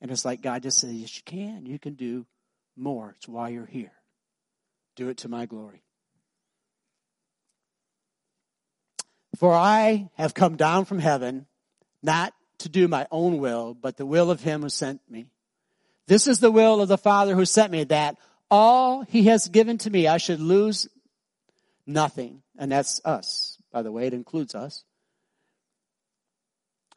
And 0.00 0.10
it's 0.10 0.24
like 0.24 0.42
God 0.42 0.62
just 0.62 0.78
says, 0.78 0.92
yes, 0.92 1.16
you 1.16 1.22
can. 1.24 1.64
You 1.66 1.78
can 1.78 1.94
do 1.94 2.26
more. 2.76 3.14
It's 3.16 3.28
why 3.28 3.48
you're 3.50 3.66
here. 3.66 3.92
Do 4.96 5.08
it 5.08 5.18
to 5.18 5.28
my 5.28 5.46
glory. 5.46 5.82
For 9.38 9.52
I 9.52 10.08
have 10.16 10.34
come 10.34 10.56
down 10.56 10.86
from 10.86 10.98
heaven, 10.98 11.46
not 12.02 12.32
to 12.58 12.68
do 12.68 12.88
my 12.88 13.06
own 13.10 13.38
will, 13.38 13.74
but 13.74 13.96
the 13.96 14.06
will 14.06 14.30
of 14.30 14.42
him 14.42 14.62
who 14.62 14.68
sent 14.68 15.00
me. 15.10 15.26
This 16.06 16.26
is 16.26 16.40
the 16.40 16.50
will 16.50 16.80
of 16.80 16.88
the 16.88 16.98
Father 16.98 17.34
who 17.34 17.44
sent 17.44 17.72
me, 17.72 17.84
that 17.84 18.16
all 18.50 19.02
he 19.02 19.24
has 19.24 19.48
given 19.48 19.76
to 19.78 19.90
me 19.90 20.06
I 20.06 20.18
should 20.18 20.40
lose 20.40 20.88
nothing. 21.86 22.42
And 22.58 22.70
that's 22.70 23.00
us, 23.04 23.58
by 23.72 23.82
the 23.82 23.92
way, 23.92 24.06
it 24.06 24.14
includes 24.14 24.54
us. 24.54 24.84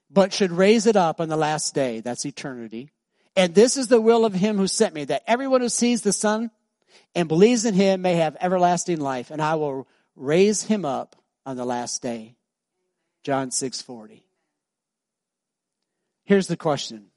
But 0.09 0.33
should 0.33 0.51
raise 0.51 0.87
it 0.87 0.95
up 0.95 1.21
on 1.21 1.29
the 1.29 1.37
last 1.37 1.75
day. 1.75 1.99
That's 1.99 2.25
eternity. 2.25 2.89
And 3.35 3.53
this 3.53 3.77
is 3.77 3.87
the 3.87 4.01
will 4.01 4.25
of 4.25 4.33
him 4.33 4.57
who 4.57 4.67
sent 4.67 4.95
me, 4.95 5.05
that 5.05 5.23
everyone 5.27 5.61
who 5.61 5.69
sees 5.69 6.01
the 6.01 6.11
Son 6.11 6.49
and 7.13 7.27
believes 7.27 7.65
in 7.65 7.73
him 7.73 8.01
may 8.01 8.15
have 8.15 8.35
everlasting 8.39 8.99
life, 8.99 9.31
and 9.31 9.41
I 9.41 9.55
will 9.55 9.87
raise 10.15 10.63
him 10.63 10.83
up 10.83 11.15
on 11.45 11.55
the 11.55 11.65
last 11.65 12.01
day. 12.01 12.35
John 13.23 13.51
6 13.51 13.81
40. 13.81 14.25
Here's 16.23 16.47
the 16.47 16.57
question. 16.57 17.07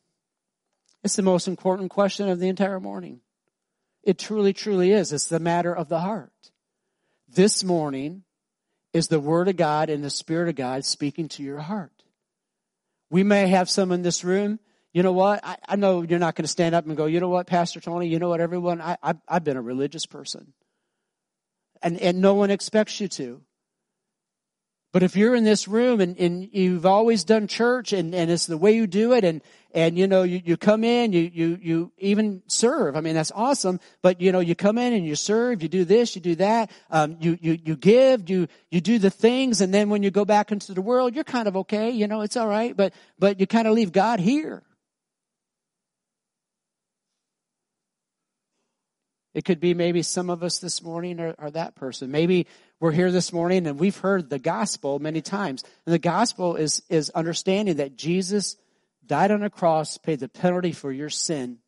It's 1.03 1.17
the 1.17 1.23
most 1.23 1.49
important 1.49 1.91
question 1.91 2.29
of 2.29 2.39
the 2.39 2.49
entire 2.49 2.81
morning. 2.81 3.21
It 4.03 4.19
truly, 4.19 4.53
truly 4.53 4.93
is. 4.93 5.13
It's 5.13 5.27
the 5.27 5.41
matter 5.41 5.75
of 5.75 5.89
the 5.89 6.01
heart 6.01 6.32
this 7.35 7.65
morning 7.65 8.25
is 8.93 9.09
the 9.09 9.21
Word 9.21 9.49
of 9.49 9.57
God 9.57 9.91
and 9.91 10.05
the 10.05 10.11
Spirit 10.11 10.49
of 10.49 10.55
God 10.55 10.85
speaking 10.85 11.29
to 11.31 11.43
your 11.43 11.59
heart. 11.59 11.93
We 13.11 13.23
may 13.23 13.49
have 13.49 13.69
some 13.69 13.93
in 13.93 14.03
this 14.03 14.25
room. 14.25 14.59
You 14.93 15.03
know 15.03 15.13
what? 15.13 15.41
I, 15.43 15.57
I 15.67 15.77
know 15.77 16.03
you're 16.03 16.19
not 16.19 16.35
going 16.35 16.45
to 16.45 16.49
stand 16.49 16.75
up 16.75 16.87
and 16.87 16.97
go, 16.97 17.07
you 17.07 17.21
know 17.21 17.29
what, 17.29 17.47
Pastor 17.47 17.81
Tony, 17.81 18.09
you 18.09 18.19
know 18.19 18.29
what, 18.29 18.41
everyone, 18.41 18.81
I, 18.81 18.97
I, 19.03 19.15
I've 19.29 19.45
been 19.45 19.57
a 19.57 19.63
religious 19.63 20.07
person. 20.07 20.53
And, 21.83 21.99
and 21.99 22.21
no 22.21 22.35
one 22.35 22.51
expects 22.51 23.01
you 23.01 23.09
to. 23.09 23.41
But 24.93 25.03
if 25.03 25.17
you're 25.17 25.35
in 25.35 25.45
this 25.45 25.67
room 25.67 26.03
and, 26.03 26.19
and 26.19 26.49
you've 26.53 26.85
always 26.85 27.25
done 27.25 27.49
church 27.49 27.95
and, 27.95 28.15
and 28.15 28.31
it's 28.31 28.47
the 28.47 28.59
way 28.59 28.73
you 28.73 28.87
do 28.87 29.15
it 29.15 29.25
and, 29.25 29.41
and 29.75 29.97
you 29.97 30.07
know, 30.07 30.23
you, 30.23 30.41
you 30.45 30.57
come 30.57 30.85
in, 30.85 31.13
you, 31.13 31.31
you, 31.33 31.59
you 31.61 31.93
even 31.99 32.43
serve. 32.47 32.97
I 32.97 33.01
mean, 33.01 33.15
that's 33.15 33.33
awesome. 33.35 33.81
But 34.03 34.21
you 34.21 34.31
know, 34.33 34.41
you 34.41 34.55
come 34.55 34.79
in 34.79 34.93
and 34.93 35.07
you 35.07 35.17
serve, 35.17 35.63
you 35.63 35.69
do 35.69 35.85
this, 35.85 36.15
you 36.15 36.21
do 36.23 36.35
that, 36.37 36.71
um, 36.91 37.17
you, 37.21 37.39
you, 37.41 37.59
you 37.65 37.77
give, 37.77 38.29
you, 38.29 38.49
you 38.71 38.81
do 38.81 38.99
the 38.99 39.11
things. 39.11 39.61
And 39.61 39.73
then 39.73 39.89
when 39.89 40.03
you 40.03 40.11
go 40.11 40.25
back 40.25 40.53
into 40.53 40.75
the 40.75 40.83
world, 40.83 41.15
you're 41.15 41.25
kind 41.25 41.49
of 41.49 41.57
okay. 41.59 41.91
You 41.91 42.07
know, 42.07 42.21
it's 42.21 42.37
all 42.37 42.49
right. 42.49 42.77
But, 42.77 42.93
but 43.19 43.41
you 43.41 43.47
kind 43.47 43.67
of 43.67 43.75
leave 43.75 43.93
God 43.93 44.21
here. 44.21 44.63
It 49.35 49.47
could 49.47 49.61
be 49.61 49.73
maybe 49.73 50.03
some 50.03 50.29
of 50.29 50.43
us 50.43 50.59
this 50.59 50.83
morning 50.83 51.19
are, 51.19 51.35
are, 51.39 51.51
that 51.53 51.75
person. 51.75 52.11
Maybe 52.11 52.47
we're 52.81 52.93
here 52.93 53.11
this 53.11 53.33
morning 53.33 53.67
and 53.67 53.79
we've 53.79 53.97
heard 53.97 54.29
the 54.29 54.39
gospel 54.39 54.99
many 54.99 55.23
times. 55.23 55.65
And 55.87 55.95
the 55.95 55.99
gospel 55.99 56.57
is, 56.57 56.83
is 56.91 57.09
understanding 57.11 57.77
that 57.77 57.97
Jesus 57.97 58.57
died 59.07 59.31
on 59.31 59.43
a 59.43 59.51
cross, 59.51 59.99
paid 59.99 60.21
the 60.21 60.29
penalty 60.29 60.73
for 60.73 60.93
your 60.93 61.11
sin. 61.11 61.59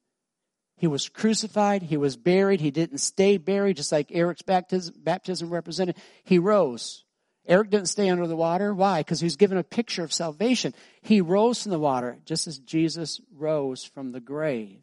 He 0.76 0.86
was 0.86 1.08
crucified. 1.08 1.82
He 1.82 1.96
was 1.96 2.16
buried. 2.16 2.60
He 2.60 2.70
didn't 2.70 2.98
stay 2.98 3.36
buried, 3.36 3.76
just 3.76 3.92
like 3.92 4.10
Eric's 4.10 4.42
baptism, 4.42 4.94
baptism 4.98 5.50
represented. 5.50 5.96
He 6.24 6.38
rose. 6.38 7.04
Eric 7.46 7.70
didn't 7.70 7.88
stay 7.88 8.08
under 8.08 8.26
the 8.26 8.36
water. 8.36 8.74
Why? 8.74 9.00
Because 9.00 9.20
he 9.20 9.26
was 9.26 9.36
given 9.36 9.58
a 9.58 9.62
picture 9.62 10.02
of 10.02 10.12
salvation. 10.12 10.74
He 11.02 11.20
rose 11.20 11.62
from 11.62 11.72
the 11.72 11.78
water, 11.78 12.18
just 12.24 12.46
as 12.46 12.58
Jesus 12.58 13.20
rose 13.34 13.84
from 13.84 14.12
the 14.12 14.20
grave. 14.20 14.80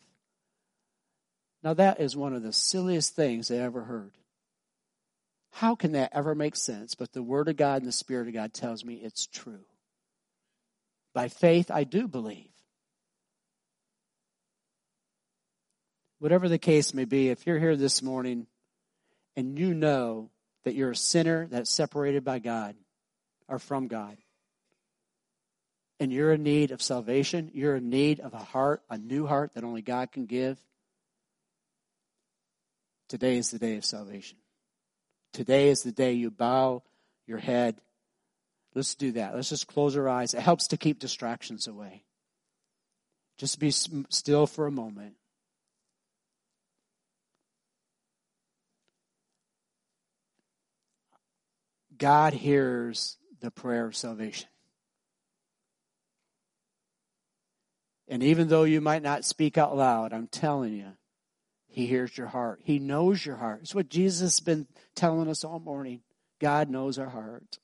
Now 1.64 1.74
that 1.74 2.00
is 2.00 2.16
one 2.16 2.34
of 2.34 2.44
the 2.44 2.54
silliest 2.54 3.16
things 3.16 3.52
I 3.52 3.56
ever 3.56 3.84
heard. 3.84 4.14
How 5.52 5.76
can 5.76 5.92
that 5.94 6.12
ever 6.14 6.34
make 6.34 6.56
sense? 6.56 6.96
But 6.96 7.12
the 7.12 7.24
Word 7.24 7.50
of 7.50 7.58
God 7.58 7.82
and 7.82 7.88
the 7.88 7.92
Spirit 7.92 8.28
of 8.28 8.34
God 8.34 8.54
tells 8.54 8.86
me 8.86 8.96
it's 8.96 9.28
true. 9.28 9.66
By 11.14 11.28
faith, 11.28 11.70
I 11.72 11.84
do 11.84 12.08
believe. 12.08 12.48
Whatever 16.20 16.48
the 16.48 16.58
case 16.58 16.94
may 16.94 17.06
be, 17.06 17.30
if 17.30 17.46
you're 17.46 17.60
here 17.60 17.76
this 17.76 18.02
morning 18.02 18.48
and 19.36 19.58
you 19.58 19.74
know 19.74 20.30
that 20.64 20.76
you're 20.76 20.92
a 20.92 20.96
sinner 20.96 21.48
that's 21.48 21.72
separated 21.72 22.24
by 22.24 22.40
God 22.40 22.76
or 23.48 23.60
from 23.60 23.88
God, 23.88 24.18
and 26.00 26.12
you're 26.12 26.34
in 26.34 26.44
need 26.44 26.72
of 26.72 26.82
salvation, 26.82 27.52
you're 27.54 27.76
in 27.76 27.90
need 27.90 28.20
of 28.20 28.34
a 28.34 28.40
heart, 28.40 28.82
a 28.90 28.98
new 28.98 29.28
heart 29.28 29.54
that 29.54 29.64
only 29.64 29.82
God 29.82 30.12
can 30.12 30.26
give, 30.26 30.58
Today 33.12 33.36
is 33.36 33.52
the 33.52 33.60
day 33.60 33.76
of 33.76 33.84
salvation. 33.84 34.38
Today 35.34 35.68
is 35.68 35.84
the 35.84 35.92
day 35.92 36.14
you 36.14 36.32
bow 36.32 36.82
your 37.28 37.40
head. 37.40 37.76
Let's 38.74 38.96
do 38.96 39.12
that. 39.14 39.36
Let's 39.36 39.50
just 39.50 39.68
close 39.68 39.98
our 39.98 40.08
eyes. 40.08 40.34
It 40.34 40.42
helps 40.42 40.70
to 40.70 40.78
keep 40.78 41.00
distractions 41.00 41.68
away. 41.68 42.04
Just 43.38 43.60
be 43.60 43.72
still 43.72 44.48
for 44.48 44.68
a 44.68 44.72
moment. 44.72 45.16
God 51.98 52.34
hears 52.34 53.18
the 53.42 53.52
prayer 53.52 53.86
of 53.86 53.96
salvation. 53.96 54.48
And 58.08 58.24
even 58.24 58.48
though 58.48 58.64
you 58.64 58.82
might 58.82 59.04
not 59.04 59.24
speak 59.24 59.58
out 59.58 59.76
loud, 59.76 60.12
I'm 60.12 60.28
telling 60.28 60.74
you, 60.74 60.88
he 61.68 61.86
hears 61.86 62.18
your 62.18 62.28
heart. 62.28 62.60
He 62.64 62.80
knows 62.80 63.26
your 63.26 63.38
heart. 63.38 63.62
It's 63.62 63.76
what 63.76 63.88
Jesus 63.88 64.20
has 64.20 64.40
been 64.40 64.68
telling 64.96 65.30
us 65.30 65.44
all 65.44 65.60
morning. 65.60 66.02
God 66.40 66.70
knows 66.70 67.00
our 67.00 67.10
heart. 67.10 67.60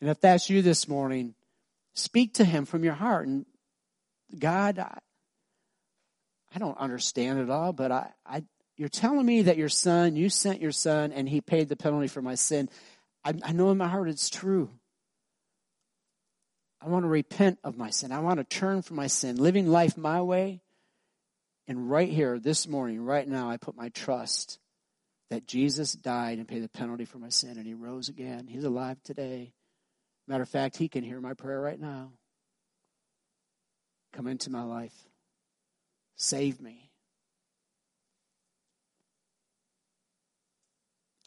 And 0.00 0.10
if 0.10 0.20
that's 0.20 0.48
you 0.48 0.62
this 0.62 0.88
morning, 0.88 1.34
speak 1.94 2.34
to 2.34 2.44
him 2.44 2.64
from 2.64 2.84
your 2.84 2.94
heart. 2.94 3.26
And 3.28 3.46
God, 4.38 4.78
I, 4.78 4.98
I 6.54 6.58
don't 6.58 6.78
understand 6.78 7.38
it 7.38 7.50
all, 7.50 7.72
but 7.72 7.92
I, 7.92 8.10
I, 8.24 8.44
you're 8.76 8.88
telling 8.88 9.26
me 9.26 9.42
that 9.42 9.58
your 9.58 9.68
son, 9.68 10.16
you 10.16 10.28
sent 10.30 10.60
your 10.60 10.72
son, 10.72 11.12
and 11.12 11.28
he 11.28 11.40
paid 11.40 11.68
the 11.68 11.76
penalty 11.76 12.08
for 12.08 12.22
my 12.22 12.34
sin. 12.34 12.68
I, 13.24 13.34
I 13.44 13.52
know 13.52 13.70
in 13.70 13.78
my 13.78 13.88
heart 13.88 14.08
it's 14.08 14.30
true. 14.30 14.70
I 16.80 16.88
want 16.88 17.04
to 17.04 17.08
repent 17.08 17.58
of 17.62 17.76
my 17.76 17.90
sin. 17.90 18.10
I 18.10 18.20
want 18.20 18.38
to 18.38 18.44
turn 18.44 18.80
from 18.80 18.96
my 18.96 19.06
sin, 19.06 19.36
living 19.36 19.66
life 19.66 19.98
my 19.98 20.22
way 20.22 20.62
and 21.70 21.88
right 21.88 22.08
here, 22.08 22.40
this 22.40 22.66
morning, 22.66 23.00
right 23.00 23.28
now, 23.28 23.48
I 23.48 23.56
put 23.56 23.76
my 23.76 23.90
trust 23.90 24.58
that 25.30 25.46
Jesus 25.46 25.92
died 25.92 26.38
and 26.38 26.48
paid 26.48 26.64
the 26.64 26.68
penalty 26.68 27.04
for 27.04 27.18
my 27.18 27.28
sin 27.28 27.58
and 27.58 27.64
he 27.64 27.74
rose 27.74 28.08
again. 28.08 28.48
He's 28.48 28.64
alive 28.64 29.00
today. 29.04 29.52
Matter 30.26 30.42
of 30.42 30.48
fact, 30.48 30.76
he 30.76 30.88
can 30.88 31.02
hear 31.02 31.20
my 31.20 31.34
prayer 31.34 31.60
right 31.60 31.80
now. 31.80 32.12
Come 34.12 34.26
into 34.26 34.50
my 34.50 34.62
life. 34.62 34.94
Save 36.16 36.60
me. 36.60 36.90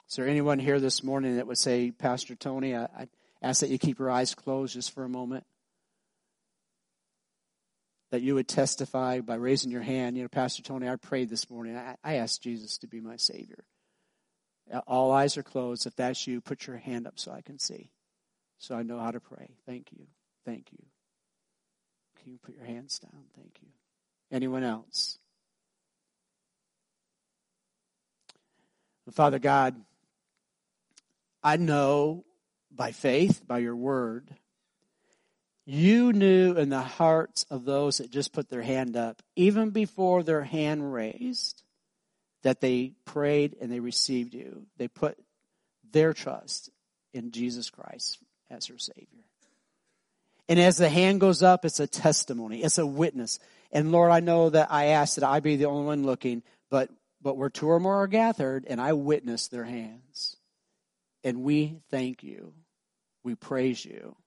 Is 0.10 0.16
there 0.16 0.28
anyone 0.28 0.60
here 0.60 0.80
this 0.80 1.04
morning 1.04 1.38
that 1.38 1.48
would 1.48 1.58
say, 1.58 1.91
Pastor 1.91 2.36
Tony, 2.36 2.76
I, 2.76 2.84
I 2.84 3.08
ask 3.41 3.62
that 3.62 3.70
you 3.70 3.80
keep 3.80 4.00
your 4.00 4.12
eyes 4.12 4.36
closed 4.36 4.74
just 4.74 4.94
for 4.94 5.04
a 5.04 5.10
moment? 5.10 5.46
that 8.14 8.22
you 8.22 8.36
would 8.36 8.48
testify 8.48 9.22
by 9.22 9.34
raising 9.34 9.72
your 9.72 9.82
hand. 9.82 10.16
You 10.16 10.22
know, 10.22 10.30
Pastor 10.30 10.62
Tony, 10.62 10.88
I 10.88 10.98
prayed 10.98 11.32
this 11.32 11.50
morning. 11.50 11.76
I, 11.76 11.96
I 12.04 12.14
asked 12.18 12.44
Jesus 12.44 12.78
to 12.78 12.88
be 12.88 13.02
my 13.02 13.16
Savior. 13.16 13.64
All 14.86 15.12
eyes 15.12 15.36
are 15.36 15.41
closed. 15.41 15.88
If 15.88 15.96
that's 15.96 16.28
you, 16.28 16.39
put 16.39 16.68
your 16.68 16.78
hand 16.78 17.08
up 17.08 17.18
so 17.18 17.32
I 17.32 17.41
can 17.41 17.58
see, 17.58 17.89
so 18.58 18.76
I 18.76 18.84
know 18.84 18.99
how 18.99 19.12
to 19.12 19.20
pray. 19.20 19.49
Thank 19.66 19.91
you. 19.91 20.06
Thank 20.45 20.72
you. 20.72 20.86
Can 22.22 22.32
you 22.32 22.39
put 22.41 22.56
your 22.56 22.66
hands 22.66 22.99
down? 22.99 23.24
Thank 23.36 23.58
you. 23.62 23.68
Anyone 24.32 24.64
else? 24.64 25.18
Father 29.12 29.39
God, 29.39 29.76
I 31.43 31.58
know 31.58 32.24
by 32.72 32.93
faith, 32.93 33.45
by 33.45 33.60
your 33.60 33.76
word, 33.76 34.30
you 35.66 36.14
knew 36.14 36.54
in 36.54 36.70
the 36.70 36.82
hearts 36.82 37.45
of 37.49 37.66
those 37.66 37.97
that 37.97 38.12
just 38.12 38.34
put 38.34 38.49
their 38.49 38.62
hand 38.62 38.95
up, 38.95 39.22
even 39.36 39.70
before 39.70 40.24
their 40.24 40.43
hand 40.43 40.93
raised, 40.93 41.64
that 42.43 42.62
they 42.62 42.93
prayed 43.06 43.56
and 43.62 43.72
they 43.72 43.80
received 43.80 44.34
you. 44.34 44.66
They 44.78 44.88
put 44.88 45.18
their 45.91 46.14
trust 46.14 46.70
in 47.14 47.32
Jesus 47.32 47.70
Christ 47.70 48.20
as 48.54 48.68
their 48.68 48.78
Savior. 48.78 49.24
And 50.49 50.60
as 50.60 50.78
the 50.78 50.89
hand 50.89 51.22
goes 51.22 51.41
up, 51.41 51.66
it's 51.66 51.80
a 51.80 51.88
testimony, 51.88 52.64
it's 52.64 52.78
a 52.78 52.86
witness. 52.86 53.39
And 53.72 53.91
Lord, 53.91 54.12
I 54.12 54.20
know 54.20 54.49
that 54.49 54.72
I 54.72 54.88
asked 54.88 55.16
that 55.16 55.28
I 55.28 55.39
be 55.39 55.56
the 55.56 55.66
only 55.66 55.86
one 55.86 56.06
looking, 56.06 56.43
but 56.70 56.89
but 57.22 57.38
where 57.38 57.49
two 57.49 57.70
or 57.70 57.80
more 57.80 58.04
are 58.04 58.08
gathered, 58.08 58.66
and 58.68 58.82
I 58.82 58.93
witness 58.93 59.47
their 59.47 59.64
hands. 59.64 60.36
And 61.24 61.41
we 61.41 61.78
thank 61.89 62.22
you. 62.22 62.54
We 63.24 63.36
praise 63.36 63.86
you 63.86 64.18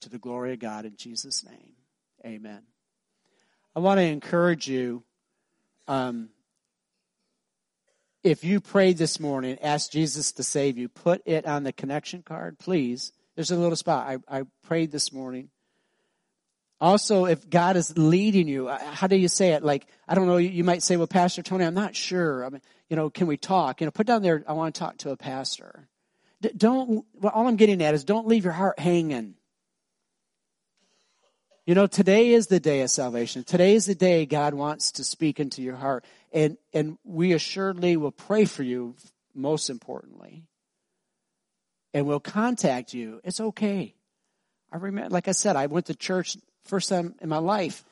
to 0.00 0.08
the 0.08 0.18
glory 0.18 0.54
of 0.54 0.58
God 0.58 0.86
in 0.86 0.96
Jesus' 0.96 1.44
name. 1.44 1.74
Amen. 2.24 2.62
I 3.76 3.80
want 3.80 3.98
to 3.98 4.04
encourage 4.04 4.68
you. 4.68 5.02
Um, 5.86 6.30
if 8.24 8.42
you 8.42 8.60
prayed 8.60 8.98
this 8.98 9.20
morning, 9.20 9.58
ask 9.62 9.90
Jesus 9.90 10.32
to 10.32 10.42
save 10.42 10.76
you, 10.78 10.88
put 10.88 11.22
it 11.26 11.46
on 11.46 11.62
the 11.62 11.72
connection 11.72 12.22
card, 12.22 12.58
please. 12.58 13.12
There's 13.38 13.52
a 13.52 13.56
little 13.56 13.76
spot. 13.76 14.20
I, 14.28 14.38
I 14.40 14.42
prayed 14.64 14.90
this 14.90 15.12
morning. 15.12 15.50
Also, 16.80 17.26
if 17.26 17.48
God 17.48 17.76
is 17.76 17.96
leading 17.96 18.48
you, 18.48 18.66
uh, 18.66 18.76
how 18.80 19.06
do 19.06 19.14
you 19.14 19.28
say 19.28 19.52
it? 19.52 19.62
Like, 19.62 19.86
I 20.08 20.16
don't 20.16 20.26
know, 20.26 20.38
you 20.38 20.64
might 20.64 20.82
say, 20.82 20.96
well, 20.96 21.06
Pastor 21.06 21.40
Tony, 21.44 21.64
I'm 21.64 21.72
not 21.72 21.94
sure. 21.94 22.44
I 22.44 22.48
mean, 22.48 22.62
you 22.88 22.96
know, 22.96 23.10
can 23.10 23.28
we 23.28 23.36
talk? 23.36 23.80
You 23.80 23.84
know, 23.86 23.92
put 23.92 24.08
down 24.08 24.22
there, 24.22 24.42
I 24.48 24.54
want 24.54 24.74
to 24.74 24.78
talk 24.80 24.98
to 24.98 25.10
a 25.10 25.16
pastor. 25.16 25.88
Don't, 26.56 27.04
well, 27.14 27.30
all 27.32 27.46
I'm 27.46 27.54
getting 27.54 27.80
at 27.80 27.94
is 27.94 28.02
don't 28.02 28.26
leave 28.26 28.42
your 28.42 28.54
heart 28.54 28.80
hanging. 28.80 29.34
You 31.64 31.76
know, 31.76 31.86
today 31.86 32.30
is 32.30 32.48
the 32.48 32.58
day 32.58 32.80
of 32.80 32.90
salvation. 32.90 33.44
Today 33.44 33.76
is 33.76 33.86
the 33.86 33.94
day 33.94 34.26
God 34.26 34.52
wants 34.52 34.90
to 34.92 35.04
speak 35.04 35.38
into 35.38 35.62
your 35.62 35.76
heart. 35.76 36.04
And, 36.32 36.56
and 36.74 36.98
we 37.04 37.34
assuredly 37.34 37.96
will 37.96 38.10
pray 38.10 38.46
for 38.46 38.64
you, 38.64 38.96
most 39.32 39.70
importantly. 39.70 40.47
And 41.98 42.06
we'll 42.06 42.20
contact 42.20 42.94
you. 42.94 43.20
It's 43.24 43.40
okay. 43.40 43.94
I 44.72 44.76
remember, 44.76 45.10
like 45.10 45.28
I 45.28 45.32
said, 45.32 45.56
I 45.56 45.66
went 45.66 45.86
to 45.86 45.94
church 45.94 46.36
first 46.64 46.88
time 46.88 47.14
in 47.20 47.28
my 47.28 47.38
life. 47.38 47.84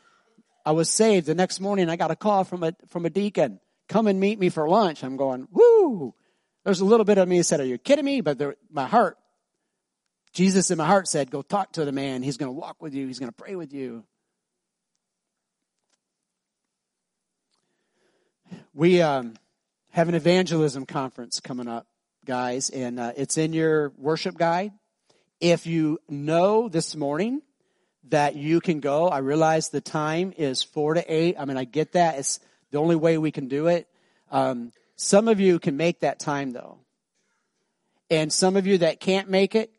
I 0.64 0.72
was 0.72 0.88
saved. 0.88 1.26
The 1.26 1.34
next 1.34 1.60
morning 1.60 1.90
I 1.90 1.96
got 1.96 2.10
a 2.10 2.16
call 2.16 2.44
from 2.44 2.62
a, 2.62 2.74
from 2.88 3.04
a 3.04 3.10
deacon. 3.10 3.60
Come 3.88 4.06
and 4.06 4.18
meet 4.18 4.38
me 4.38 4.48
for 4.48 4.68
lunch. 4.68 5.04
I'm 5.04 5.16
going, 5.16 5.48
woo! 5.50 6.14
There's 6.64 6.80
a 6.80 6.84
little 6.84 7.04
bit 7.04 7.18
of 7.18 7.28
me 7.28 7.38
that 7.38 7.44
said, 7.44 7.60
are 7.60 7.64
you 7.64 7.78
kidding 7.78 8.04
me? 8.04 8.20
But 8.20 8.38
there, 8.38 8.56
my 8.70 8.86
heart 8.86 9.18
Jesus 10.36 10.70
in 10.70 10.76
my 10.76 10.84
heart 10.84 11.08
said, 11.08 11.30
Go 11.30 11.40
talk 11.40 11.72
to 11.72 11.86
the 11.86 11.92
man. 11.92 12.22
He's 12.22 12.36
going 12.36 12.50
to 12.50 12.60
walk 12.60 12.82
with 12.82 12.92
you, 12.92 13.06
he's 13.06 13.18
going 13.18 13.32
to 13.32 13.34
pray 13.34 13.56
with 13.56 13.72
you. 13.72 14.04
We 18.74 19.00
um, 19.00 19.34
have 19.92 20.10
an 20.10 20.14
evangelism 20.14 20.84
conference 20.84 21.40
coming 21.40 21.68
up, 21.68 21.86
guys, 22.26 22.68
and 22.68 23.00
uh, 23.00 23.12
it's 23.16 23.38
in 23.38 23.52
your 23.52 23.92
worship 23.96 24.36
guide. 24.36 24.72
If 25.40 25.66
you 25.66 25.98
know 26.08 26.68
this 26.68 26.94
morning 26.94 27.42
that 28.08 28.36
you 28.36 28.60
can 28.60 28.80
go, 28.80 29.08
I 29.08 29.18
realize 29.18 29.68
the 29.68 29.80
time 29.80 30.34
is 30.36 30.62
four 30.62 30.94
to 30.94 31.12
eight. 31.12 31.36
I 31.38 31.44
mean, 31.44 31.56
I 31.56 31.64
get 31.64 31.92
that. 31.92 32.18
It's 32.18 32.40
the 32.70 32.78
only 32.78 32.96
way 32.96 33.16
we 33.18 33.30
can 33.30 33.48
do 33.48 33.68
it. 33.68 33.88
Um, 34.30 34.72
some 34.96 35.28
of 35.28 35.40
you 35.40 35.58
can 35.58 35.76
make 35.76 36.00
that 36.00 36.18
time 36.18 36.52
though. 36.52 36.78
And 38.10 38.32
some 38.32 38.56
of 38.56 38.66
you 38.66 38.78
that 38.78 39.00
can't 39.00 39.28
make 39.28 39.54
it, 39.54 39.70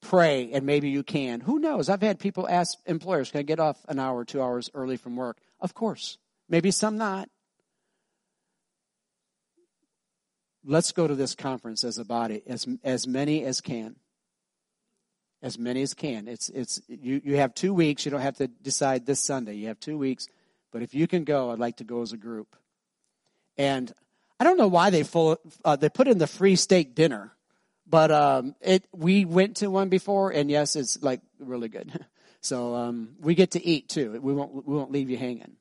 pray 0.00 0.52
and 0.52 0.64
maybe 0.66 0.88
you 0.88 1.02
can. 1.02 1.40
Who 1.40 1.58
knows? 1.58 1.88
I've 1.88 2.02
had 2.02 2.18
people 2.18 2.48
ask 2.48 2.78
employers, 2.86 3.30
can 3.30 3.40
I 3.40 3.42
get 3.42 3.60
off 3.60 3.76
an 3.88 3.98
hour, 3.98 4.24
two 4.24 4.40
hours 4.40 4.70
early 4.74 4.96
from 4.96 5.16
work? 5.16 5.38
Of 5.60 5.74
course. 5.74 6.18
Maybe 6.48 6.70
some 6.70 6.96
not. 6.96 7.28
Let's 10.66 10.92
go 10.92 11.06
to 11.06 11.14
this 11.14 11.34
conference 11.34 11.84
as 11.84 11.98
a 11.98 12.04
body, 12.04 12.42
as, 12.46 12.66
as 12.84 13.06
many 13.06 13.44
as 13.44 13.60
can. 13.60 13.96
As 15.42 15.58
many 15.58 15.82
as 15.82 15.94
can. 15.94 16.28
It's, 16.28 16.48
it's, 16.48 16.80
you, 16.88 17.20
you 17.24 17.36
have 17.36 17.54
two 17.54 17.72
weeks. 17.72 18.04
You 18.04 18.10
don't 18.10 18.20
have 18.20 18.38
to 18.38 18.48
decide 18.48 19.06
this 19.06 19.20
Sunday. 19.20 19.54
You 19.54 19.68
have 19.68 19.78
two 19.78 19.96
weeks. 19.96 20.28
But 20.72 20.82
if 20.82 20.94
you 20.94 21.06
can 21.06 21.24
go, 21.24 21.50
I'd 21.50 21.58
like 21.58 21.76
to 21.76 21.84
go 21.84 22.02
as 22.02 22.12
a 22.12 22.16
group. 22.16 22.56
And 23.56 23.92
I 24.38 24.44
don't 24.44 24.58
know 24.58 24.68
why 24.68 24.90
they 24.90 25.02
full, 25.02 25.38
uh, 25.64 25.76
they 25.76 25.88
put 25.88 26.08
in 26.08 26.18
the 26.18 26.26
free 26.26 26.56
steak 26.56 26.94
dinner, 26.94 27.32
but 27.86 28.10
um, 28.10 28.54
it 28.60 28.86
we 28.92 29.24
went 29.24 29.56
to 29.58 29.70
one 29.70 29.88
before, 29.88 30.30
and 30.30 30.50
yes, 30.50 30.76
it's 30.76 31.02
like 31.02 31.20
really 31.38 31.68
good. 31.68 32.04
So 32.42 32.76
um, 32.76 33.16
we 33.18 33.34
get 33.34 33.52
to 33.52 33.66
eat 33.66 33.88
too. 33.88 34.20
We 34.22 34.32
won't 34.32 34.64
we 34.68 34.76
won't 34.76 34.92
leave 34.92 35.10
you 35.10 35.16
hanging. 35.16 35.56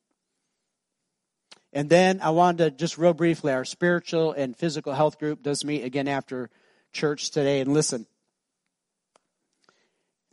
And 1.75 1.89
then 1.89 2.21
I 2.21 2.29
wanted 2.29 2.57
to 2.57 2.71
just 2.71 2.97
real 2.97 3.13
briefly, 3.13 3.51
our 3.51 3.65
spiritual 3.65 4.31
and 4.31 4.55
physical 4.55 4.93
health 4.93 5.19
group 5.19 5.43
does 5.43 5.65
meet 5.65 5.83
again 5.83 6.07
after 6.07 6.49
church 6.93 7.31
today. 7.31 7.59
And 7.59 7.73
listen, 7.73 8.07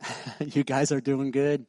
you 0.39 0.63
guys 0.63 0.93
are 0.93 1.01
doing 1.01 1.31
good. 1.31 1.65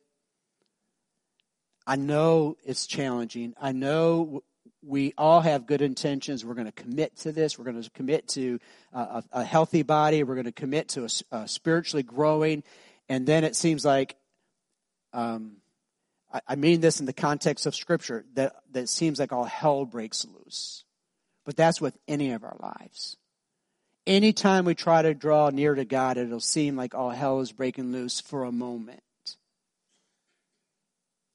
I 1.89 1.97
know 1.97 2.57
it's 2.65 2.87
challenging. 2.87 3.55
I 3.61 3.73
know 3.73 4.45
we 4.81 5.13
all 5.19 5.41
have 5.41 5.67
good 5.67 5.83
intentions. 5.83 6.45
We're 6.45 6.55
going 6.55 6.67
to 6.67 6.73
commit 6.73 7.17
to 7.19 7.33
this. 7.33 7.59
We're 7.59 7.65
going 7.65 7.83
to 7.83 7.91
commit 7.91 8.29
to 8.29 8.61
a, 8.93 9.25
a 9.33 9.43
healthy 9.43 9.83
body. 9.83 10.23
We're 10.23 10.37
going 10.37 10.45
to 10.45 10.53
commit 10.53 10.91
to 10.91 11.05
a, 11.33 11.37
a, 11.37 11.49
spiritually 11.49 12.05
growing. 12.05 12.63
And 13.09 13.27
then 13.27 13.43
it 13.43 13.57
seems 13.57 13.85
like, 13.85 14.15
um, 15.13 15.57
I, 16.49 16.57
mean 16.57 16.81
this 16.81 17.01
in 17.01 17.07
the 17.07 17.13
context 17.13 17.67
of 17.67 17.75
Scripture, 17.75 18.25
that, 18.35 18.57
that 18.73 18.89
seems 18.89 19.19
like 19.19 19.33
all 19.33 19.45
hell 19.45 19.85
breaks 19.85 20.27
loose. 20.27 20.85
But 21.45 21.57
that's 21.57 21.81
with 21.81 21.97
any 22.09 22.33
of 22.33 22.43
our 22.43 22.57
lives. 22.59 23.17
Anytime 24.07 24.65
we 24.65 24.75
try 24.75 25.03
to 25.03 25.15
draw 25.15 25.51
near 25.51 25.75
to 25.75 25.85
God, 25.85 26.17
it'll 26.17 26.41
seem 26.41 26.77
like 26.77 26.95
all 26.95 27.11
hell 27.11 27.41
is 27.41 27.53
breaking 27.53 27.93
loose 27.93 28.21
for 28.21 28.45
a 28.45 28.53
moment. 28.53 29.01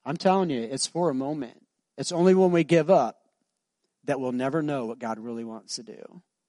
I'm 0.06 0.18
telling 0.18 0.50
you, 0.50 0.62
it's 0.62 0.88
for 0.88 1.10
a 1.10 1.16
moment. 1.16 1.66
It's 1.98 2.12
only 2.12 2.36
when 2.36 2.52
we 2.52 2.64
give 2.64 2.90
up 2.90 3.20
that 4.06 4.20
we'll 4.20 4.32
never 4.32 4.62
know 4.62 4.86
what 4.86 5.00
God 5.00 5.20
really 5.20 5.44
wants 5.44 5.76
to 5.76 5.84
do. 5.84 6.22